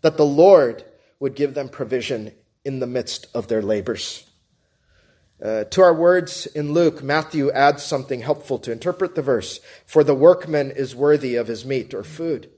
That 0.02 0.18
the 0.18 0.26
Lord 0.26 0.84
would 1.20 1.36
give 1.36 1.54
them 1.54 1.70
provision 1.70 2.32
in 2.66 2.80
the 2.80 2.88
midst 2.88 3.28
of 3.34 3.48
their 3.48 3.62
labors. 3.62 4.30
Uh, 5.44 5.66
to 5.66 5.82
our 5.82 5.94
words 5.94 6.46
in 6.46 6.72
Luke, 6.72 7.04
Matthew 7.04 7.52
adds 7.52 7.84
something 7.84 8.22
helpful 8.22 8.60
to 8.60 8.72
interpret 8.72 9.14
the 9.14 9.22
verse. 9.22 9.60
For 9.86 10.02
the 10.02 10.16
workman 10.16 10.72
is 10.72 10.96
worthy 10.96 11.36
of 11.36 11.48
his 11.48 11.66
meat 11.66 11.94
or 11.94 12.04
food. 12.04 12.50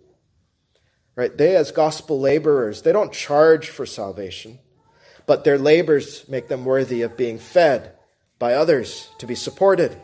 Right? 1.15 1.35
They, 1.35 1.55
as 1.55 1.71
gospel 1.71 2.19
laborers, 2.19 2.83
they 2.83 2.91
don't 2.91 3.11
charge 3.11 3.69
for 3.69 3.87
salvation, 3.87 4.59
but 5.25 5.43
their 5.43 5.57
labors 5.57 6.29
make 6.29 6.47
them 6.47 6.63
worthy 6.63 7.01
of 7.01 7.17
being 7.17 7.39
fed 7.39 7.93
by 8.37 8.53
others 8.53 9.09
to 9.17 9.25
be 9.25 9.33
supported. 9.33 9.97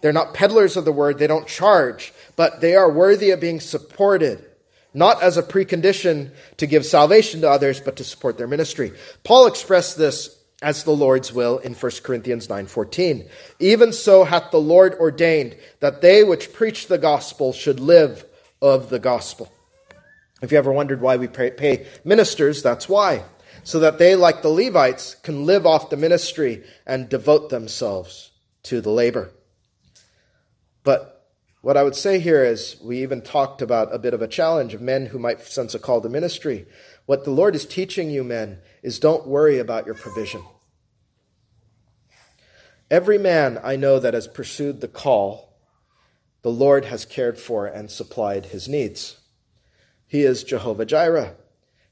They're 0.00 0.12
not 0.12 0.34
peddlers 0.34 0.76
of 0.76 0.84
the 0.84 0.92
word, 0.92 1.18
they 1.18 1.26
don't 1.26 1.48
charge, 1.48 2.12
but 2.36 2.60
they 2.60 2.76
are 2.76 2.90
worthy 2.90 3.30
of 3.30 3.40
being 3.40 3.58
supported, 3.58 4.44
not 4.94 5.22
as 5.22 5.36
a 5.36 5.42
precondition 5.42 6.30
to 6.58 6.66
give 6.66 6.86
salvation 6.86 7.40
to 7.40 7.50
others, 7.50 7.80
but 7.80 7.96
to 7.96 8.04
support 8.04 8.38
their 8.38 8.46
ministry. 8.46 8.92
Paul 9.24 9.46
expressed 9.46 9.96
this 9.96 10.38
as 10.62 10.84
the 10.84 10.92
Lord's 10.92 11.32
will 11.32 11.58
in 11.58 11.74
1 11.74 12.02
Corinthians 12.04 12.48
9:14. 12.48 13.28
Even 13.58 13.92
so 13.92 14.24
hath 14.24 14.50
the 14.50 14.60
Lord 14.60 14.94
ordained 14.94 15.56
that 15.80 16.00
they 16.00 16.22
which 16.22 16.52
preach 16.52 16.86
the 16.86 16.98
gospel 16.98 17.52
should 17.52 17.80
live 17.80 18.24
of 18.62 18.88
the 18.88 19.00
gospel. 19.00 19.52
If 20.40 20.52
you 20.52 20.58
ever 20.58 20.72
wondered 20.72 21.00
why 21.00 21.16
we 21.16 21.28
pay 21.28 21.86
ministers, 22.04 22.62
that's 22.62 22.88
why. 22.88 23.24
So 23.64 23.78
that 23.80 23.98
they, 23.98 24.16
like 24.16 24.42
the 24.42 24.48
Levites, 24.48 25.16
can 25.22 25.46
live 25.46 25.66
off 25.66 25.90
the 25.90 25.96
ministry 25.96 26.64
and 26.86 27.08
devote 27.08 27.50
themselves 27.50 28.30
to 28.64 28.80
the 28.80 28.90
labor. 28.90 29.30
But 30.82 31.28
what 31.60 31.76
I 31.76 31.84
would 31.84 31.94
say 31.94 32.18
here 32.18 32.44
is 32.44 32.76
we 32.82 33.02
even 33.02 33.22
talked 33.22 33.62
about 33.62 33.94
a 33.94 33.98
bit 33.98 34.14
of 34.14 34.22
a 34.22 34.26
challenge 34.26 34.74
of 34.74 34.80
men 34.80 35.06
who 35.06 35.18
might 35.18 35.42
sense 35.42 35.74
a 35.74 35.78
call 35.78 36.00
to 36.00 36.08
ministry. 36.08 36.66
What 37.06 37.24
the 37.24 37.30
Lord 37.30 37.54
is 37.54 37.64
teaching 37.64 38.10
you, 38.10 38.24
men, 38.24 38.58
is 38.82 38.98
don't 38.98 39.26
worry 39.26 39.58
about 39.58 39.86
your 39.86 39.94
provision. 39.94 40.42
Every 42.90 43.18
man 43.18 43.58
I 43.62 43.76
know 43.76 43.98
that 43.98 44.14
has 44.14 44.28
pursued 44.28 44.80
the 44.80 44.88
call, 44.88 45.56
the 46.42 46.50
Lord 46.50 46.84
has 46.86 47.04
cared 47.04 47.38
for 47.38 47.66
and 47.66 47.90
supplied 47.90 48.46
his 48.46 48.68
needs. 48.68 49.18
He 50.06 50.22
is 50.22 50.44
Jehovah 50.44 50.84
Jireh. 50.84 51.36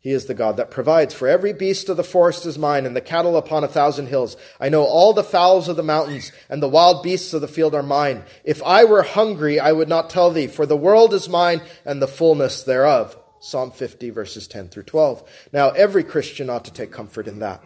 He 0.02 0.12
is 0.12 0.26
the 0.26 0.34
God 0.34 0.56
that 0.56 0.70
provides. 0.70 1.12
For 1.12 1.28
every 1.28 1.52
beast 1.52 1.90
of 1.90 1.98
the 1.98 2.02
forest 2.02 2.46
is 2.46 2.58
mine, 2.58 2.86
and 2.86 2.96
the 2.96 3.02
cattle 3.02 3.36
upon 3.36 3.64
a 3.64 3.68
thousand 3.68 4.06
hills. 4.06 4.34
I 4.58 4.70
know 4.70 4.82
all 4.82 5.12
the 5.12 5.22
fowls 5.22 5.68
of 5.68 5.76
the 5.76 5.82
mountains, 5.82 6.32
and 6.48 6.62
the 6.62 6.68
wild 6.68 7.02
beasts 7.02 7.34
of 7.34 7.42
the 7.42 7.48
field 7.48 7.74
are 7.74 7.82
mine. 7.82 8.24
If 8.42 8.62
I 8.62 8.84
were 8.84 9.02
hungry, 9.02 9.60
I 9.60 9.72
would 9.72 9.90
not 9.90 10.08
tell 10.08 10.30
thee, 10.30 10.46
for 10.46 10.64
the 10.64 10.76
world 10.76 11.12
is 11.12 11.28
mine, 11.28 11.60
and 11.84 12.00
the 12.00 12.08
fullness 12.08 12.62
thereof. 12.62 13.14
Psalm 13.40 13.70
50, 13.70 14.10
verses 14.10 14.46
10 14.46 14.68
through 14.68 14.84
12. 14.84 15.48
Now, 15.52 15.70
every 15.70 16.04
Christian 16.04 16.50
ought 16.50 16.64
to 16.66 16.72
take 16.72 16.92
comfort 16.92 17.26
in 17.26 17.40
that. 17.40 17.62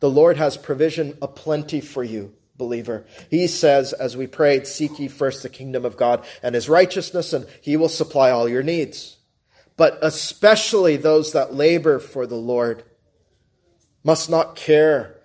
The 0.00 0.10
Lord 0.10 0.36
has 0.36 0.56
provision 0.56 1.16
aplenty 1.22 1.80
for 1.80 2.02
you, 2.02 2.34
believer. 2.56 3.04
He 3.30 3.46
says, 3.46 3.92
as 3.92 4.16
we 4.16 4.26
prayed, 4.26 4.66
Seek 4.66 4.98
ye 4.98 5.08
first 5.08 5.42
the 5.42 5.48
kingdom 5.48 5.84
of 5.84 5.96
God 5.96 6.24
and 6.42 6.54
his 6.54 6.68
righteousness, 6.68 7.32
and 7.32 7.46
he 7.60 7.76
will 7.76 7.88
supply 7.88 8.30
all 8.30 8.48
your 8.48 8.62
needs 8.62 9.18
but 9.76 9.98
especially 10.02 10.96
those 10.96 11.32
that 11.32 11.54
labor 11.54 11.98
for 11.98 12.26
the 12.26 12.36
Lord, 12.36 12.84
must 14.02 14.30
not 14.30 14.54
care. 14.54 15.16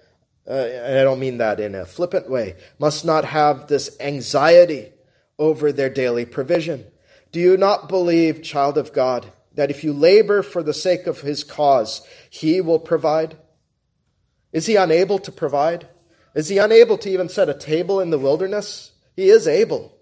Uh, 0.50 0.54
I 0.54 1.04
don't 1.04 1.20
mean 1.20 1.38
that 1.38 1.60
in 1.60 1.76
a 1.76 1.86
flippant 1.86 2.30
way, 2.30 2.56
must 2.80 3.06
not 3.06 3.26
have 3.26 3.68
this 3.68 3.96
anxiety 4.00 4.92
over 5.38 5.72
their 5.72 5.90
daily 5.90 6.26
provision. 6.26 6.86
Do 7.32 7.39
you 7.39 7.57
not 7.57 7.89
believe, 7.89 8.41
child 8.41 8.77
of 8.77 8.93
God, 8.93 9.32
that 9.53 9.69
if 9.69 9.84
you 9.84 9.93
labor 9.93 10.41
for 10.41 10.63
the 10.63 10.73
sake 10.73 11.05
of 11.05 11.21
his 11.21 11.43
cause, 11.43 12.01
he 12.30 12.61
will 12.61 12.80
provide? 12.80 13.38
Is 14.51 14.65
he 14.65 14.75
unable 14.75 15.19
to 15.19 15.32
provide? 15.32 15.88
Is 16.34 16.49
he 16.49 16.57
unable 16.57 16.97
to 16.99 17.09
even 17.09 17.30
set 17.30 17.49
a 17.49 17.53
table 17.53 17.99
in 17.99 18.09
the 18.09 18.19
wilderness? 18.19 18.91
He 19.15 19.30
is 19.30 19.47
able. 19.47 19.95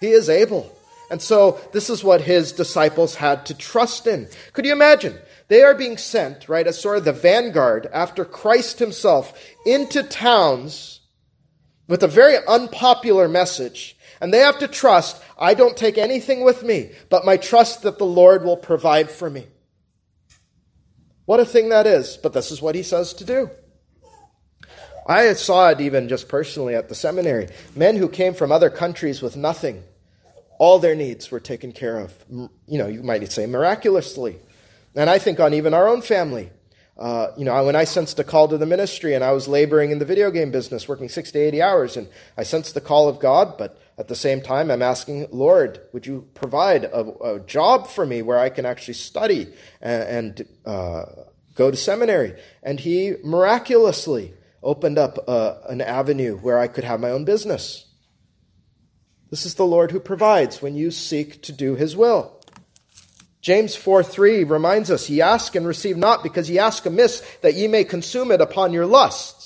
He 0.00 0.08
is 0.08 0.28
able. 0.28 0.72
And 1.10 1.22
so 1.22 1.58
this 1.72 1.88
is 1.88 2.04
what 2.04 2.20
his 2.20 2.52
disciples 2.52 3.16
had 3.16 3.46
to 3.46 3.54
trust 3.54 4.06
in. 4.06 4.28
Could 4.52 4.66
you 4.66 4.72
imagine? 4.72 5.18
They 5.48 5.62
are 5.62 5.74
being 5.74 5.96
sent, 5.96 6.48
right, 6.48 6.66
as 6.66 6.78
sort 6.78 6.98
of 6.98 7.04
the 7.04 7.12
vanguard 7.12 7.88
after 7.92 8.24
Christ 8.24 8.78
himself 8.78 9.42
into 9.64 10.02
towns 10.02 11.00
with 11.86 12.02
a 12.02 12.08
very 12.08 12.36
unpopular 12.46 13.28
message. 13.28 13.96
And 14.20 14.32
they 14.32 14.40
have 14.40 14.58
to 14.58 14.68
trust, 14.68 15.22
I 15.38 15.54
don't 15.54 15.76
take 15.76 15.98
anything 15.98 16.42
with 16.42 16.62
me, 16.62 16.90
but 17.08 17.24
my 17.24 17.36
trust 17.36 17.82
that 17.82 17.98
the 17.98 18.06
Lord 18.06 18.44
will 18.44 18.56
provide 18.56 19.10
for 19.10 19.30
me. 19.30 19.46
What 21.24 21.40
a 21.40 21.44
thing 21.44 21.68
that 21.68 21.86
is, 21.86 22.16
but 22.16 22.32
this 22.32 22.50
is 22.50 22.62
what 22.62 22.74
he 22.74 22.82
says 22.82 23.12
to 23.14 23.24
do. 23.24 23.50
I 25.06 25.32
saw 25.34 25.70
it 25.70 25.80
even 25.80 26.08
just 26.08 26.28
personally 26.28 26.74
at 26.74 26.88
the 26.88 26.94
seminary. 26.94 27.48
Men 27.74 27.96
who 27.96 28.08
came 28.08 28.34
from 28.34 28.52
other 28.52 28.70
countries 28.70 29.22
with 29.22 29.36
nothing, 29.36 29.82
all 30.58 30.78
their 30.78 30.94
needs 30.94 31.30
were 31.30 31.40
taken 31.40 31.72
care 31.72 31.98
of. 31.98 32.14
You 32.30 32.78
know, 32.78 32.86
you 32.86 33.02
might 33.02 33.30
say 33.32 33.46
miraculously. 33.46 34.38
And 34.94 35.08
I 35.08 35.18
think 35.18 35.40
on 35.40 35.54
even 35.54 35.72
our 35.72 35.88
own 35.88 36.02
family. 36.02 36.50
Uh, 36.98 37.28
you 37.36 37.44
know, 37.44 37.64
when 37.64 37.76
I 37.76 37.84
sensed 37.84 38.18
a 38.18 38.24
call 38.24 38.48
to 38.48 38.58
the 38.58 38.66
ministry 38.66 39.14
and 39.14 39.22
I 39.22 39.30
was 39.30 39.46
laboring 39.46 39.92
in 39.92 39.98
the 39.98 40.04
video 40.04 40.30
game 40.30 40.50
business, 40.50 40.88
working 40.88 41.08
60 41.08 41.38
to 41.38 41.44
80 41.44 41.62
hours, 41.62 41.96
and 41.96 42.08
I 42.36 42.42
sensed 42.42 42.74
the 42.74 42.80
call 42.80 43.08
of 43.08 43.20
God, 43.20 43.56
but 43.56 43.80
at 43.98 44.06
the 44.06 44.14
same 44.14 44.40
time, 44.40 44.70
I'm 44.70 44.80
asking, 44.80 45.26
Lord, 45.32 45.80
would 45.92 46.06
you 46.06 46.28
provide 46.34 46.84
a, 46.84 47.00
a 47.22 47.40
job 47.40 47.88
for 47.88 48.06
me 48.06 48.22
where 48.22 48.38
I 48.38 48.48
can 48.48 48.64
actually 48.64 48.94
study 48.94 49.52
and, 49.80 50.38
and 50.38 50.48
uh, 50.64 51.04
go 51.56 51.72
to 51.72 51.76
seminary? 51.76 52.40
And 52.62 52.78
He 52.78 53.14
miraculously 53.24 54.34
opened 54.62 54.98
up 54.98 55.18
uh, 55.26 55.56
an 55.68 55.80
avenue 55.80 56.36
where 56.36 56.60
I 56.60 56.68
could 56.68 56.84
have 56.84 57.00
my 57.00 57.10
own 57.10 57.24
business. 57.24 57.86
This 59.30 59.44
is 59.44 59.54
the 59.54 59.66
Lord 59.66 59.90
who 59.90 60.00
provides 60.00 60.62
when 60.62 60.76
you 60.76 60.92
seek 60.92 61.42
to 61.42 61.52
do 61.52 61.74
His 61.74 61.96
will. 61.96 62.40
James 63.40 63.74
4 63.74 64.04
3 64.04 64.44
reminds 64.44 64.92
us, 64.92 65.10
Ye 65.10 65.20
ask 65.20 65.56
and 65.56 65.66
receive 65.66 65.96
not, 65.96 66.22
because 66.22 66.48
ye 66.48 66.58
ask 66.58 66.86
amiss, 66.86 67.20
that 67.42 67.54
ye 67.54 67.66
may 67.66 67.82
consume 67.82 68.30
it 68.30 68.40
upon 68.40 68.72
your 68.72 68.86
lust. 68.86 69.37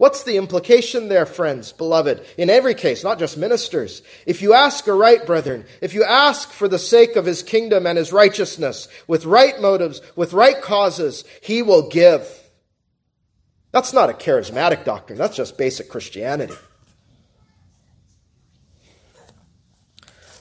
What's 0.00 0.22
the 0.22 0.38
implication 0.38 1.08
there, 1.08 1.26
friends, 1.26 1.72
beloved? 1.72 2.24
In 2.38 2.48
every 2.48 2.72
case, 2.72 3.04
not 3.04 3.18
just 3.18 3.36
ministers. 3.36 4.00
If 4.24 4.40
you 4.40 4.54
ask 4.54 4.88
aright, 4.88 5.26
brethren, 5.26 5.66
if 5.82 5.92
you 5.92 6.04
ask 6.04 6.48
for 6.48 6.68
the 6.68 6.78
sake 6.78 7.16
of 7.16 7.26
his 7.26 7.42
kingdom 7.42 7.86
and 7.86 7.98
his 7.98 8.10
righteousness, 8.10 8.88
with 9.06 9.26
right 9.26 9.60
motives, 9.60 10.00
with 10.16 10.32
right 10.32 10.58
causes, 10.62 11.24
he 11.42 11.60
will 11.60 11.90
give. 11.90 12.26
That's 13.72 13.92
not 13.92 14.08
a 14.08 14.14
charismatic 14.14 14.86
doctrine, 14.86 15.18
that's 15.18 15.36
just 15.36 15.58
basic 15.58 15.90
Christianity. 15.90 16.54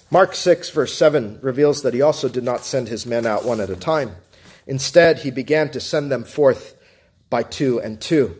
Mark 0.10 0.36
6, 0.36 0.70
verse 0.70 0.94
7 0.94 1.40
reveals 1.42 1.82
that 1.82 1.94
he 1.94 2.02
also 2.02 2.30
did 2.30 2.46
not 2.46 2.64
send 2.64 2.88
his 2.88 3.06
men 3.06 3.26
out 3.26 3.44
one 3.44 3.60
at 3.60 3.70
a 3.70 3.76
time. 3.76 4.16
Instead, 4.66 5.20
he 5.20 5.32
began 5.32 5.70
to 5.72 5.82
send 5.82 6.10
them 6.10 6.24
forth 6.24 6.78
by 7.30 7.44
two 7.44 7.82
and 7.82 8.00
two. 8.00 8.40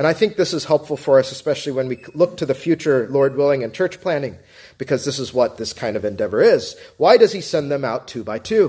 And 0.00 0.06
I 0.06 0.14
think 0.14 0.36
this 0.36 0.54
is 0.54 0.64
helpful 0.64 0.96
for 0.96 1.18
us, 1.18 1.30
especially 1.30 1.72
when 1.72 1.86
we 1.86 2.02
look 2.14 2.38
to 2.38 2.46
the 2.46 2.54
future, 2.54 3.06
Lord 3.10 3.36
willing, 3.36 3.62
and 3.62 3.74
church 3.74 4.00
planning, 4.00 4.38
because 4.78 5.04
this 5.04 5.18
is 5.18 5.34
what 5.34 5.58
this 5.58 5.74
kind 5.74 5.94
of 5.94 6.06
endeavor 6.06 6.40
is. 6.40 6.74
Why 6.96 7.18
does 7.18 7.32
he 7.34 7.42
send 7.42 7.70
them 7.70 7.84
out 7.84 8.08
two 8.08 8.24
by 8.24 8.38
two? 8.38 8.68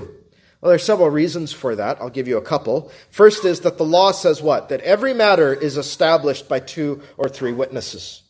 Well, 0.60 0.68
there 0.68 0.74
are 0.74 0.78
several 0.78 1.08
reasons 1.08 1.50
for 1.50 1.74
that. 1.74 1.96
I'll 2.02 2.10
give 2.10 2.28
you 2.28 2.36
a 2.36 2.42
couple. 2.42 2.92
First 3.08 3.46
is 3.46 3.60
that 3.60 3.78
the 3.78 3.82
law 3.82 4.12
says 4.12 4.42
what? 4.42 4.68
That 4.68 4.82
every 4.82 5.14
matter 5.14 5.54
is 5.54 5.78
established 5.78 6.50
by 6.50 6.60
two 6.60 7.00
or 7.16 7.30
three 7.30 7.52
witnesses. 7.52 8.20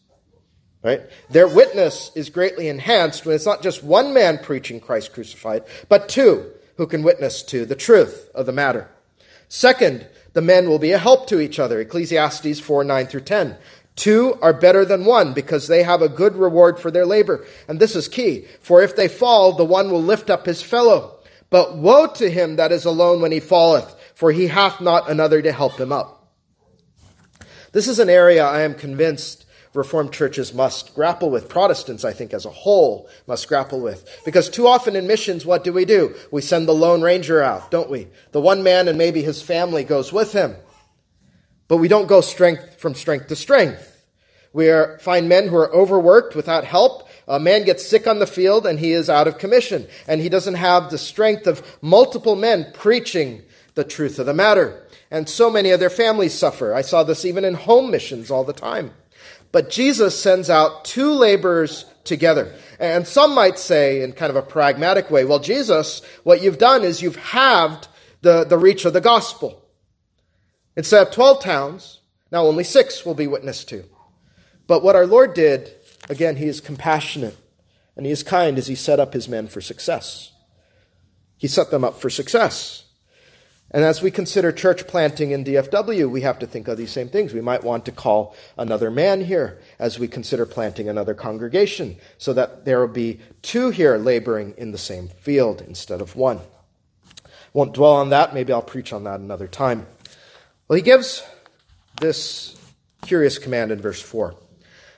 Right? 0.85 1.01
Their 1.29 1.49
witness 1.49 2.13
is 2.15 2.31
greatly 2.31 2.69
enhanced 2.69 3.27
when 3.27 3.35
it's 3.35 3.45
not 3.45 3.65
just 3.65 3.83
one 3.83 4.15
man 4.15 4.39
preaching 4.39 4.79
Christ 4.79 5.13
crucified, 5.13 5.65
but 5.89 6.09
two 6.09 6.53
who 6.77 6.87
can 6.87 7.03
witness 7.03 7.43
to 7.47 7.67
the 7.67 7.75
truth 7.75 8.31
of 8.33 8.47
the 8.47 8.53
matter. 8.53 8.89
Second, 9.49 10.07
the 10.33 10.43
men 10.43 10.69
will 10.69 10.79
be 10.79 10.93
a 10.93 10.99
help 10.99 11.27
to 11.29 11.41
each 11.41 11.59
other. 11.59 11.81
Ecclesiastes 11.81 12.61
4 12.61 12.85
9 12.85 13.07
through 13.07 13.21
10. 13.21 13.57
Two 13.95 14.39
are 14.41 14.55
better 14.55 14.85
than 14.85 15.05
one 15.05 15.35
because 15.35 15.69
they 15.69 15.83
have 15.83 16.01
a 16.01 16.09
good 16.09 16.35
reward 16.37 16.79
for 16.79 16.91
their 16.91 17.05
labor. 17.05 17.45
And 17.69 17.79
this 17.79 17.95
is 17.95 18.09
key. 18.09 18.47
For 18.61 18.83
if 18.83 18.97
they 18.97 19.09
fall, 19.09 19.53
the 19.53 19.65
one 19.65 19.91
will 19.91 20.03
lift 20.03 20.31
up 20.31 20.47
his 20.47 20.63
fellow. 20.63 21.19
But 21.51 21.77
woe 21.77 22.07
to 22.07 22.31
him 22.31 22.57
that 22.57 22.73
is 22.73 22.87
alone 22.87 23.21
when 23.21 23.33
he 23.33 23.41
falleth, 23.41 23.95
for 24.15 24.33
he 24.33 24.47
hath 24.47 24.81
not 24.81 25.11
another 25.11 25.43
to 25.43 25.53
help 25.53 25.79
him 25.79 25.93
up. 25.93 26.33
This 27.73 27.89
is 27.89 27.99
an 27.99 28.09
area 28.09 28.45
I 28.45 28.63
am 28.63 28.75
convinced 28.75 29.42
Reformed 29.75 30.13
churches 30.13 30.53
must 30.53 30.95
grapple 30.95 31.31
with. 31.31 31.49
Protestants, 31.49 32.05
I 32.05 32.13
think, 32.13 32.35
as 32.35 32.45
a 32.45 32.51
whole, 32.51 33.09
must 33.27 33.49
grapple 33.49 33.81
with. 33.81 34.21
Because 34.25 34.51
too 34.51 34.67
often 34.67 34.97
in 34.97 35.07
missions, 35.07 35.47
what 35.47 35.65
do 35.65 35.73
we 35.73 35.87
do? 35.87 36.15
We 36.31 36.43
send 36.43 36.69
the 36.69 36.75
Lone 36.75 37.01
Ranger 37.01 37.43
out, 37.43 37.71
don't 37.71 37.89
we? 37.89 38.09
The 38.33 38.41
one 38.41 38.63
man 38.63 38.87
and 38.87 38.99
maybe 38.99 39.23
his 39.23 39.41
family 39.41 39.83
goes 39.83 40.13
with 40.13 40.33
him. 40.33 40.57
But 41.69 41.79
we 41.79 41.89
don't 41.89 42.07
go 42.07 42.21
strength 42.21 42.79
from 42.79 42.95
strength 42.95 43.29
to 43.29 43.37
strength. 43.37 44.05
We 44.53 44.69
are, 44.69 44.99
find 44.99 45.27
men 45.27 45.49
who 45.49 45.57
are 45.57 45.75
overworked 45.75 46.35
without 46.35 46.65
help. 46.65 47.09
A 47.27 47.41
man 47.41 47.65
gets 47.65 47.87
sick 47.87 48.07
on 48.07 48.19
the 48.19 48.27
field 48.27 48.67
and 48.67 48.79
he 48.79 48.93
is 48.93 49.09
out 49.09 49.27
of 49.27 49.39
commission. 49.39 49.87
And 50.07 50.21
he 50.21 50.29
doesn't 50.29 50.57
have 50.57 50.91
the 50.91 50.99
strength 50.99 51.47
of 51.47 51.79
multiple 51.81 52.37
men 52.37 52.71
preaching 52.75 53.43
the 53.75 53.85
truth 53.85 54.19
of 54.19 54.27
the 54.27 54.35
matter. 54.35 54.87
And 55.11 55.29
so 55.29 55.51
many 55.51 55.71
of 55.71 55.81
their 55.81 55.89
families 55.89 56.35
suffer. 56.35 56.75
I 56.75 56.83
saw 56.83 57.05
this 57.05 57.25
even 57.25 57.43
in 57.43 57.55
home 57.55 57.91
missions 57.91 58.31
all 58.31 58.45
the 58.45 58.53
time. 58.53 58.93
But 59.53 59.71
Jesus 59.71 60.21
sends 60.21 60.49
out 60.49 60.85
two 60.85 61.13
laborers 61.13 61.85
together. 62.05 62.55
And 62.81 63.07
some 63.07 63.35
might 63.35 63.59
say, 63.59 64.03
in 64.03 64.13
kind 64.13 64.31
of 64.31 64.37
a 64.37 64.43
pragmatic 64.43 65.11
way, 65.11 65.25
well, 65.25 65.39
Jesus, 65.39 66.03
what 66.25 66.43
you've 66.43 66.59
done 66.59 66.83
is 66.83 67.03
you've 67.03 67.17
halved 67.17 67.87
the, 68.23 68.45
the 68.45 68.59
reach 68.59 68.85
of 68.85 68.95
the 68.95 69.01
gospel. 69.01 69.63
Instead 70.75 71.07
of 71.07 71.13
12 71.13 71.43
towns, 71.43 72.01
now 72.31 72.45
only 72.45 72.65
six 72.65 73.05
will 73.05 73.15
be 73.15 73.27
witnessed 73.27 73.69
to. 73.69 73.85
But 74.67 74.83
what 74.83 74.97
our 74.97 75.07
Lord 75.07 75.35
did, 75.35 75.71
again, 76.09 76.37
he 76.37 76.47
is 76.47 76.61
compassionate 76.61 77.37
and 77.95 78.07
he 78.07 78.13
is 78.13 78.23
kind 78.23 78.57
as 78.57 78.69
he 78.69 78.75
set 78.75 78.99
up 78.99 79.13
his 79.13 79.29
men 79.29 79.49
for 79.49 79.61
success. 79.61 80.33
He 81.37 81.47
set 81.47 81.71
them 81.71 81.85
up 81.85 82.01
for 82.01 82.09
success. 82.09 82.85
And 83.73 83.85
as 83.85 84.03
we 84.03 84.11
consider 84.11 84.53
church 84.53 84.87
planting 84.87 85.31
in 85.31 85.45
DFW, 85.45 86.11
we 86.11 86.21
have 86.21 86.39
to 86.41 86.47
think 86.47 86.69
of 86.69 86.77
these 86.77 86.91
same 86.91 87.09
things. 87.09 87.33
We 87.33 87.41
might 87.41 87.65
want 87.65 87.87
to 87.87 87.93
call 87.93 88.37
another 88.59 88.91
man 88.91 89.23
here 89.23 89.61
as 89.79 89.99
we 89.99 90.09
consider 90.09 90.45
planting 90.45 90.89
another 90.89 91.15
congregation 91.15 91.97
so 92.19 92.35
that 92.35 92.67
there 92.67 92.81
will 92.81 92.93
be 92.93 93.21
two 93.41 93.71
here 93.71 93.97
laboring 93.97 94.55
in 94.59 94.73
the 94.73 94.79
same 94.79 95.09
field 95.09 95.63
instead 95.63 96.03
of 96.03 96.17
one. 96.17 96.41
Won't 97.55 97.73
dwell 97.73 97.95
on 97.95 98.11
that. 98.11 98.35
Maybe 98.35 98.53
I'll 98.53 98.63
preach 98.63 98.93
on 98.93 99.05
that 99.05 99.21
another 99.21 99.49
time. 99.49 99.87
Well, 100.69 100.77
he 100.77 100.83
gives 100.83 101.23
this 102.01 102.57
curious 103.03 103.39
command 103.39 103.73
in 103.73 103.81
verse 103.81 104.01
4. 104.03 104.35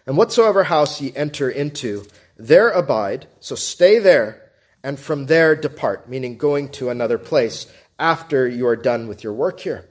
And 0.07 0.17
whatsoever 0.17 0.65
house 0.65 1.01
ye 1.01 1.13
enter 1.15 1.49
into, 1.49 2.07
there 2.37 2.71
abide, 2.71 3.27
so 3.41 3.55
stay 3.55 3.99
there, 3.99 4.51
and 4.83 4.99
from 4.99 5.27
there 5.27 5.57
depart, 5.57 6.09
meaning 6.09 6.37
going 6.37 6.69
to 6.71 6.91
another 6.91 7.19
place 7.19 7.67
after 7.99 8.49
you 8.49 8.67
are 8.67 8.77
done 8.77 9.09
with 9.09 9.23
your 9.23 9.33
work 9.33 9.61
here. 9.61 9.89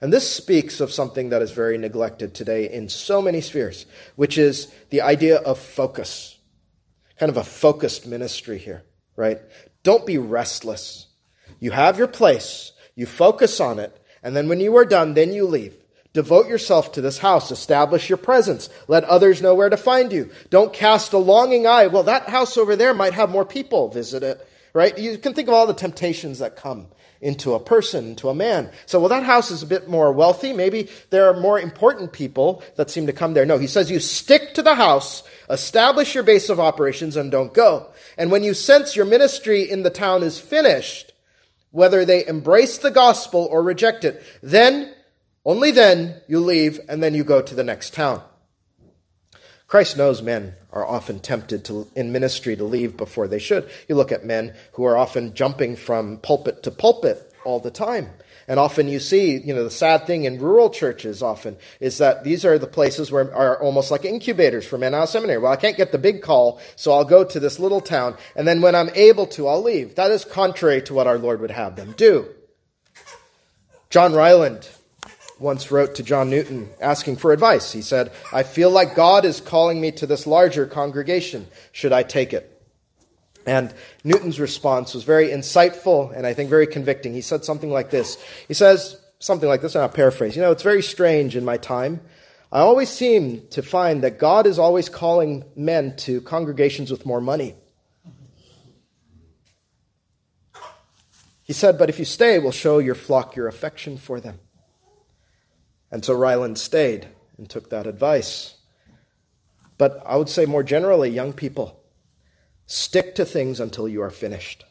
And 0.00 0.12
this 0.12 0.30
speaks 0.30 0.80
of 0.80 0.92
something 0.92 1.28
that 1.28 1.42
is 1.42 1.50
very 1.50 1.76
neglected 1.76 2.34
today 2.34 2.70
in 2.70 2.88
so 2.88 3.20
many 3.20 3.40
spheres, 3.40 3.84
which 4.16 4.38
is 4.38 4.72
the 4.88 5.02
idea 5.02 5.36
of 5.36 5.58
focus. 5.58 6.38
Kind 7.18 7.28
of 7.28 7.36
a 7.36 7.44
focused 7.44 8.06
ministry 8.06 8.56
here, 8.56 8.82
right? 9.14 9.40
Don't 9.82 10.06
be 10.06 10.16
restless. 10.16 11.06
You 11.58 11.70
have 11.72 11.98
your 11.98 12.08
place, 12.08 12.72
you 12.94 13.04
focus 13.04 13.60
on 13.60 13.78
it, 13.78 13.94
and 14.22 14.34
then 14.34 14.48
when 14.48 14.60
you 14.60 14.74
are 14.76 14.86
done, 14.86 15.12
then 15.12 15.34
you 15.34 15.46
leave. 15.46 15.76
Devote 16.12 16.48
yourself 16.48 16.92
to 16.92 17.00
this 17.00 17.18
house. 17.18 17.52
Establish 17.52 18.08
your 18.08 18.18
presence. 18.18 18.68
Let 18.88 19.04
others 19.04 19.40
know 19.40 19.54
where 19.54 19.68
to 19.68 19.76
find 19.76 20.12
you. 20.12 20.30
Don't 20.48 20.72
cast 20.72 21.12
a 21.12 21.18
longing 21.18 21.66
eye. 21.66 21.86
Well, 21.86 22.02
that 22.04 22.28
house 22.28 22.56
over 22.56 22.74
there 22.74 22.94
might 22.94 23.14
have 23.14 23.30
more 23.30 23.44
people 23.44 23.88
visit 23.90 24.24
it, 24.24 24.44
right? 24.72 24.98
You 24.98 25.18
can 25.18 25.34
think 25.34 25.48
of 25.48 25.54
all 25.54 25.68
the 25.68 25.74
temptations 25.74 26.40
that 26.40 26.56
come 26.56 26.88
into 27.20 27.54
a 27.54 27.60
person, 27.60 28.10
into 28.10 28.28
a 28.28 28.34
man. 28.34 28.70
So, 28.86 28.98
well, 28.98 29.10
that 29.10 29.24
house 29.24 29.50
is 29.50 29.62
a 29.62 29.66
bit 29.66 29.88
more 29.88 30.10
wealthy. 30.12 30.52
Maybe 30.52 30.88
there 31.10 31.28
are 31.28 31.38
more 31.38 31.60
important 31.60 32.12
people 32.12 32.62
that 32.76 32.90
seem 32.90 33.06
to 33.06 33.12
come 33.12 33.34
there. 33.34 33.44
No, 33.44 33.58
he 33.58 33.66
says 33.66 33.90
you 33.90 34.00
stick 34.00 34.54
to 34.54 34.62
the 34.62 34.74
house, 34.74 35.22
establish 35.50 36.14
your 36.14 36.24
base 36.24 36.48
of 36.48 36.58
operations, 36.58 37.16
and 37.16 37.30
don't 37.30 37.52
go. 37.52 37.88
And 38.16 38.30
when 38.30 38.42
you 38.42 38.54
sense 38.54 38.96
your 38.96 39.04
ministry 39.04 39.62
in 39.62 39.82
the 39.82 39.90
town 39.90 40.22
is 40.22 40.38
finished, 40.38 41.12
whether 41.72 42.04
they 42.04 42.26
embrace 42.26 42.78
the 42.78 42.90
gospel 42.90 43.46
or 43.50 43.62
reject 43.62 44.04
it, 44.04 44.22
then, 44.42 44.94
only 45.44 45.70
then, 45.70 46.20
you 46.26 46.40
leave 46.40 46.80
and 46.88 47.02
then 47.02 47.14
you 47.14 47.22
go 47.22 47.42
to 47.42 47.54
the 47.54 47.64
next 47.64 47.92
town. 47.92 48.22
Christ 49.66 49.96
knows 49.96 50.22
men 50.22 50.54
are 50.72 50.86
often 50.86 51.20
tempted 51.20 51.64
to, 51.66 51.88
in 51.94 52.12
ministry 52.12 52.56
to 52.56 52.64
leave 52.64 52.96
before 52.96 53.28
they 53.28 53.38
should. 53.38 53.68
You 53.88 53.94
look 53.96 54.12
at 54.12 54.24
men 54.24 54.54
who 54.72 54.84
are 54.84 54.96
often 54.96 55.34
jumping 55.34 55.76
from 55.76 56.18
pulpit 56.18 56.62
to 56.64 56.70
pulpit 56.70 57.34
all 57.44 57.60
the 57.60 57.70
time. 57.70 58.10
And 58.48 58.58
often 58.58 58.88
you 58.88 58.98
see, 58.98 59.36
you 59.38 59.54
know, 59.54 59.62
the 59.62 59.70
sad 59.70 60.08
thing 60.08 60.24
in 60.24 60.40
rural 60.40 60.70
churches 60.70 61.22
often 61.22 61.56
is 61.78 61.98
that 61.98 62.24
these 62.24 62.44
are 62.44 62.58
the 62.58 62.66
places 62.66 63.12
where 63.12 63.32
are 63.32 63.62
almost 63.62 63.92
like 63.92 64.04
incubators 64.04 64.66
for 64.66 64.76
men 64.76 64.92
out 64.92 65.04
of 65.04 65.08
seminary. 65.08 65.38
Well, 65.38 65.52
I 65.52 65.56
can't 65.56 65.76
get 65.76 65.92
the 65.92 65.98
big 65.98 66.20
call, 66.20 66.60
so 66.74 66.92
I'll 66.92 67.04
go 67.04 67.22
to 67.22 67.38
this 67.38 67.60
little 67.60 67.80
town, 67.80 68.16
and 68.34 68.48
then 68.48 68.60
when 68.60 68.74
I'm 68.74 68.90
able 68.96 69.26
to, 69.28 69.46
I'll 69.46 69.62
leave. 69.62 69.94
That 69.94 70.10
is 70.10 70.24
contrary 70.24 70.82
to 70.82 70.94
what 70.94 71.06
our 71.06 71.16
Lord 71.16 71.40
would 71.40 71.52
have 71.52 71.76
them 71.76 71.94
do. 71.96 72.26
John 73.88 74.14
Ryland 74.14 74.68
once 75.40 75.70
wrote 75.70 75.94
to 75.96 76.02
John 76.02 76.30
Newton 76.30 76.68
asking 76.80 77.16
for 77.16 77.32
advice. 77.32 77.72
He 77.72 77.82
said, 77.82 78.12
I 78.32 78.42
feel 78.42 78.70
like 78.70 78.94
God 78.94 79.24
is 79.24 79.40
calling 79.40 79.80
me 79.80 79.90
to 79.92 80.06
this 80.06 80.26
larger 80.26 80.66
congregation. 80.66 81.48
Should 81.72 81.92
I 81.92 82.02
take 82.02 82.32
it? 82.32 82.46
And 83.46 83.74
Newton's 84.04 84.38
response 84.38 84.94
was 84.94 85.02
very 85.02 85.28
insightful 85.28 86.14
and 86.14 86.26
I 86.26 86.34
think 86.34 86.50
very 86.50 86.66
convicting. 86.66 87.14
He 87.14 87.22
said 87.22 87.44
something 87.44 87.70
like 87.70 87.90
this. 87.90 88.22
He 88.46 88.54
says 88.54 89.00
something 89.18 89.48
like 89.48 89.62
this, 89.62 89.74
and 89.74 89.82
I'll 89.82 89.88
paraphrase. 89.88 90.36
You 90.36 90.42
know, 90.42 90.52
it's 90.52 90.62
very 90.62 90.82
strange 90.82 91.36
in 91.36 91.44
my 91.44 91.56
time. 91.56 92.00
I 92.52 92.60
always 92.60 92.88
seem 92.88 93.46
to 93.50 93.62
find 93.62 94.02
that 94.02 94.18
God 94.18 94.46
is 94.46 94.58
always 94.58 94.88
calling 94.88 95.44
men 95.54 95.96
to 95.98 96.20
congregations 96.20 96.90
with 96.90 97.06
more 97.06 97.20
money. 97.20 97.54
He 101.44 101.52
said, 101.52 101.78
But 101.78 101.88
if 101.88 101.98
you 101.98 102.04
stay, 102.04 102.38
we'll 102.38 102.52
show 102.52 102.78
your 102.78 102.94
flock 102.94 103.36
your 103.36 103.46
affection 103.46 103.96
for 103.96 104.20
them. 104.20 104.38
And 105.90 106.04
so 106.04 106.14
Ryland 106.14 106.58
stayed 106.58 107.08
and 107.36 107.48
took 107.48 107.70
that 107.70 107.86
advice. 107.86 108.56
But 109.78 110.02
I 110.04 110.16
would 110.16 110.28
say 110.28 110.46
more 110.46 110.62
generally, 110.62 111.10
young 111.10 111.32
people, 111.32 111.80
stick 112.66 113.14
to 113.16 113.24
things 113.24 113.60
until 113.60 113.88
you 113.88 114.02
are 114.02 114.10
finished. 114.10 114.64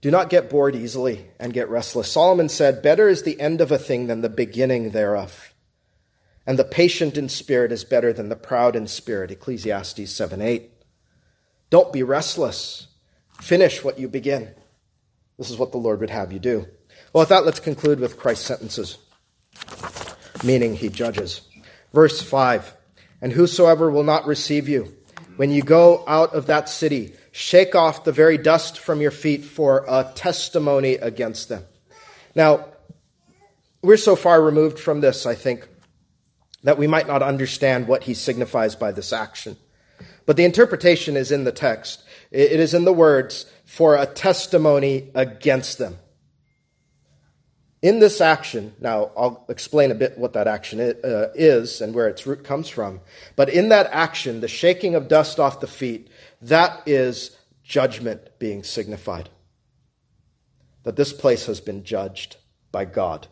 Do 0.00 0.10
not 0.10 0.30
get 0.30 0.50
bored 0.50 0.74
easily 0.74 1.26
and 1.38 1.52
get 1.52 1.68
restless. 1.68 2.10
Solomon 2.10 2.48
said, 2.48 2.82
Better 2.82 3.08
is 3.08 3.22
the 3.22 3.40
end 3.40 3.60
of 3.60 3.70
a 3.70 3.78
thing 3.78 4.08
than 4.08 4.20
the 4.20 4.28
beginning 4.28 4.90
thereof. 4.90 5.54
And 6.44 6.58
the 6.58 6.64
patient 6.64 7.16
in 7.16 7.28
spirit 7.28 7.70
is 7.70 7.84
better 7.84 8.12
than 8.12 8.28
the 8.28 8.36
proud 8.36 8.74
in 8.74 8.88
spirit. 8.88 9.30
Ecclesiastes 9.30 10.10
7 10.10 10.42
8. 10.42 10.70
Don't 11.70 11.92
be 11.92 12.02
restless. 12.02 12.88
Finish 13.40 13.84
what 13.84 13.98
you 13.98 14.08
begin. 14.08 14.54
This 15.38 15.50
is 15.50 15.56
what 15.56 15.72
the 15.72 15.78
Lord 15.78 16.00
would 16.00 16.10
have 16.10 16.32
you 16.32 16.38
do. 16.38 16.66
Well, 17.12 17.22
with 17.22 17.28
that, 17.28 17.44
let's 17.44 17.60
conclude 17.60 18.00
with 18.00 18.18
Christ's 18.18 18.46
sentences, 18.46 18.98
meaning 20.44 20.74
he 20.74 20.88
judges. 20.88 21.42
Verse 21.92 22.20
5 22.20 22.74
And 23.20 23.32
whosoever 23.32 23.90
will 23.90 24.04
not 24.04 24.26
receive 24.26 24.68
you, 24.68 24.94
when 25.36 25.50
you 25.50 25.62
go 25.62 26.04
out 26.06 26.34
of 26.34 26.46
that 26.46 26.68
city, 26.68 27.14
shake 27.30 27.74
off 27.74 28.04
the 28.04 28.12
very 28.12 28.38
dust 28.38 28.78
from 28.78 29.00
your 29.00 29.10
feet 29.10 29.44
for 29.44 29.84
a 29.88 30.10
testimony 30.14 30.94
against 30.94 31.48
them. 31.48 31.64
Now, 32.34 32.66
we're 33.82 33.96
so 33.96 34.16
far 34.16 34.40
removed 34.40 34.78
from 34.78 35.00
this, 35.00 35.26
I 35.26 35.34
think, 35.34 35.66
that 36.62 36.78
we 36.78 36.86
might 36.86 37.08
not 37.08 37.22
understand 37.22 37.88
what 37.88 38.04
he 38.04 38.14
signifies 38.14 38.76
by 38.76 38.92
this 38.92 39.12
action. 39.12 39.56
But 40.24 40.36
the 40.36 40.44
interpretation 40.44 41.16
is 41.16 41.32
in 41.32 41.44
the 41.44 41.52
text. 41.52 42.04
It 42.30 42.60
is 42.60 42.74
in 42.74 42.84
the 42.84 42.92
words, 42.92 43.46
for 43.64 43.96
a 43.96 44.06
testimony 44.06 45.10
against 45.14 45.78
them. 45.78 45.98
In 47.82 47.98
this 47.98 48.20
action, 48.20 48.74
now 48.80 49.10
I'll 49.16 49.44
explain 49.48 49.90
a 49.90 49.96
bit 49.96 50.16
what 50.16 50.34
that 50.34 50.46
action 50.46 50.80
uh, 50.80 51.28
is 51.34 51.80
and 51.80 51.92
where 51.92 52.06
its 52.06 52.26
root 52.26 52.44
comes 52.44 52.68
from. 52.68 53.00
But 53.34 53.48
in 53.48 53.70
that 53.70 53.88
action, 53.90 54.40
the 54.40 54.46
shaking 54.46 54.94
of 54.94 55.08
dust 55.08 55.40
off 55.40 55.58
the 55.58 55.66
feet, 55.66 56.08
that 56.40 56.80
is 56.86 57.36
judgment 57.64 58.38
being 58.38 58.62
signified. 58.62 59.30
That 60.84 60.94
this 60.94 61.12
place 61.12 61.46
has 61.46 61.60
been 61.60 61.82
judged 61.82 62.36
by 62.70 62.84
God, 62.84 63.26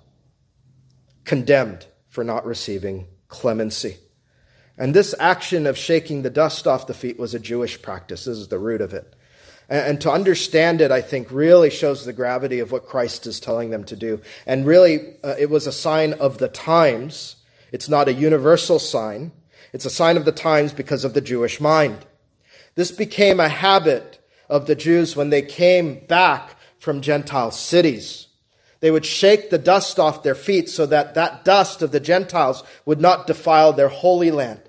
condemned 1.25 1.87
for 2.09 2.25
not 2.25 2.45
receiving 2.45 3.07
clemency. 3.29 3.99
And 4.77 4.95
this 4.95 5.15
action 5.21 5.67
of 5.67 5.79
shaking 5.79 6.23
the 6.23 6.31
dust 6.31 6.67
off 6.67 6.89
the 6.89 6.95
feet 6.95 7.21
was 7.21 7.35
a 7.35 7.39
Jewish 7.39 7.81
practice. 7.81 8.25
This 8.25 8.39
is 8.39 8.49
the 8.49 8.59
root 8.59 8.81
of 8.81 8.95
it. 8.95 9.15
And 9.71 10.01
to 10.01 10.11
understand 10.11 10.81
it, 10.81 10.91
I 10.91 11.01
think, 11.01 11.31
really 11.31 11.71
shows 11.71 12.05
the 12.05 12.13
gravity 12.13 12.59
of 12.59 12.73
what 12.73 12.87
Christ 12.87 13.25
is 13.29 13.39
telling 13.39 13.71
them 13.71 13.85
to 13.85 13.95
do. 13.95 14.21
And 14.45 14.67
really, 14.67 15.15
uh, 15.23 15.37
it 15.39 15.49
was 15.49 15.69
a 15.69 15.73
sign 15.73 16.13
of 16.15 16.39
the 16.39 16.49
times. 16.49 17.37
It's 17.71 17.89
not 17.89 18.09
a 18.09 18.13
universal 18.13 18.81
sign. 18.81 19.31
It's 19.73 19.85
a 19.85 19.91
sign 19.91 20.17
of 20.17 20.25
the 20.25 20.33
times 20.33 20.73
because 20.73 21.05
of 21.05 21.15
the 21.15 21.21
Jewish 21.21 21.61
mind. 21.61 22.05
This 22.75 22.91
became 22.91 23.39
a 23.39 23.49
habit 23.49 24.19
of 24.49 24.67
the 24.67 24.75
Jews 24.75 25.15
when 25.15 25.31
they 25.31 25.43
came 25.43 26.05
back 26.07 26.57
from 26.81 27.01
Gentile 27.01 27.53
cities. 27.53 28.27
They 28.81 28.91
would 28.91 29.07
shake 29.07 29.51
the 29.51 29.59
dust 29.59 30.01
off 30.01 30.25
their 30.25 30.35
feet 30.35 30.69
so 30.69 30.85
that 30.87 31.15
that 31.15 31.45
dust 31.45 31.81
of 31.83 31.93
the 31.93 32.01
Gentiles 32.01 32.65
would 32.87 33.01
not 33.01 33.29
defile 33.29 33.73
their 33.73 33.89
holy 33.89 34.33
land. 34.33 34.63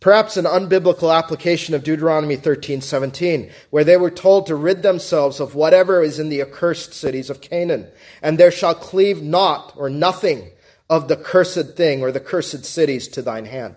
Perhaps 0.00 0.36
an 0.36 0.44
unbiblical 0.44 1.12
application 1.16 1.74
of 1.74 1.82
Deuteronomy 1.82 2.36
13:17, 2.36 3.50
where 3.70 3.82
they 3.82 3.96
were 3.96 4.10
told 4.10 4.46
to 4.46 4.54
rid 4.54 4.82
themselves 4.82 5.40
of 5.40 5.56
whatever 5.56 6.02
is 6.02 6.20
in 6.20 6.28
the 6.28 6.40
accursed 6.40 6.94
cities 6.94 7.30
of 7.30 7.40
Canaan, 7.40 7.88
and 8.22 8.38
there 8.38 8.52
shall 8.52 8.74
cleave 8.74 9.22
naught 9.22 9.72
or 9.76 9.90
nothing 9.90 10.50
of 10.88 11.08
the 11.08 11.16
cursed 11.16 11.76
thing 11.76 12.02
or 12.02 12.12
the 12.12 12.20
cursed 12.20 12.64
cities 12.64 13.08
to 13.08 13.22
thine 13.22 13.46
hand. 13.46 13.76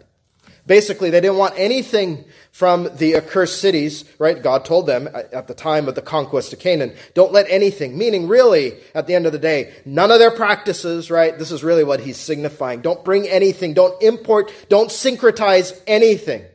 Basically, 0.72 1.10
they 1.10 1.20
didn't 1.20 1.36
want 1.36 1.56
anything 1.58 2.24
from 2.54 2.88
the 2.96 3.18
accursed 3.18 3.60
cities, 3.60 4.06
right? 4.20 4.42
God 4.42 4.64
told 4.64 4.88
them 4.88 5.10
at 5.14 5.50
the 5.50 5.54
time 5.54 5.90
of 5.90 5.96
the 5.96 6.02
conquest 6.02 6.54
of 6.54 6.60
Canaan, 6.60 6.96
don't 7.14 7.34
let 7.34 7.46
anything, 7.50 7.98
meaning 7.98 8.30
really, 8.30 8.78
at 8.96 9.06
the 9.06 9.14
end 9.14 9.26
of 9.26 9.34
the 9.34 9.38
day, 9.38 9.74
none 9.84 10.12
of 10.12 10.20
their 10.20 10.32
practices, 10.32 11.12
right? 11.12 11.38
This 11.38 11.52
is 11.52 11.62
really 11.62 11.84
what 11.84 12.00
he's 12.00 12.16
signifying. 12.16 12.80
Don't 12.80 13.04
bring 13.04 13.28
anything, 13.28 13.74
don't 13.74 14.02
import, 14.02 14.50
don't 14.70 14.88
syncretize 14.88 15.78
anything. 15.88 16.46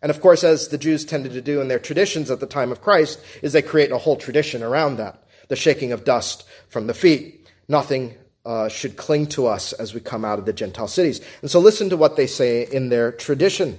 And 0.00 0.10
of 0.10 0.20
course, 0.20 0.44
as 0.44 0.68
the 0.68 0.78
Jews 0.78 1.04
tended 1.04 1.32
to 1.32 1.42
do 1.42 1.60
in 1.60 1.66
their 1.66 1.80
traditions 1.80 2.30
at 2.30 2.38
the 2.38 2.46
time 2.46 2.70
of 2.70 2.82
Christ, 2.82 3.18
is 3.42 3.52
they 3.52 3.62
create 3.62 3.90
a 3.90 3.98
whole 3.98 4.14
tradition 4.14 4.62
around 4.62 4.98
that. 4.98 5.20
The 5.48 5.56
shaking 5.56 5.90
of 5.90 6.04
dust 6.04 6.44
from 6.68 6.86
the 6.86 6.94
feet. 6.94 7.48
Nothing 7.66 8.14
uh, 8.44 8.68
should 8.68 8.96
cling 8.96 9.26
to 9.26 9.46
us 9.46 9.72
as 9.72 9.94
we 9.94 10.00
come 10.00 10.24
out 10.24 10.38
of 10.38 10.44
the 10.44 10.52
Gentile 10.52 10.88
cities. 10.88 11.20
And 11.40 11.50
so 11.50 11.60
listen 11.60 11.90
to 11.90 11.96
what 11.96 12.16
they 12.16 12.26
say 12.26 12.66
in 12.66 12.88
their 12.88 13.12
tradition. 13.12 13.78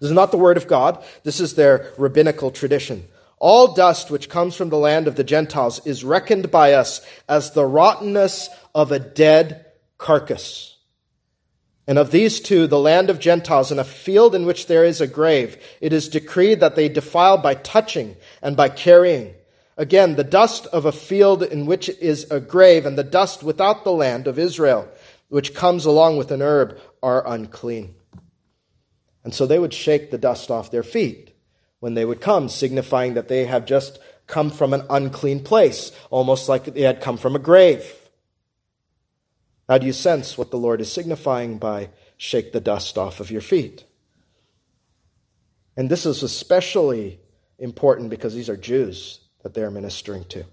This 0.00 0.10
is 0.10 0.16
not 0.16 0.32
the 0.32 0.38
word 0.38 0.56
of 0.56 0.66
God. 0.66 1.02
This 1.22 1.38
is 1.38 1.54
their 1.54 1.92
rabbinical 1.96 2.50
tradition. 2.50 3.06
All 3.38 3.74
dust 3.74 4.10
which 4.10 4.28
comes 4.28 4.54
from 4.54 4.68
the 4.68 4.78
land 4.78 5.06
of 5.06 5.16
the 5.16 5.24
Gentiles 5.24 5.84
is 5.86 6.04
reckoned 6.04 6.50
by 6.50 6.74
us 6.74 7.00
as 7.28 7.52
the 7.52 7.64
rottenness 7.64 8.48
of 8.74 8.92
a 8.92 8.98
dead 8.98 9.66
carcass. 9.98 10.76
And 11.86 11.98
of 11.98 12.12
these 12.12 12.40
two, 12.40 12.66
the 12.66 12.78
land 12.78 13.10
of 13.10 13.18
Gentiles 13.18 13.70
and 13.70 13.80
a 13.80 13.84
field 13.84 14.34
in 14.34 14.46
which 14.46 14.66
there 14.66 14.84
is 14.84 15.00
a 15.00 15.06
grave, 15.06 15.60
it 15.80 15.92
is 15.92 16.08
decreed 16.08 16.60
that 16.60 16.76
they 16.76 16.88
defile 16.88 17.38
by 17.38 17.54
touching 17.54 18.16
and 18.40 18.56
by 18.56 18.68
carrying. 18.68 19.34
Again, 19.76 20.16
the 20.16 20.24
dust 20.24 20.66
of 20.66 20.84
a 20.84 20.92
field 20.92 21.42
in 21.42 21.64
which 21.66 21.88
is 21.88 22.30
a 22.30 22.40
grave 22.40 22.84
and 22.84 22.98
the 22.98 23.04
dust 23.04 23.42
without 23.42 23.84
the 23.84 23.92
land 23.92 24.26
of 24.26 24.38
Israel, 24.38 24.88
which 25.28 25.54
comes 25.54 25.86
along 25.86 26.18
with 26.18 26.30
an 26.30 26.42
herb, 26.42 26.78
are 27.02 27.26
unclean. 27.26 27.94
And 29.24 29.34
so 29.34 29.46
they 29.46 29.58
would 29.58 29.72
shake 29.72 30.10
the 30.10 30.18
dust 30.18 30.50
off 30.50 30.70
their 30.70 30.82
feet 30.82 31.34
when 31.80 31.94
they 31.94 32.04
would 32.04 32.20
come, 32.20 32.48
signifying 32.48 33.14
that 33.14 33.28
they 33.28 33.46
have 33.46 33.64
just 33.64 33.98
come 34.26 34.50
from 34.50 34.74
an 34.74 34.84
unclean 34.90 35.40
place, 35.42 35.90
almost 36.10 36.48
like 36.48 36.64
they 36.64 36.82
had 36.82 37.00
come 37.00 37.16
from 37.16 37.34
a 37.34 37.40
grave. 37.40 38.10
How 39.68 39.78
do 39.78 39.86
you 39.86 39.92
sense 39.92 40.36
what 40.36 40.50
the 40.50 40.58
Lord 40.58 40.80
is 40.80 40.92
signifying 40.92 41.58
by 41.58 41.88
shake 42.18 42.52
the 42.52 42.60
dust 42.60 42.98
off 42.98 43.20
of 43.20 43.30
your 43.30 43.40
feet? 43.40 43.84
And 45.76 45.88
this 45.88 46.04
is 46.04 46.22
especially 46.22 47.20
important 47.58 48.10
because 48.10 48.34
these 48.34 48.50
are 48.50 48.56
Jews 48.56 49.21
that 49.42 49.54
they're 49.54 49.70
ministering 49.70 50.24
to. 50.24 50.44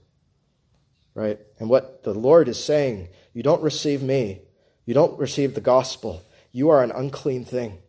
Right? 1.13 1.39
And 1.59 1.69
what 1.69 2.03
the 2.03 2.13
Lord 2.13 2.47
is 2.47 2.63
saying, 2.63 3.09
you 3.33 3.43
don't 3.43 3.61
receive 3.61 4.01
me, 4.01 4.41
you 4.85 4.93
don't 4.93 5.19
receive 5.19 5.53
the 5.53 5.61
gospel, 5.61 6.23
you 6.51 6.69
are 6.69 6.83
an 6.83 6.91
unclean 6.91 7.45
thing 7.45 7.79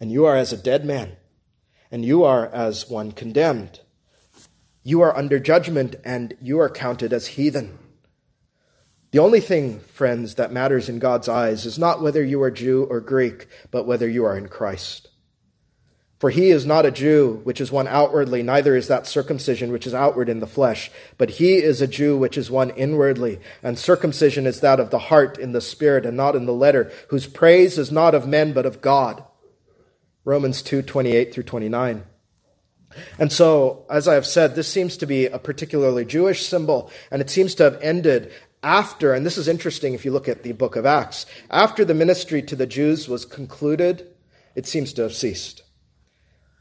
and 0.00 0.12
you 0.12 0.24
are 0.24 0.36
as 0.36 0.52
a 0.52 0.56
dead 0.56 0.84
man, 0.84 1.16
and 1.90 2.04
you 2.04 2.24
are 2.24 2.46
as 2.48 2.88
one 2.88 3.12
condemned. 3.12 3.80
You 4.82 5.00
are 5.00 5.16
under 5.16 5.38
judgment, 5.38 5.96
and 6.04 6.34
you 6.40 6.60
are 6.60 6.70
counted 6.70 7.12
as 7.12 7.28
heathen. 7.28 7.78
The 9.10 9.18
only 9.18 9.40
thing, 9.40 9.80
friends, 9.80 10.36
that 10.36 10.52
matters 10.52 10.88
in 10.88 10.98
God's 10.98 11.28
eyes 11.28 11.66
is 11.66 11.78
not 11.78 12.02
whether 12.02 12.22
you 12.22 12.42
are 12.42 12.50
Jew 12.50 12.84
or 12.84 13.00
Greek, 13.00 13.48
but 13.70 13.86
whether 13.86 14.08
you 14.08 14.24
are 14.24 14.36
in 14.36 14.48
Christ. 14.48 15.08
For 16.18 16.30
he 16.30 16.50
is 16.50 16.66
not 16.66 16.84
a 16.84 16.90
Jew, 16.90 17.40
which 17.44 17.60
is 17.60 17.70
one 17.70 17.86
outwardly, 17.86 18.42
neither 18.42 18.74
is 18.74 18.88
that 18.88 19.06
circumcision, 19.06 19.70
which 19.70 19.86
is 19.86 19.94
outward 19.94 20.28
in 20.28 20.40
the 20.40 20.48
flesh, 20.48 20.90
but 21.16 21.30
he 21.30 21.54
is 21.58 21.80
a 21.80 21.86
Jew, 21.86 22.16
which 22.16 22.36
is 22.36 22.50
one 22.50 22.70
inwardly. 22.70 23.38
And 23.62 23.78
circumcision 23.78 24.44
is 24.44 24.58
that 24.60 24.80
of 24.80 24.90
the 24.90 24.98
heart 24.98 25.38
in 25.38 25.52
the 25.52 25.60
spirit 25.60 26.04
and 26.04 26.16
not 26.16 26.34
in 26.34 26.46
the 26.46 26.52
letter, 26.52 26.90
whose 27.08 27.28
praise 27.28 27.78
is 27.78 27.92
not 27.92 28.16
of 28.16 28.26
men, 28.26 28.52
but 28.52 28.66
of 28.66 28.80
God. 28.80 29.22
Romans 30.24 30.60
2 30.60 30.82
28 30.82 31.32
through 31.32 31.44
29. 31.44 32.02
And 33.18 33.32
so, 33.32 33.84
as 33.88 34.08
I 34.08 34.14
have 34.14 34.26
said, 34.26 34.54
this 34.54 34.66
seems 34.66 34.96
to 34.96 35.06
be 35.06 35.26
a 35.26 35.38
particularly 35.38 36.04
Jewish 36.04 36.46
symbol, 36.46 36.90
and 37.12 37.22
it 37.22 37.30
seems 37.30 37.54
to 37.56 37.64
have 37.64 37.78
ended 37.80 38.32
after, 38.62 39.14
and 39.14 39.24
this 39.24 39.38
is 39.38 39.46
interesting 39.46 39.94
if 39.94 40.04
you 40.04 40.10
look 40.10 40.28
at 40.28 40.42
the 40.42 40.52
book 40.52 40.74
of 40.74 40.84
Acts, 40.84 41.26
after 41.48 41.84
the 41.84 41.94
ministry 41.94 42.42
to 42.42 42.56
the 42.56 42.66
Jews 42.66 43.08
was 43.08 43.24
concluded, 43.24 44.08
it 44.56 44.66
seems 44.66 44.92
to 44.94 45.02
have 45.02 45.14
ceased. 45.14 45.62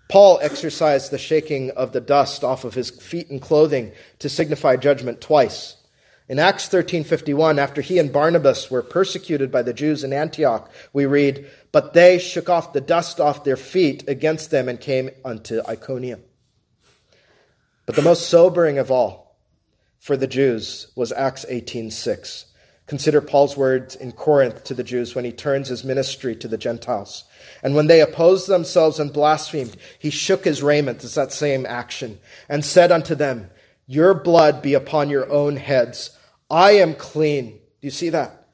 Paul 0.09 0.39
exercised 0.41 1.11
the 1.11 1.17
shaking 1.17 1.71
of 1.71 1.91
the 1.91 2.01
dust 2.01 2.43
off 2.43 2.63
of 2.63 2.75
his 2.75 2.89
feet 2.89 3.29
and 3.29 3.41
clothing 3.41 3.91
to 4.19 4.29
signify 4.29 4.77
judgment 4.77 5.19
twice. 5.19 5.75
In 6.29 6.39
Acts 6.39 6.67
13:51, 6.67 7.57
after 7.57 7.81
he 7.81 7.99
and 7.99 8.11
Barnabas 8.11 8.69
were 8.69 8.81
persecuted 8.81 9.51
by 9.51 9.61
the 9.61 9.73
Jews 9.73 10.03
in 10.03 10.11
Antioch, 10.11 10.69
we 10.91 11.05
read, 11.05 11.45
"But 11.71 11.93
they 11.93 12.19
shook 12.19 12.49
off 12.49 12.73
the 12.73 12.81
dust 12.81 13.19
off 13.19 13.43
their 13.43 13.57
feet 13.57 14.03
against 14.07 14.51
them 14.51 14.67
and 14.67 14.79
came 14.79 15.09
unto 15.23 15.61
Iconium." 15.67 16.23
But 17.85 17.95
the 17.95 18.01
most 18.01 18.27
sobering 18.27 18.77
of 18.77 18.91
all 18.91 19.37
for 19.99 20.17
the 20.17 20.27
Jews 20.27 20.87
was 20.95 21.13
Acts 21.13 21.45
18:6. 21.47 22.45
Consider 22.87 23.19
Paul's 23.19 23.57
words 23.57 23.95
in 23.95 24.13
Corinth 24.13 24.63
to 24.63 24.73
the 24.73 24.83
Jews 24.83 25.13
when 25.13 25.25
he 25.25 25.31
turns 25.33 25.67
his 25.67 25.83
ministry 25.83 26.35
to 26.37 26.47
the 26.47 26.57
Gentiles. 26.57 27.25
And 27.61 27.75
when 27.75 27.87
they 27.87 27.99
opposed 27.99 28.47
themselves 28.47 28.97
and 28.97 29.11
blasphemed, 29.11 29.75
he 29.99 30.09
shook 30.09 30.45
his 30.45 30.63
raiment, 30.63 31.03
it's 31.03 31.15
that 31.15 31.33
same 31.33 31.65
action, 31.65 32.19
and 32.47 32.63
said 32.63 32.91
unto 32.91 33.13
them, 33.13 33.49
Your 33.87 34.13
blood 34.13 34.61
be 34.61 34.73
upon 34.73 35.09
your 35.09 35.29
own 35.29 35.57
heads. 35.57 36.17
I 36.49 36.71
am 36.71 36.95
clean. 36.95 37.59
Do 37.81 37.87
you 37.87 37.91
see 37.91 38.09
that? 38.09 38.47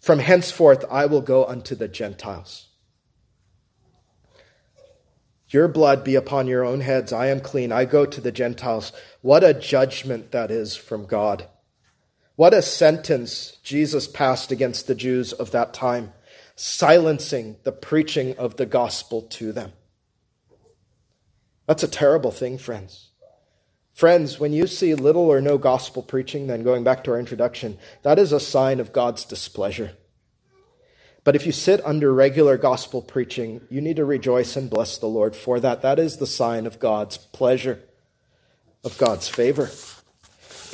From 0.00 0.18
henceforth 0.18 0.84
I 0.90 1.06
will 1.06 1.22
go 1.22 1.44
unto 1.44 1.76
the 1.76 1.88
Gentiles. 1.88 2.66
Your 5.48 5.68
blood 5.68 6.02
be 6.02 6.16
upon 6.16 6.48
your 6.48 6.64
own 6.64 6.80
heads. 6.80 7.12
I 7.12 7.28
am 7.28 7.38
clean. 7.38 7.70
I 7.70 7.84
go 7.84 8.06
to 8.06 8.20
the 8.20 8.32
Gentiles. 8.32 8.92
What 9.22 9.44
a 9.44 9.54
judgment 9.54 10.32
that 10.32 10.50
is 10.50 10.74
from 10.74 11.06
God. 11.06 11.46
What 12.36 12.52
a 12.54 12.62
sentence 12.62 13.58
Jesus 13.62 14.08
passed 14.08 14.50
against 14.50 14.86
the 14.86 14.94
Jews 14.94 15.32
of 15.32 15.52
that 15.52 15.72
time, 15.72 16.12
silencing 16.56 17.56
the 17.62 17.72
preaching 17.72 18.36
of 18.36 18.56
the 18.56 18.66
gospel 18.66 19.22
to 19.22 19.52
them. 19.52 19.72
That's 21.66 21.84
a 21.84 21.88
terrible 21.88 22.32
thing, 22.32 22.58
friends. 22.58 23.10
Friends, 23.92 24.40
when 24.40 24.52
you 24.52 24.66
see 24.66 24.94
little 24.96 25.30
or 25.30 25.40
no 25.40 25.56
gospel 25.56 26.02
preaching, 26.02 26.48
then 26.48 26.64
going 26.64 26.82
back 26.82 27.04
to 27.04 27.12
our 27.12 27.20
introduction, 27.20 27.78
that 28.02 28.18
is 28.18 28.32
a 28.32 28.40
sign 28.40 28.80
of 28.80 28.92
God's 28.92 29.24
displeasure. 29.24 29.92
But 31.22 31.36
if 31.36 31.46
you 31.46 31.52
sit 31.52 31.80
under 31.86 32.12
regular 32.12 32.58
gospel 32.58 33.00
preaching, 33.00 33.60
you 33.70 33.80
need 33.80 33.96
to 33.96 34.04
rejoice 34.04 34.56
and 34.56 34.68
bless 34.68 34.98
the 34.98 35.06
Lord 35.06 35.36
for 35.36 35.60
that. 35.60 35.82
That 35.82 36.00
is 36.00 36.16
the 36.16 36.26
sign 36.26 36.66
of 36.66 36.80
God's 36.80 37.16
pleasure, 37.16 37.80
of 38.82 38.98
God's 38.98 39.28
favor. 39.28 39.70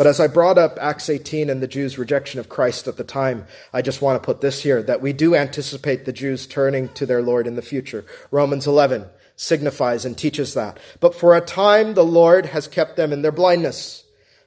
But 0.01 0.07
as 0.07 0.18
I 0.18 0.28
brought 0.28 0.57
up 0.57 0.78
Acts 0.80 1.11
18 1.11 1.51
and 1.51 1.62
the 1.62 1.66
Jews' 1.66 1.98
rejection 1.98 2.40
of 2.40 2.48
Christ 2.48 2.88
at 2.88 2.96
the 2.96 3.05
time, 3.05 3.44
I 3.70 3.82
just 3.82 4.01
want 4.01 4.16
to 4.16 4.24
put 4.24 4.40
this 4.40 4.62
here 4.62 4.82
that 4.84 5.03
we 5.03 5.12
do 5.12 5.34
anticipate 5.34 6.07
the 6.07 6.11
Jews 6.11 6.46
turning 6.46 6.88
to 6.94 7.05
their 7.05 7.20
Lord 7.20 7.46
in 7.46 7.55
the 7.55 7.61
future. 7.61 8.07
Romans 8.30 8.66
11 8.66 9.05
signifies 9.36 10.07
and 10.07 10.16
teaches 10.16 10.55
that. 10.55 10.78
But 11.01 11.14
for 11.14 11.36
a 11.36 11.42
time, 11.42 11.92
the 11.92 12.03
Lord 12.03 12.46
has 12.46 12.66
kept 12.66 12.96
them 12.96 13.12
in 13.12 13.20
their 13.20 13.30
blindness. 13.30 14.05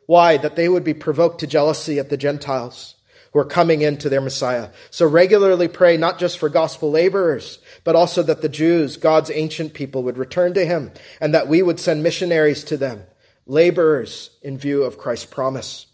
Why? 0.07 0.37
That 0.37 0.55
they 0.55 0.67
would 0.67 0.83
be 0.83 0.95
provoked 0.95 1.39
to 1.41 1.45
jealousy 1.45 1.99
at 1.99 2.09
the 2.09 2.17
Gentiles 2.17 2.95
who 3.31 3.37
are 3.37 3.45
coming 3.45 3.83
into 3.83 4.09
their 4.09 4.21
Messiah. 4.21 4.69
So 4.89 5.05
regularly 5.05 5.67
pray 5.67 5.97
not 5.97 6.17
just 6.17 6.39
for 6.39 6.49
gospel 6.49 6.89
laborers, 6.89 7.59
but 7.83 7.95
also 7.95 8.23
that 8.23 8.41
the 8.41 8.49
Jews, 8.49 8.97
God's 8.97 9.29
ancient 9.29 9.75
people, 9.75 10.01
would 10.01 10.17
return 10.17 10.55
to 10.55 10.65
him 10.65 10.91
and 11.21 11.31
that 11.35 11.47
we 11.47 11.61
would 11.61 11.79
send 11.79 12.01
missionaries 12.01 12.63
to 12.63 12.75
them, 12.75 13.03
laborers 13.45 14.29
in 14.41 14.57
view 14.57 14.83
of 14.83 14.97
Christ's 14.97 15.25
promise. 15.25 15.87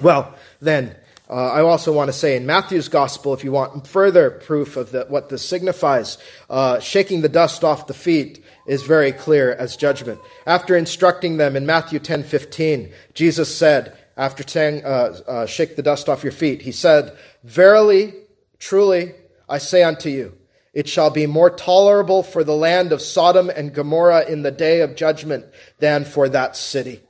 Well, 0.00 0.34
then, 0.60 0.96
uh, 1.30 1.50
I 1.50 1.62
also 1.62 1.92
want 1.92 2.08
to 2.08 2.12
say 2.12 2.36
in 2.36 2.44
Matthew's 2.44 2.88
gospel, 2.88 3.32
if 3.32 3.42
you 3.42 3.52
want 3.52 3.86
further 3.86 4.30
proof 4.30 4.76
of 4.76 4.90
the, 4.90 5.06
what 5.08 5.28
this 5.28 5.46
signifies, 5.48 6.18
uh, 6.50 6.78
shaking 6.80 7.22
the 7.22 7.28
dust 7.28 7.64
off 7.64 7.86
the 7.86 7.94
feet 7.94 8.44
is 8.66 8.82
very 8.82 9.12
clear 9.12 9.52
as 9.52 9.76
judgment. 9.76 10.20
After 10.46 10.76
instructing 10.76 11.38
them 11.38 11.56
in 11.56 11.64
Matthew 11.64 12.00
10 12.00 12.24
15, 12.24 12.92
Jesus 13.14 13.54
said, 13.54 13.96
after 14.16 14.46
saying, 14.46 14.84
uh, 14.84 15.16
uh, 15.26 15.46
shake 15.46 15.76
the 15.76 15.82
dust 15.82 16.08
off 16.08 16.22
your 16.22 16.32
feet, 16.32 16.62
he 16.62 16.72
said, 16.72 17.16
Verily, 17.44 18.14
truly, 18.58 19.14
I 19.48 19.58
say 19.58 19.82
unto 19.82 20.10
you, 20.10 20.36
it 20.72 20.88
shall 20.88 21.10
be 21.10 21.26
more 21.26 21.50
tolerable 21.50 22.22
for 22.22 22.42
the 22.42 22.56
land 22.56 22.92
of 22.92 23.02
Sodom 23.02 23.50
and 23.50 23.74
Gomorrah 23.74 24.24
in 24.26 24.42
the 24.42 24.50
day 24.50 24.80
of 24.80 24.96
judgment 24.96 25.44
than 25.78 26.04
for 26.04 26.28
that 26.30 26.56
city. 26.56 27.02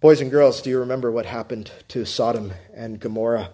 Boys 0.00 0.20
and 0.20 0.30
girls, 0.30 0.60
do 0.60 0.68
you 0.68 0.80
remember 0.80 1.10
what 1.10 1.26
happened 1.26 1.70
to 1.88 2.04
Sodom 2.04 2.52
and 2.74 3.00
Gomorrah? 3.00 3.50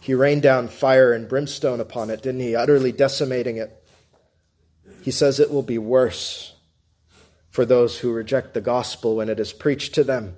He 0.00 0.14
rained 0.14 0.42
down 0.42 0.68
fire 0.68 1.12
and 1.12 1.28
brimstone 1.28 1.80
upon 1.80 2.10
it, 2.10 2.22
didn't 2.22 2.42
he? 2.42 2.54
Utterly 2.54 2.92
decimating 2.92 3.56
it. 3.56 3.82
He 5.02 5.10
says 5.10 5.40
it 5.40 5.50
will 5.50 5.62
be 5.62 5.78
worse 5.78 6.54
for 7.50 7.64
those 7.64 7.98
who 7.98 8.12
reject 8.12 8.54
the 8.54 8.60
gospel 8.60 9.16
when 9.16 9.28
it 9.28 9.40
is 9.40 9.52
preached 9.52 9.94
to 9.94 10.04
them 10.04 10.36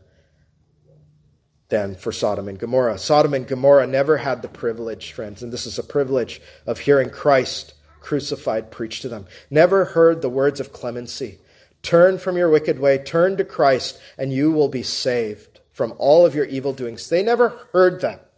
than 1.68 1.94
for 1.94 2.12
Sodom 2.12 2.48
and 2.48 2.58
Gomorrah. 2.58 2.98
Sodom 2.98 3.34
and 3.34 3.46
Gomorrah 3.46 3.86
never 3.86 4.18
had 4.18 4.42
the 4.42 4.48
privilege, 4.48 5.12
friends, 5.12 5.42
and 5.42 5.52
this 5.52 5.66
is 5.66 5.78
a 5.78 5.84
privilege 5.84 6.40
of 6.66 6.80
hearing 6.80 7.10
Christ 7.10 7.74
crucified 8.00 8.70
preached 8.70 9.02
to 9.02 9.08
them. 9.08 9.26
Never 9.50 9.86
heard 9.86 10.22
the 10.22 10.30
words 10.30 10.60
of 10.60 10.72
clemency 10.72 11.38
Turn 11.82 12.18
from 12.18 12.36
your 12.36 12.50
wicked 12.50 12.80
way, 12.80 12.98
turn 12.98 13.36
to 13.36 13.44
Christ, 13.44 14.00
and 14.18 14.32
you 14.32 14.50
will 14.50 14.68
be 14.68 14.82
saved 14.82 15.60
from 15.72 15.94
all 15.98 16.26
of 16.26 16.34
your 16.34 16.44
evil 16.44 16.72
doings. 16.72 17.08
They 17.08 17.22
never 17.22 17.50
heard 17.72 18.00
that. 18.00 18.32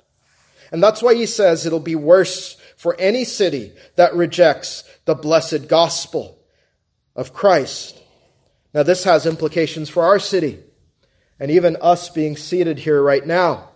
And 0.70 0.82
that's 0.82 1.02
why 1.02 1.14
he 1.14 1.26
says 1.26 1.64
it'll 1.64 1.80
be 1.80 1.96
worse 1.96 2.56
for 2.76 2.94
any 3.00 3.24
city 3.24 3.72
that 3.96 4.14
rejects 4.14 4.84
the 5.04 5.14
blessed 5.14 5.68
gospel 5.68 6.38
of 7.16 7.32
Christ. 7.32 7.98
Now, 8.72 8.82
this 8.82 9.04
has 9.04 9.26
implications 9.26 9.88
for 9.88 10.04
our 10.04 10.18
city 10.18 10.60
and 11.40 11.50
even 11.50 11.76
us 11.80 12.08
being 12.10 12.36
seated 12.36 12.78
here 12.78 13.02
right 13.02 13.26
now. 13.26 13.70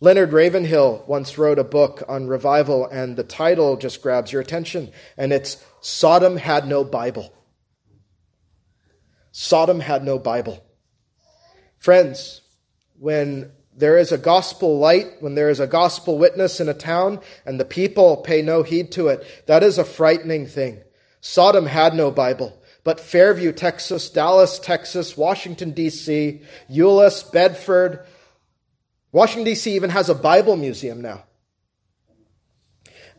Leonard 0.00 0.34
Ravenhill 0.34 1.04
once 1.06 1.38
wrote 1.38 1.58
a 1.58 1.64
book 1.64 2.02
on 2.06 2.26
revival, 2.26 2.86
and 2.86 3.16
the 3.16 3.24
title 3.24 3.78
just 3.78 4.02
grabs 4.02 4.32
your 4.32 4.42
attention, 4.42 4.90
and 5.16 5.32
it's 5.32 5.64
Sodom 5.80 6.36
Had 6.36 6.68
No 6.68 6.84
Bible. 6.84 7.32
Sodom 9.38 9.80
had 9.80 10.02
no 10.02 10.18
Bible. 10.18 10.64
Friends, 11.76 12.40
when 12.98 13.52
there 13.76 13.98
is 13.98 14.10
a 14.10 14.16
gospel 14.16 14.78
light, 14.78 15.08
when 15.20 15.34
there 15.34 15.50
is 15.50 15.60
a 15.60 15.66
gospel 15.66 16.16
witness 16.16 16.58
in 16.58 16.70
a 16.70 16.74
town 16.74 17.20
and 17.44 17.60
the 17.60 17.66
people 17.66 18.16
pay 18.16 18.40
no 18.40 18.62
heed 18.62 18.90
to 18.92 19.08
it, 19.08 19.26
that 19.44 19.62
is 19.62 19.76
a 19.76 19.84
frightening 19.84 20.46
thing. 20.46 20.80
Sodom 21.20 21.66
had 21.66 21.94
no 21.94 22.10
Bible, 22.10 22.55
but 22.86 23.00
Fairview, 23.00 23.50
Texas, 23.50 24.08
Dallas, 24.08 24.60
Texas, 24.60 25.16
Washington, 25.16 25.72
D.C., 25.72 26.40
Euless, 26.70 27.32
Bedford, 27.32 28.06
Washington, 29.10 29.42
D.C. 29.42 29.74
even 29.74 29.90
has 29.90 30.08
a 30.08 30.14
Bible 30.14 30.54
museum 30.54 31.00
now. 31.02 31.24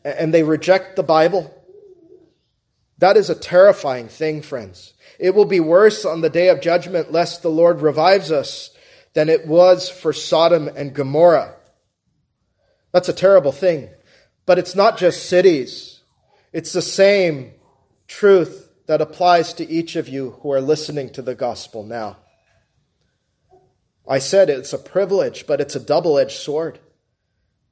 And 0.05 0.33
they 0.33 0.43
reject 0.43 0.95
the 0.95 1.03
Bible. 1.03 1.53
That 2.99 3.17
is 3.17 3.29
a 3.29 3.35
terrifying 3.35 4.07
thing, 4.07 4.41
friends. 4.41 4.93
It 5.19 5.35
will 5.35 5.43
be 5.43 5.59
worse 5.59 6.05
on 6.05 6.21
the 6.21 6.29
day 6.29 6.47
of 6.47 6.61
judgment, 6.61 7.11
lest 7.11 7.41
the 7.41 7.51
Lord 7.51 7.81
revives 7.81 8.31
us, 8.31 8.69
than 9.15 9.27
it 9.27 9.47
was 9.47 9.89
for 9.89 10.13
Sodom 10.13 10.69
and 10.77 10.93
Gomorrah. 10.93 11.55
That's 12.93 13.09
a 13.09 13.13
terrible 13.13 13.51
thing. 13.51 13.89
But 14.45 14.59
it's 14.59 14.75
not 14.75 14.97
just 14.97 15.25
cities, 15.25 15.99
it's 16.53 16.71
the 16.71 16.81
same 16.81 17.51
truth 18.07 18.66
that 18.87 19.01
applies 19.01 19.53
to 19.53 19.69
each 19.69 19.95
of 19.95 20.09
you 20.09 20.31
who 20.41 20.51
are 20.51 20.61
listening 20.61 21.09
to 21.11 21.21
the 21.21 21.35
gospel 21.35 21.83
now. 21.83 22.17
I 24.07 24.19
said 24.19 24.49
it's 24.49 24.73
a 24.73 24.77
privilege, 24.77 25.45
but 25.45 25.61
it's 25.61 25.75
a 25.75 25.79
double 25.79 26.17
edged 26.17 26.37
sword. 26.37 26.79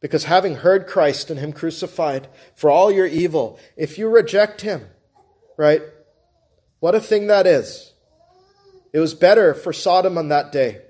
Because 0.01 0.26
having 0.26 0.55
heard 0.55 0.88
Christ 0.88 1.32
and 1.32 1.39
Him 1.39 1.53
crucified 1.53 2.28
for 2.53 2.70
all 2.70 2.91
your 2.91 3.07
evil, 3.07 3.57
if 3.78 3.97
you 3.97 4.09
reject 4.09 4.61
Him, 4.61 4.88
right, 5.57 5.82
what 6.80 6.93
a 6.93 6.99
thing 6.99 7.28
that 7.28 7.47
is. 7.47 7.93
It 8.91 8.99
was 8.99 9.13
better 9.13 9.53
for 9.53 9.74
Sodom 9.74 10.18
on 10.18 10.28
that 10.30 10.51
day. 10.51 10.82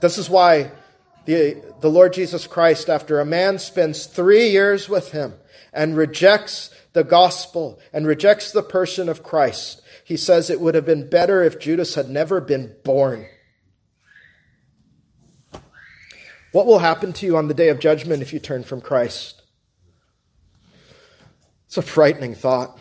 This 0.00 0.18
is 0.18 0.30
why 0.30 0.70
the, 1.26 1.62
the 1.80 1.90
Lord 1.90 2.12
Jesus 2.12 2.46
Christ, 2.46 2.88
after 2.88 3.20
a 3.20 3.24
man 3.24 3.58
spends 3.58 4.06
three 4.06 4.50
years 4.50 4.88
with 4.88 5.12
him 5.12 5.34
and 5.72 5.96
rejects 5.96 6.70
the 6.92 7.04
gospel 7.04 7.80
and 7.92 8.06
rejects 8.06 8.52
the 8.52 8.62
person 8.62 9.08
of 9.08 9.22
Christ, 9.22 9.82
he 10.04 10.16
says 10.16 10.50
it 10.50 10.60
would 10.60 10.74
have 10.74 10.86
been 10.86 11.08
better 11.08 11.42
if 11.42 11.58
Judas 11.58 11.94
had 11.94 12.10
never 12.10 12.40
been 12.40 12.74
born. 12.84 13.26
What 16.52 16.66
will 16.66 16.80
happen 16.80 17.12
to 17.14 17.26
you 17.26 17.36
on 17.36 17.48
the 17.48 17.54
day 17.54 17.70
of 17.70 17.80
judgment 17.80 18.22
if 18.22 18.32
you 18.32 18.38
turn 18.38 18.62
from 18.62 18.82
Christ? 18.82 19.42
It's 21.66 21.78
a 21.78 21.82
frightening 21.82 22.34
thought. 22.34 22.78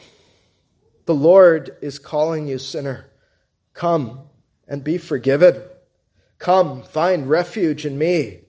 The 1.05 1.15
Lord 1.15 1.77
is 1.81 1.97
calling 1.97 2.47
you, 2.47 2.57
sinner. 2.57 3.05
Come 3.73 4.23
and 4.67 4.83
be 4.83 4.97
forgiven. 4.97 5.61
Come, 6.37 6.83
find 6.83 7.29
refuge 7.29 7.85
in 7.85 7.97
me. 7.97 8.41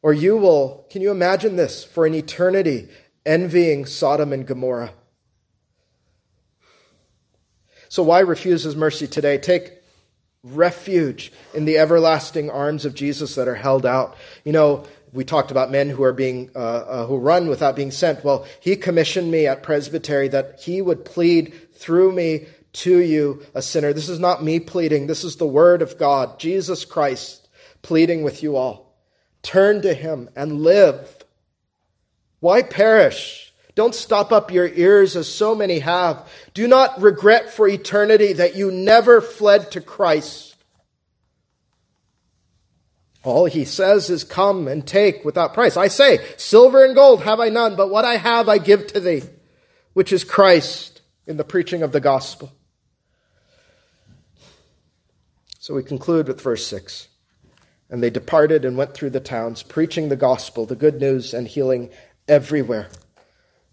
Or 0.00 0.12
you 0.14 0.36
will, 0.36 0.86
can 0.90 1.02
you 1.02 1.10
imagine 1.10 1.56
this, 1.56 1.84
for 1.84 2.06
an 2.06 2.14
eternity, 2.14 2.88
envying 3.24 3.86
Sodom 3.86 4.32
and 4.32 4.46
Gomorrah? 4.46 4.92
So 7.88 8.02
why 8.02 8.20
refuse 8.20 8.64
his 8.64 8.76
mercy 8.76 9.06
today? 9.06 9.38
Take 9.38 9.72
refuge 10.44 11.32
in 11.54 11.64
the 11.64 11.78
everlasting 11.78 12.50
arms 12.50 12.84
of 12.84 12.94
Jesus 12.94 13.34
that 13.34 13.48
are 13.48 13.54
held 13.54 13.86
out. 13.86 14.16
You 14.44 14.52
know, 14.52 14.84
we 15.12 15.24
talked 15.24 15.50
about 15.50 15.70
men 15.70 15.88
who 15.88 16.02
are 16.02 16.12
being 16.12 16.50
uh, 16.54 16.58
uh, 16.58 17.06
who 17.06 17.16
run 17.16 17.48
without 17.48 17.76
being 17.76 17.90
sent. 17.90 18.24
Well, 18.24 18.46
he 18.60 18.76
commissioned 18.76 19.30
me 19.30 19.46
at 19.46 19.62
Presbytery 19.62 20.28
that 20.28 20.60
he 20.60 20.82
would 20.82 21.04
plead 21.04 21.74
through 21.74 22.12
me 22.12 22.46
to 22.74 22.98
you, 22.98 23.42
a 23.54 23.62
sinner. 23.62 23.92
This 23.92 24.08
is 24.08 24.18
not 24.18 24.44
me 24.44 24.60
pleading. 24.60 25.06
This 25.06 25.24
is 25.24 25.36
the 25.36 25.46
word 25.46 25.82
of 25.82 25.98
God, 25.98 26.38
Jesus 26.38 26.84
Christ, 26.84 27.48
pleading 27.82 28.22
with 28.22 28.42
you 28.42 28.56
all. 28.56 28.94
Turn 29.42 29.80
to 29.82 29.94
him 29.94 30.28
and 30.36 30.60
live. 30.60 31.17
Why 32.40 32.62
perish? 32.62 33.52
Don't 33.74 33.94
stop 33.94 34.32
up 34.32 34.50
your 34.50 34.66
ears 34.66 35.14
as 35.14 35.32
so 35.32 35.54
many 35.54 35.78
have. 35.78 36.28
Do 36.52 36.66
not 36.66 37.00
regret 37.00 37.50
for 37.50 37.68
eternity 37.68 38.32
that 38.32 38.56
you 38.56 38.72
never 38.72 39.20
fled 39.20 39.70
to 39.72 39.80
Christ. 39.80 40.56
All 43.22 43.46
he 43.46 43.64
says 43.64 44.10
is, 44.10 44.24
Come 44.24 44.68
and 44.68 44.86
take 44.86 45.24
without 45.24 45.54
price. 45.54 45.76
I 45.76 45.88
say, 45.88 46.24
Silver 46.36 46.84
and 46.84 46.94
gold 46.94 47.22
have 47.22 47.40
I 47.40 47.50
none, 47.50 47.76
but 47.76 47.90
what 47.90 48.04
I 48.04 48.16
have 48.16 48.48
I 48.48 48.58
give 48.58 48.86
to 48.88 49.00
thee, 49.00 49.22
which 49.92 50.12
is 50.12 50.24
Christ 50.24 51.02
in 51.26 51.36
the 51.36 51.44
preaching 51.44 51.82
of 51.82 51.92
the 51.92 52.00
gospel. 52.00 52.52
So 55.58 55.74
we 55.74 55.82
conclude 55.82 56.26
with 56.26 56.40
verse 56.40 56.66
6. 56.66 57.08
And 57.90 58.02
they 58.02 58.10
departed 58.10 58.64
and 58.64 58.76
went 58.76 58.94
through 58.94 59.10
the 59.10 59.20
towns, 59.20 59.62
preaching 59.62 60.08
the 60.08 60.16
gospel, 60.16 60.66
the 60.66 60.74
good 60.74 61.00
news, 61.00 61.32
and 61.32 61.46
healing 61.46 61.90
everywhere. 62.28 62.88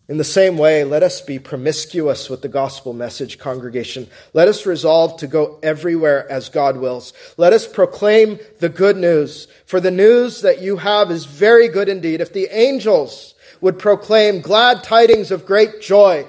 In 0.08 0.18
the 0.18 0.24
same 0.24 0.60
way, 0.60 0.84
let 0.84 1.01
us 1.01 1.20
be 1.20 1.39
promiscuous 1.39 2.30
with 2.30 2.43
the 2.43 2.47
gospel 2.47 2.93
message, 2.93 3.39
congregation. 3.39 4.08
Let 4.34 4.47
us 4.47 4.68
resolve 4.68 5.18
to 5.18 5.28
go 5.28 5.58
everywhere 5.64 6.32
as 6.32 6.49
God 6.49 6.78
wills. 6.78 7.12
Let 7.38 7.53
us 7.53 7.68
proclaim 7.68 8.38
the 8.60 8.70
good 8.70 8.97
news, 8.97 9.47
for 9.66 9.80
the 9.80 9.89
news 9.89 10.41
that 10.41 10.62
you 10.62 10.78
have 10.78 11.10
is 11.10 11.26
very 11.26 11.68
good 11.68 11.89
indeed. 11.89 12.22
If 12.22 12.34
the 12.34 12.47
angels 12.51 13.34
would 13.62 13.80
proclaim 13.80 14.41
glad 14.41 14.84
tidings 14.84 15.32
of 15.32 15.47
great 15.47 15.82
joy 15.82 16.28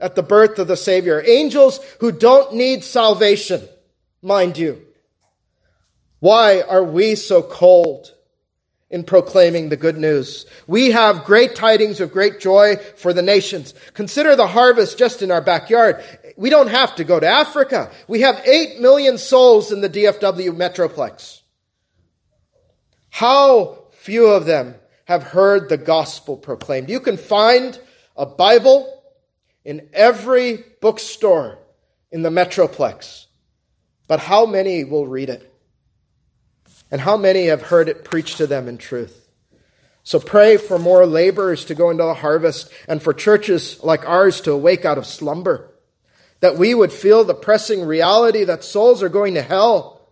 at 0.00 0.16
the 0.16 0.22
birth 0.24 0.58
of 0.58 0.66
the 0.66 0.76
Savior, 0.76 1.22
angels 1.24 1.78
who 2.00 2.10
don't 2.10 2.54
need 2.54 2.82
salvation, 2.82 3.68
mind 4.22 4.58
you, 4.58 4.84
why 6.18 6.62
are 6.62 6.82
we 6.82 7.14
so 7.14 7.42
cold? 7.42 8.12
In 8.90 9.04
proclaiming 9.04 9.68
the 9.68 9.76
good 9.76 9.98
news. 9.98 10.46
We 10.66 10.92
have 10.92 11.24
great 11.24 11.54
tidings 11.54 12.00
of 12.00 12.12
great 12.12 12.40
joy 12.40 12.76
for 12.96 13.12
the 13.12 13.22
nations. 13.22 13.74
Consider 13.92 14.34
the 14.34 14.46
harvest 14.46 14.98
just 14.98 15.20
in 15.20 15.30
our 15.30 15.42
backyard. 15.42 16.02
We 16.36 16.48
don't 16.48 16.68
have 16.68 16.96
to 16.96 17.04
go 17.04 17.20
to 17.20 17.26
Africa. 17.26 17.90
We 18.06 18.22
have 18.22 18.40
8 18.46 18.80
million 18.80 19.18
souls 19.18 19.72
in 19.72 19.82
the 19.82 19.90
DFW 19.90 20.56
Metroplex. 20.56 21.42
How 23.10 23.84
few 23.90 24.26
of 24.28 24.46
them 24.46 24.74
have 25.04 25.22
heard 25.22 25.68
the 25.68 25.76
gospel 25.76 26.36
proclaimed. 26.36 26.88
You 26.88 27.00
can 27.00 27.16
find 27.16 27.78
a 28.16 28.26
Bible 28.26 29.02
in 29.64 29.88
every 29.92 30.64
bookstore 30.80 31.58
in 32.10 32.22
the 32.22 32.30
Metroplex, 32.30 33.26
but 34.06 34.20
how 34.20 34.46
many 34.46 34.84
will 34.84 35.06
read 35.06 35.28
it? 35.28 35.47
And 36.90 37.02
how 37.02 37.16
many 37.16 37.46
have 37.46 37.62
heard 37.62 37.88
it 37.88 38.04
preached 38.04 38.38
to 38.38 38.46
them 38.46 38.68
in 38.68 38.78
truth? 38.78 39.28
So 40.02 40.18
pray 40.18 40.56
for 40.56 40.78
more 40.78 41.04
laborers 41.06 41.66
to 41.66 41.74
go 41.74 41.90
into 41.90 42.04
the 42.04 42.14
harvest 42.14 42.72
and 42.88 43.02
for 43.02 43.12
churches 43.12 43.82
like 43.82 44.08
ours 44.08 44.40
to 44.42 44.52
awake 44.52 44.86
out 44.86 44.96
of 44.96 45.06
slumber. 45.06 45.70
That 46.40 46.56
we 46.56 46.72
would 46.72 46.92
feel 46.92 47.24
the 47.24 47.34
pressing 47.34 47.82
reality 47.82 48.44
that 48.44 48.64
souls 48.64 49.02
are 49.02 49.10
going 49.10 49.34
to 49.34 49.42
hell. 49.42 50.08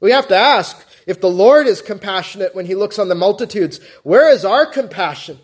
We 0.00 0.10
have 0.10 0.28
to 0.28 0.36
ask, 0.36 0.84
if 1.06 1.20
the 1.20 1.30
Lord 1.30 1.66
is 1.66 1.80
compassionate 1.80 2.54
when 2.54 2.66
he 2.66 2.74
looks 2.74 2.98
on 2.98 3.08
the 3.08 3.14
multitudes, 3.14 3.80
where 4.02 4.30
is 4.30 4.44
our 4.44 4.66
compassion? 4.66 5.38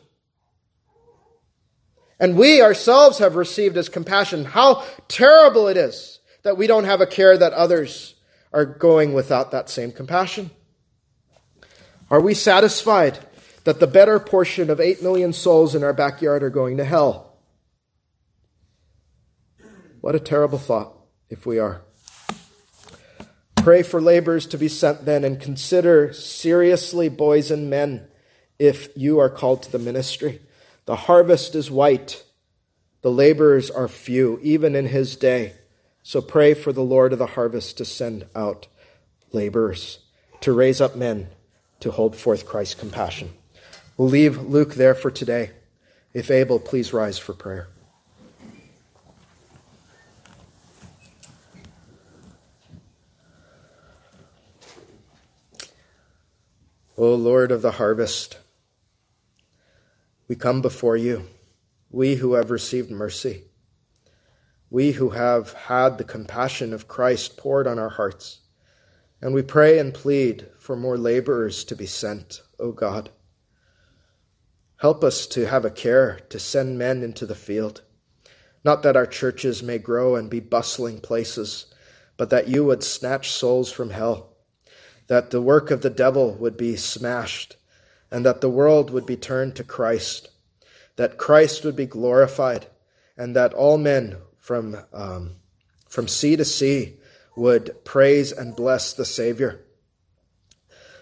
And 2.21 2.37
we 2.37 2.61
ourselves 2.61 3.19
have 3.19 3.37
received 3.37 3.77
his 3.77 3.89
compassion. 3.89 4.45
How 4.45 4.85
terrible 5.09 5.67
it 5.67 5.77
is 5.77 6.21
that 6.43 6.59
we 6.59 6.67
don't 6.67 6.85
have 6.85 7.01
a 7.01 7.07
care 7.07 7.39
that 7.39 7.53
others 7.55 8.15
are 8.53 8.67
going 8.67 9.15
without 9.15 9.51
that 9.51 9.71
same 9.71 9.91
compassion. 9.91 10.51
Are 12.11 12.21
we 12.21 12.35
satisfied 12.35 13.19
that 13.65 13.81
the 13.81 13.87
better 13.87 14.21
portion 14.21 14.69
of 14.71 14.81
8 14.81 15.03
million 15.03 15.33
souls 15.33 15.75
in 15.75 15.83
our 15.83 15.95
backyard 15.95 16.43
are 16.43 16.51
going 16.51 16.77
to 16.77 16.85
hell? 16.85 17.37
What 20.01 20.15
a 20.15 20.21
terrible 20.21 20.59
thought 20.59 20.95
if 21.31 21.47
we 21.47 21.59
are. 21.59 21.81
Pray 23.57 23.83
for 23.83 24.03
laborers 24.03 24.47
to 24.49 24.59
be 24.59 24.69
sent 24.69 25.07
then 25.07 25.25
and 25.25 25.41
consider 25.41 26.13
seriously, 26.13 27.09
boys 27.09 27.51
and 27.51 27.71
men, 27.71 28.07
if 28.59 28.89
you 28.95 29.19
are 29.19 29.31
called 29.31 29.63
to 29.63 29.73
the 29.73 29.79
ministry. 29.79 30.43
The 30.85 30.97
harvest 30.97 31.55
is 31.55 31.71
white, 31.71 32.23
the 33.01 33.11
laborers 33.11 33.71
are 33.71 33.89
few, 33.89 34.39
even 34.43 34.77
in 34.77 34.87
his 34.87 35.17
day. 35.17 35.55
So 36.03 36.21
pray 36.21 36.53
for 36.53 36.75
the 36.75 36.83
Lord 36.83 37.15
of 37.15 37.19
the 37.19 37.29
harvest 37.29 37.79
to 37.79 37.87
send 37.87 38.27
out 38.37 38.67
laborers, 39.33 40.01
to 40.43 40.53
raise 40.53 40.83
up 40.83 40.95
men 40.95 41.29
to 41.85 41.91
hold 41.91 42.17
forth 42.17 42.47
Christ's 42.47 42.75
compassion. 42.75 43.35
We'll 43.99 44.09
leave 44.09 44.39
Luke 44.39 44.73
there 44.73 44.95
for 44.95 45.11
today. 45.11 45.51
If 46.15 46.31
able, 46.31 46.59
please 46.59 46.95
rise 46.95 47.19
for 47.19 47.35
prayer. 47.35 47.69
O 56.97 57.15
Lord 57.15 57.53
of 57.53 57.61
the 57.61 57.73
harvest, 57.73 58.39
we 60.27 60.37
come 60.37 60.63
before 60.63 60.97
you, 60.97 61.27
we 61.91 62.15
who 62.15 62.33
have 62.33 62.51
received 62.51 62.91
mercy, 62.91 63.43
we 64.71 64.93
who 64.93 65.11
have 65.11 65.53
had 65.53 65.99
the 65.99 66.05
compassion 66.05 66.73
of 66.73 66.89
Christ 66.89 67.37
poured 67.37 67.67
on 67.67 67.79
our 67.79 67.91
hearts. 67.91 68.41
And 69.25 69.33
we 69.33 69.41
pray 69.41 69.79
and 69.79 69.95
plead 69.95 70.49
for 70.59 70.77
more 70.77 70.99
laborers 70.99 71.65
to 71.65 71.75
be 71.75 71.87
sent, 71.87 72.43
O 72.61 72.73
God. 72.73 73.09
Help 74.77 75.03
us 75.03 75.27
to 75.29 75.47
have 75.47 75.65
a 75.65 75.71
care 75.71 76.21
to 76.29 76.39
send 76.39 76.77
men 76.77 77.03
into 77.03 77.25
the 77.25 77.35
field. 77.35 77.81
Not 78.67 78.83
that 78.83 78.99
our 78.99 79.07
churches 79.07 79.63
may 79.63 79.79
grow 79.79 80.15
and 80.15 80.29
be 80.29 80.41
bustling 80.41 81.01
places, 81.01 81.73
but 82.19 82.29
that 82.29 82.49
you 82.49 82.67
would 82.67 82.83
snatch 82.83 83.31
souls 83.31 83.73
from 83.73 83.89
hell, 83.89 84.37
that 85.07 85.31
the 85.31 85.41
work 85.41 85.71
of 85.71 85.81
the 85.81 85.89
devil 85.89 86.35
would 86.35 86.59
be 86.59 86.77
smashed, 86.77 87.57
and 88.11 88.27
that 88.27 88.43
the 88.43 88.51
world 88.51 88.91
would 88.91 89.07
be 89.07 89.17
turned 89.17 89.57
to 89.57 89.65
Christ, 89.65 90.29
that 90.97 91.17
Christ 91.17 91.65
would 91.65 91.77
be 91.77 91.87
glorified, 91.87 92.67
and 93.17 93.35
that 93.35 93.55
all 93.55 93.79
men 93.79 94.19
from, 94.37 94.77
um, 94.93 95.37
from 95.89 96.09
sea 96.09 96.37
to 96.37 96.45
sea 96.45 96.99
would 97.37 97.85
praise 97.85 98.33
and 98.33 98.57
bless 98.57 98.93
the 98.93 99.05
Savior. 99.05 99.61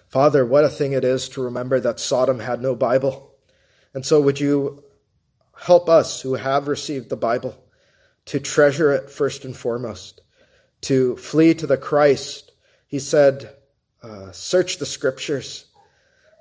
Father, 0.08 0.44
what 0.44 0.64
a 0.64 0.68
thing 0.68 0.92
it 0.92 1.04
is 1.04 1.28
to 1.30 1.42
remember 1.42 1.80
that 1.80 1.98
Sodom 1.98 2.40
had 2.40 2.60
no 2.60 2.74
Bible. 2.74 3.34
And 3.94 4.04
so 4.04 4.20
would 4.20 4.40
you 4.40 4.82
help 5.58 5.88
us 5.88 6.20
who 6.20 6.34
have 6.34 6.68
received 6.68 7.08
the 7.08 7.16
Bible 7.16 7.56
to 8.26 8.40
treasure 8.40 8.92
it 8.92 9.10
first 9.10 9.44
and 9.44 9.56
foremost, 9.56 10.20
to 10.82 11.16
flee 11.16 11.54
to 11.54 11.66
the 11.66 11.76
Christ. 11.76 12.52
He 12.86 12.98
said, 12.98 13.54
uh, 14.02 14.32
search 14.32 14.78
the 14.78 14.86
scriptures. 14.86 15.66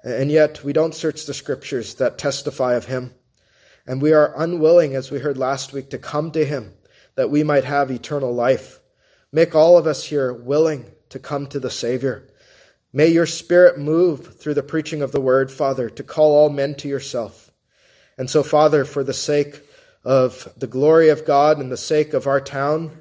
And 0.04 0.30
yet 0.30 0.64
we 0.64 0.74
don't 0.74 0.96
search 0.96 1.26
the 1.26 1.34
scriptures 1.34 1.96
that 1.96 2.18
testify 2.18 2.74
of 2.74 2.86
him. 2.86 3.14
And 3.88 4.02
we 4.02 4.14
are 4.14 4.34
unwilling, 4.36 4.96
as 4.96 5.12
we 5.12 5.20
heard 5.20 5.38
last 5.38 5.74
week, 5.74 5.90
to 5.92 5.98
come 5.98 6.32
to 6.32 6.46
him 6.46 6.74
that 7.16 7.30
we 7.30 7.44
might 7.44 7.64
have 7.64 7.90
eternal 7.90 8.34
life. 8.34 8.81
Make 9.34 9.56
all 9.56 9.78
of 9.78 9.88
us 9.88 10.04
here 10.04 10.34
willing 10.34 10.92
to 11.10 11.20
come 11.20 11.48
to 11.48 11.60
the 11.60 11.70
Savior. 11.70 12.28
May 12.92 13.08
your 13.08 13.26
Spirit 13.26 13.78
move 13.78 14.36
through 14.38 14.56
the 14.56 14.64
preaching 14.64 15.02
of 15.02 15.14
the 15.14 15.22
word, 15.22 15.50
Father, 15.50 15.90
to 15.90 16.04
call 16.04 16.36
all 16.36 16.50
men 16.50 16.76
to 16.76 16.90
yourself. 16.90 17.50
And 18.18 18.30
so, 18.30 18.44
Father, 18.44 18.84
for 18.84 19.04
the 19.04 19.14
sake 19.14 19.62
of 20.04 20.52
the 20.58 20.68
glory 20.68 21.10
of 21.10 21.26
God 21.26 21.60
and 21.60 21.72
the 21.72 21.78
sake 21.78 22.14
of 22.14 22.28
our 22.28 22.42
town, 22.42 22.92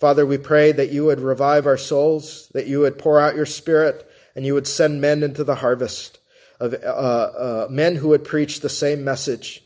Father, 0.00 0.26
we 0.26 0.36
pray 0.36 0.72
that 0.72 0.90
you 0.90 1.06
would 1.06 1.20
revive 1.20 1.66
our 1.66 1.78
souls, 1.78 2.48
that 2.52 2.66
you 2.66 2.80
would 2.80 2.98
pour 2.98 3.18
out 3.18 3.36
your 3.36 3.46
Spirit, 3.46 4.06
and 4.36 4.44
you 4.44 4.52
would 4.52 4.66
send 4.66 5.00
men 5.00 5.22
into 5.22 5.44
the 5.44 5.56
harvest 5.56 6.18
of 6.58 6.74
uh, 6.74 6.76
uh, 6.86 7.68
men 7.70 7.96
who 7.96 8.08
would 8.08 8.24
preach 8.24 8.60
the 8.60 8.68
same 8.68 9.02
message 9.02 9.62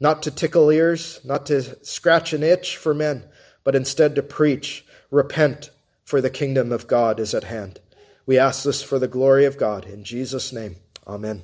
not 0.00 0.22
to 0.22 0.30
tickle 0.30 0.70
ears, 0.70 1.20
not 1.24 1.46
to 1.46 1.62
scratch 1.84 2.32
an 2.32 2.42
itch 2.42 2.76
for 2.76 2.92
men, 2.92 3.24
but 3.64 3.76
instead 3.76 4.14
to 4.16 4.22
preach, 4.22 4.84
repent, 5.12 5.70
for 6.04 6.20
the 6.20 6.30
kingdom 6.30 6.72
of 6.72 6.88
God 6.88 7.20
is 7.20 7.34
at 7.34 7.44
hand. 7.44 7.78
We 8.26 8.38
ask 8.38 8.64
this 8.64 8.82
for 8.82 8.98
the 8.98 9.06
glory 9.06 9.44
of 9.44 9.58
God. 9.58 9.84
In 9.84 10.02
Jesus' 10.02 10.52
name, 10.52 10.76
amen. 11.06 11.42